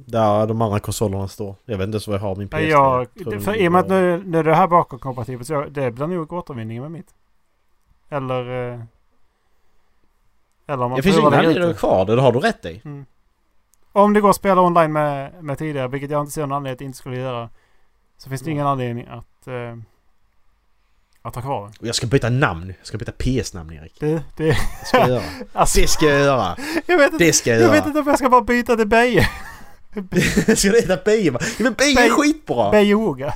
Där 0.06 0.48
de 0.48 0.62
andra 0.62 0.80
konsolerna 0.80 1.28
står. 1.28 1.56
Jag 1.66 1.78
vet 1.78 1.86
inte 1.86 1.96
ens 1.96 2.08
vad 2.08 2.16
jag 2.16 2.22
har 2.22 2.36
min 2.36 2.50
PS3. 2.50 2.56
Nej, 2.56 2.70
jag, 2.70 3.14
tror 3.14 3.26
det, 3.26 3.32
den 3.32 3.42
för, 3.42 3.56
I 3.56 3.68
och 3.68 3.72
med 3.72 3.82
att 3.82 3.90
nu, 3.90 4.24
nu 4.26 4.40
är 4.40 4.44
det 4.44 4.56
här 4.56 4.68
bakåtkompatibelt 4.68 5.48
så 5.48 5.54
jag, 5.54 5.72
det 5.72 5.92
blir 5.92 6.08
nog 6.08 6.34
återvinning 6.34 6.82
med 6.82 6.92
mitt. 6.92 7.16
Eller... 8.10 8.72
Eh, 8.74 8.80
eller 10.68 10.84
om 10.84 10.90
man 10.90 10.96
Det 10.96 11.04
finns 11.04 11.18
ingen 11.18 11.34
anledning 11.34 11.70
att 11.70 11.78
kvar 11.78 12.06
det, 12.06 12.16
det 12.16 12.22
har 12.22 12.32
du 12.32 12.40
rätt 12.40 12.66
i. 12.66 12.82
Mm. 12.86 13.06
Om 13.92 14.14
det 14.14 14.22
går 14.22 14.30
att 14.30 14.36
spela 14.36 14.62
online 14.62 14.94
med, 14.94 15.44
med 15.44 15.58
tidigare, 15.58 15.88
vilket 15.88 16.12
jag 16.12 16.22
inte 16.22 16.32
ser 16.32 16.42
någon 16.42 16.52
anledning 16.52 16.74
att 16.74 16.82
inte 16.82 16.98
skulle 16.98 17.18
göra. 17.18 17.50
Så 18.18 18.30
finns 18.30 18.42
det 18.42 18.52
ingen 18.52 18.68
anledning 18.68 19.08
att, 19.08 19.48
eh, 19.48 19.78
att 21.22 21.36
ha 21.36 21.42
kvar 21.42 21.68
det. 21.68 21.80
Och 21.80 21.88
jag 21.88 21.96
ska 21.96 22.08
byta 22.08 22.30
namn. 22.30 22.74
Jag 22.78 22.88
ska 22.88 22.98
byta 22.98 23.12
PS-namn 23.12 23.74
Erik. 23.74 24.00
Det, 24.00 24.08
det, 24.08 24.24
Det 24.38 24.56
ska 24.86 24.98
jag 24.98 25.10
göra. 25.10 25.22
alltså, 25.54 25.80
Det 25.80 25.88
ska 25.88 26.06
jag 26.06 26.20
göra. 26.20 26.58
jag, 26.86 26.98
vet 26.98 27.12
inte, 27.14 27.24
Det 27.26 27.34
ska 27.34 27.50
jag, 27.50 27.58
jag 27.60 27.62
göra. 27.62 27.72
vet 27.72 27.86
inte 27.88 28.00
om 28.00 28.08
jag 28.08 28.18
ska 28.18 28.30
bara 28.30 28.42
byta 28.42 28.76
till 28.76 28.88
Beje. 28.88 29.30
ska 30.58 30.70
du 30.72 30.82
heta 30.82 30.98
Beje? 31.06 31.32
Ja, 31.32 31.40
men 31.58 31.74
Beje 31.74 32.06
är 32.06 32.10
skitbra! 32.10 32.72
Beje 32.72 32.96
Oga. 32.96 33.34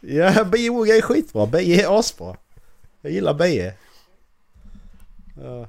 Ja, 0.00 0.44
Beje 0.44 0.70
Oga 0.70 0.96
är 0.96 1.00
skitbra. 1.02 1.46
Beje 1.46 1.84
är 1.86 1.98
asbra. 1.98 2.36
Jag 3.00 3.12
gillar 3.12 3.34
Beje. 3.34 3.74
Ja. 5.42 5.68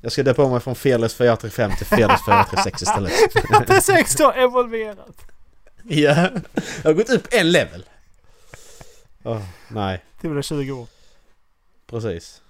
Jag 0.00 0.12
ska 0.12 0.22
döpa 0.22 0.42
om 0.42 0.50
mig 0.50 0.60
från 0.60 0.74
Fearless 0.74 1.14
435 1.14 1.70
till 1.76 1.86
Fearless 1.86 2.24
436 2.24 2.82
istället. 2.82 3.12
46 3.66 4.14
då, 4.14 4.32
evolverat. 4.32 5.16
ja. 5.82 6.28
Jag 6.82 6.90
har 6.90 6.92
gått 6.92 7.10
upp 7.10 7.26
en 7.30 7.50
level. 7.52 7.84
Åh, 9.22 9.42
nej, 9.68 10.04
Det 10.20 10.28
blir 10.28 10.42
20 10.42 10.72
år. 10.72 10.86
precis. 11.86 12.42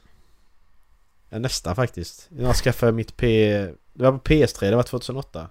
Ja, 1.29 1.39
nästan 1.39 1.77
faktiskt. 1.77 2.29
Jag 2.39 2.57
skaffade 2.57 2.93
mitt 2.93 3.17
P... 3.17 3.49
Det 3.93 4.05
var 4.05 4.13
på 4.13 4.19
PS3, 4.19 4.71
det 4.71 4.77
var 4.77 4.83
2008. 4.83 5.49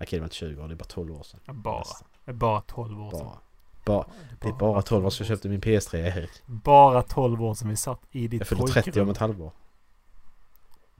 Okej, 0.00 0.08
det 0.10 0.18
var 0.18 0.24
inte 0.24 0.36
20 0.36 0.62
år, 0.62 0.68
det 0.68 0.74
är 0.74 0.76
bara 0.76 0.84
12 0.84 1.12
år 1.16 1.22
sedan. 1.22 1.40
Bara. 1.62 1.84
Det 2.24 2.30
är 2.30 2.34
bara 2.34 2.60
12 2.60 3.00
år 3.02 3.10
sedan. 3.10 3.26
Bara. 3.26 3.36
bara. 3.84 4.06
Det 4.40 4.48
är 4.48 4.52
bara 4.52 4.82
12 4.82 5.06
år 5.06 5.10
sedan 5.10 5.26
jag 5.26 5.36
köpte 5.36 5.48
min 5.48 5.60
PS3, 5.60 5.96
Erik. 5.96 6.30
Bara 6.46 7.02
12 7.02 7.42
år 7.44 7.54
sedan 7.54 7.68
vi 7.68 7.76
satt 7.76 8.00
i 8.10 8.28
ditt 8.28 8.40
Jag 8.40 8.48
fyller 8.48 8.66
30 8.66 8.78
om 8.78 8.82
pojkrum 8.84 9.10
ett 9.10 9.18
halvår. 9.18 9.52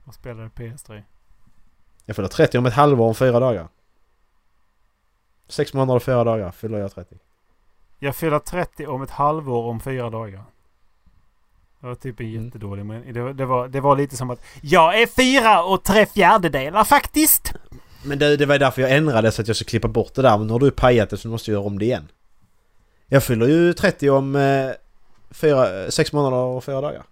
och 0.05 0.13
spelade 0.13 0.49
PS3. 0.49 1.03
Jag 2.05 2.15
fyller 2.15 2.29
30 2.29 2.57
om 2.57 2.65
ett 2.65 2.73
halvår 2.73 3.07
om 3.07 3.15
fyra 3.15 3.39
dagar. 3.39 3.67
Sex 5.47 5.73
månader 5.73 5.95
och 5.95 6.03
fyra 6.03 6.23
dagar 6.23 6.51
fyller 6.51 6.77
jag 6.77 6.91
30. 6.91 7.15
Jag 7.99 8.15
fyller 8.15 8.39
30 8.39 8.87
om 8.87 9.01
ett 9.01 9.09
halvår 9.11 9.63
om 9.63 9.79
fyra 9.79 10.09
dagar. 10.09 10.43
Det 11.79 11.87
var 11.87 11.95
typ 11.95 12.19
en 12.19 12.25
Mm. 12.27 12.45
jättedålig 12.45 12.85
men 12.85 13.13
det, 13.13 13.21
var- 13.21 13.33
det, 13.33 13.45
var, 13.45 13.67
det 13.67 13.81
var 13.81 13.95
lite 13.95 14.17
som 14.17 14.29
att 14.29 14.41
Jag 14.61 15.01
är 15.01 15.07
fyra 15.07 15.63
och 15.63 15.83
tre 15.83 16.05
fjärdedelar 16.05 16.83
faktiskt! 16.83 17.53
Men 18.07 18.19
det, 18.19 18.37
det 18.37 18.45
var 18.45 18.59
därför 18.59 18.81
jag 18.81 18.91
ändrade 18.91 19.31
så 19.31 19.41
att 19.41 19.47
jag 19.47 19.57
ska 19.57 19.65
klippa 19.65 19.87
bort 19.87 20.13
det 20.13 20.21
där. 20.21 20.37
Men 20.37 20.47
nu 20.47 20.53
har 20.53 20.59
du 20.59 20.71
pajat 20.71 21.09
det 21.09 21.17
så 21.17 21.27
nu 21.27 21.31
måste 21.31 21.51
jag 21.51 21.59
göra 21.59 21.67
om 21.67 21.79
det 21.79 21.85
igen. 21.85 22.07
Jag 23.07 23.23
fyller 23.23 23.47
ju 23.47 23.73
30 23.73 24.09
om 24.09 24.35
eh, 24.35 24.69
fyra, 25.29 25.83
eh, 25.83 25.89
sex 25.89 26.13
månader 26.13 26.37
och 26.37 26.63
fyra 26.63 26.81
dagar. 26.81 27.03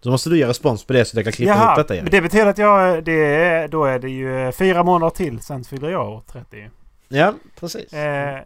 Så 0.00 0.10
måste 0.10 0.30
du 0.30 0.38
ge 0.38 0.46
respons 0.46 0.84
på 0.84 0.92
det 0.92 1.04
så 1.04 1.10
att 1.10 1.14
jag 1.14 1.24
kan 1.24 1.32
klippa 1.32 1.52
ihop 1.52 1.62
Jaha, 1.64 1.76
detta 1.76 1.94
men 1.94 1.96
igen. 1.96 2.08
det 2.10 2.20
betyder 2.20 2.46
att 2.46 2.58
jag, 2.58 3.04
det 3.04 3.66
då 3.66 3.84
är 3.84 3.98
det 3.98 4.10
ju 4.10 4.52
fyra 4.52 4.82
månader 4.82 5.10
till 5.10 5.40
sen 5.40 5.64
fyller 5.64 5.90
jag 5.90 6.08
år 6.12 6.22
30. 6.26 6.70
Ja, 7.08 7.34
precis. 7.60 7.92
Eh, 7.92 8.40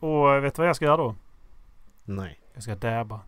och 0.00 0.44
vet 0.44 0.54
du 0.54 0.62
vad 0.62 0.68
jag 0.68 0.76
ska 0.76 0.84
göra 0.84 0.96
då? 0.96 1.14
Nej, 2.04 2.40
Jag 2.54 2.62
ska 2.62 2.74
dabba. 2.74 3.20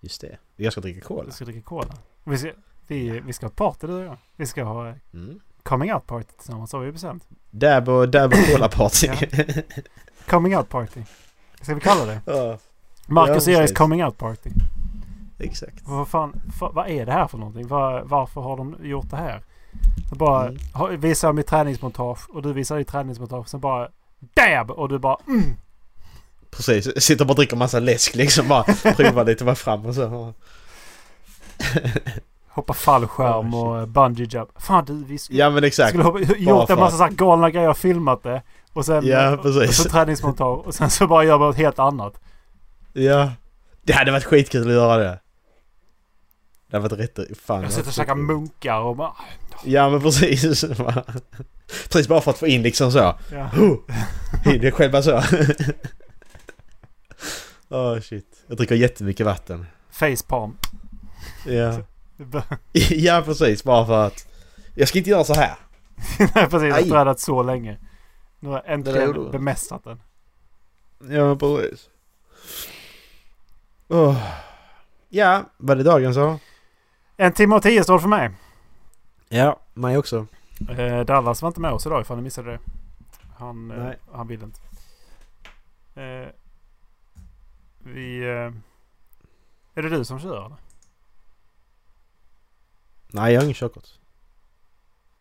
just 0.00 0.20
det. 0.20 0.38
Jag 0.56 0.72
ska 0.72 0.80
dricka 0.80 1.00
cola. 1.06 1.24
Jag 1.24 1.34
ska 1.34 1.44
dricka 1.44 1.60
cola. 1.68 1.94
Vi 2.24 2.38
ska, 2.38 2.52
vi, 2.88 3.20
vi 3.20 3.32
ska 3.32 3.46
ha 3.46 3.50
party 3.50 3.86
du 3.86 3.92
och 3.94 4.04
jag. 4.04 4.16
Vi 4.36 4.46
ska 4.46 4.64
ha 4.64 4.94
Mm. 5.14 5.40
coming 5.62 5.92
out 5.94 6.06
party 6.06 6.28
tillsammans 6.38 6.72
har 6.72 6.80
vi 6.80 6.92
bestämt. 6.92 7.24
Dab 7.50 7.88
och, 7.88 8.08
dab 8.08 8.32
och 8.32 8.38
cola 8.52 8.68
party. 8.68 9.08
Coming 10.26 10.56
out 10.56 10.68
party. 10.68 11.00
Ska 11.60 11.74
vi 11.74 11.80
kalla 11.80 12.04
det? 12.04 12.20
ja, 12.24 12.58
Marcus 13.06 13.46
Ja, 13.46 13.58
Eriks 13.60 13.72
coming 13.72 14.04
out 14.04 14.18
party. 14.18 14.50
exakt. 15.38 15.82
Vad 15.88 16.08
fan, 16.08 16.40
fa- 16.60 16.72
vad 16.74 16.88
är 16.88 17.06
det 17.06 17.12
här 17.12 17.26
för 17.28 17.38
någonting? 17.38 17.66
Var, 17.68 18.02
varför 18.04 18.40
har 18.40 18.56
de 18.56 18.76
gjort 18.82 19.10
det 19.10 19.16
här? 19.16 19.42
Så 20.08 20.14
bara 20.14 20.48
Mm. 20.48 21.00
visar 21.00 21.32
mitt 21.32 21.46
träningsmontage 21.46 22.30
och 22.30 22.42
du 22.42 22.52
visar 22.52 22.78
ditt 22.78 22.88
träningsmontage. 22.88 23.48
Sen 23.48 23.60
bara 23.60 23.88
DAB! 24.20 24.70
Och 24.70 24.88
du 24.88 24.98
bara 24.98 25.16
mm. 25.26 25.42
Precis, 26.50 27.02
sitter 27.04 27.22
och 27.24 27.28
bara 27.28 27.34
dricker 27.34 27.56
massa 27.56 27.80
läsk 27.80 28.14
liksom. 28.14 28.48
Bara 28.48 28.62
provar 28.96 29.24
lite 29.24 29.44
vad 29.44 29.58
fram 29.58 29.86
och 29.86 29.94
så. 29.94 30.34
Hoppa 32.58 32.74
fallskärm 32.74 33.54
Oh, 33.54 33.80
och 33.80 33.88
bungee 33.88 34.26
jump. 34.30 34.48
Fan 34.56 34.84
du, 34.84 35.04
vi 35.04 35.18
skulle, 35.18 35.38
Ja 35.38 35.50
men 35.50 35.64
exakt. 35.64 35.88
skulle 35.88 36.04
ha 36.04 36.20
gjort 36.20 36.70
en 36.70 36.78
massa 36.78 37.08
så 37.08 37.14
galna 37.14 37.50
grejer 37.50 37.68
och 37.70 37.76
filmat 37.78 38.22
det. 38.22 38.42
Och 38.72 38.84
sen 38.84 39.06
Ja, 39.06 39.32
och 39.34 39.42
precis. 39.42 39.76
så 39.76 39.88
träningsmontage. 39.88 40.66
Och 40.66 40.74
sen 40.74 40.90
så 40.90 41.06
bara 41.06 41.24
gör 41.24 41.38
man 41.38 41.48
något 41.48 41.56
helt 41.56 41.78
annat. 41.78 42.20
Ja. 42.92 43.30
Det 43.82 43.92
hade 43.92 44.12
varit 44.12 44.24
skitkul 44.24 44.66
att 44.68 44.72
göra 44.74 44.96
det. 44.96 45.20
Det 46.70 46.76
hade 46.76 46.88
varit 46.96 47.18
rätt... 47.18 47.38
Fan. 47.38 47.62
Jag 47.62 47.72
sitter 47.72 47.88
och 47.88 47.92
käkar 47.94 48.14
munkar 48.14 48.80
och 48.80 48.96
bara... 48.96 49.12
Ja 49.64 49.90
men 49.90 50.00
precis. 50.00 50.64
precis 51.92 52.08
bara 52.08 52.20
för 52.20 52.30
att 52.30 52.38
få 52.38 52.46
in 52.46 52.62
liksom 52.62 52.92
så. 52.92 52.98
Ja. 53.32 53.50
In 54.52 54.60
det 54.60 54.70
själva 54.72 55.02
så. 55.02 55.22
Åh 57.68 58.00
shit. 58.00 58.44
Jag 58.46 58.56
dricker 58.56 58.74
jättemycket 58.74 59.26
vatten. 59.26 59.66
Facepalm. 59.90 60.56
Ja. 61.46 61.74
ja 62.90 63.22
precis, 63.24 63.64
bara 63.64 63.86
för 63.86 64.06
att... 64.06 64.26
Jag 64.74 64.88
ska 64.88 64.98
inte 64.98 65.10
göra 65.10 65.24
så 65.24 65.34
här. 65.34 65.54
Nej 66.18 66.48
precis, 66.48 66.68
jag 66.68 66.74
har 66.74 66.82
trädat 66.82 67.20
så 67.20 67.42
länge. 67.42 67.78
Nu 68.40 68.48
har 68.48 68.56
jag 68.64 68.74
äntligen 68.74 69.30
bemästrat 69.30 69.84
den. 69.84 70.02
Ja 71.10 71.36
precis. 71.36 71.88
Åh. 73.88 74.16
Ja, 75.08 75.44
var 75.56 75.76
det 75.76 75.82
dagen 75.82 76.14
så? 76.14 76.38
En 77.16 77.32
timme 77.32 77.54
och 77.54 77.62
tio 77.62 77.84
står 77.84 77.98
för 77.98 78.08
mig. 78.08 78.30
Ja, 79.28 79.60
mig 79.74 79.98
också. 79.98 80.26
Eh, 80.78 81.00
Dallas 81.00 81.42
var 81.42 81.48
inte 81.48 81.60
med 81.60 81.72
oss 81.72 81.86
idag 81.86 82.00
ifall 82.00 82.16
ni 82.16 82.22
missade 82.22 82.50
det. 82.50 82.58
Han, 83.38 83.70
eh, 83.70 83.92
han 84.12 84.26
vill 84.26 84.42
inte. 84.42 84.60
Eh, 85.94 86.28
vi... 87.78 88.18
Eh, 88.18 88.52
är 89.74 89.82
det 89.82 89.88
du 89.88 90.04
som 90.04 90.20
kör 90.20 90.46
eller? 90.46 90.56
Nej, 93.12 93.32
jag 93.32 93.40
har 93.40 93.44
ingen 93.44 93.54
körkort. 93.54 93.84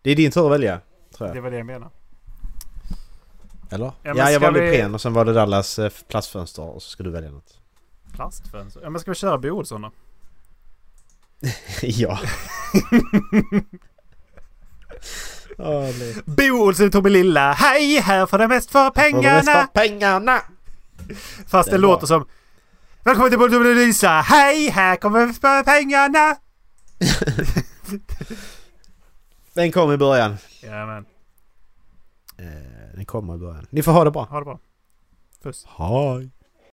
Det 0.01 0.11
är 0.11 0.15
din 0.15 0.31
tur 0.31 0.45
att 0.45 0.51
välja, 0.51 0.81
tror 1.17 1.27
Det 1.27 1.35
jag. 1.35 1.41
var 1.41 1.51
det 1.51 1.57
jag 1.57 1.65
menade. 1.65 1.91
Eller? 3.71 3.85
Ja, 4.03 4.13
Ja, 4.15 4.31
jag 4.31 4.39
valde 4.39 4.61
vi- 4.61 4.67
Ipren 4.75 4.93
och 4.93 5.01
sen 5.01 5.13
var 5.13 5.25
det 5.25 5.33
Dallas 5.33 5.79
eh, 5.79 5.91
plastfönster 6.07 6.63
och 6.63 6.83
så 6.83 6.89
ska 6.89 7.03
du 7.03 7.09
välja 7.11 7.31
något. 7.31 7.59
Plastfönster. 8.13 8.81
Ja 8.83 8.89
men 8.89 9.01
ska 9.01 9.11
vi 9.11 9.15
köra 9.15 9.37
Bo 9.37 9.49
Olsson 9.49 9.81
då? 9.81 9.91
ja. 11.81 12.19
Nej. 15.57 16.15
Bo 16.25 16.43
Olsson 16.67 16.91
tog 16.91 17.03
mig 17.03 17.11
lilla. 17.11 17.53
Hej! 17.53 17.99
Här 17.99 18.25
får 18.25 18.37
det 18.37 18.47
mest 18.47 18.71
för 18.71 18.91
Får 18.91 19.01
du 19.05 19.11
mest 19.11 19.23
pengarna! 19.23 19.41
för 19.43 19.67
pengarna! 19.67 20.41
Fast 21.47 21.69
Det 21.69 21.75
det, 21.75 21.81
låter 21.81 22.07
som... 22.07 22.27
Välkommen 23.03 23.29
till 23.31 23.39
Bolsson 23.39 23.75
Lisa! 23.75 24.21
Hej! 24.21 24.69
Här 24.69 24.95
kommer 24.95 25.27
för 25.27 25.63
pengarna! 25.63 26.35
Den 29.53 29.71
kom 29.71 29.91
i 29.91 29.97
början. 29.97 30.37
Jajamän. 30.63 31.05
Eh, 32.37 32.95
den 32.95 33.05
kommer 33.05 33.35
i 33.35 33.37
början. 33.37 33.67
Ni 33.69 33.83
får 33.83 33.91
ha 33.91 34.03
det 34.03 34.11
bra. 34.11 34.23
Ha 34.23 34.39
det 34.39 34.45
bra. 34.45 34.59
Puss. 35.43 35.65
Hej. 35.77 36.29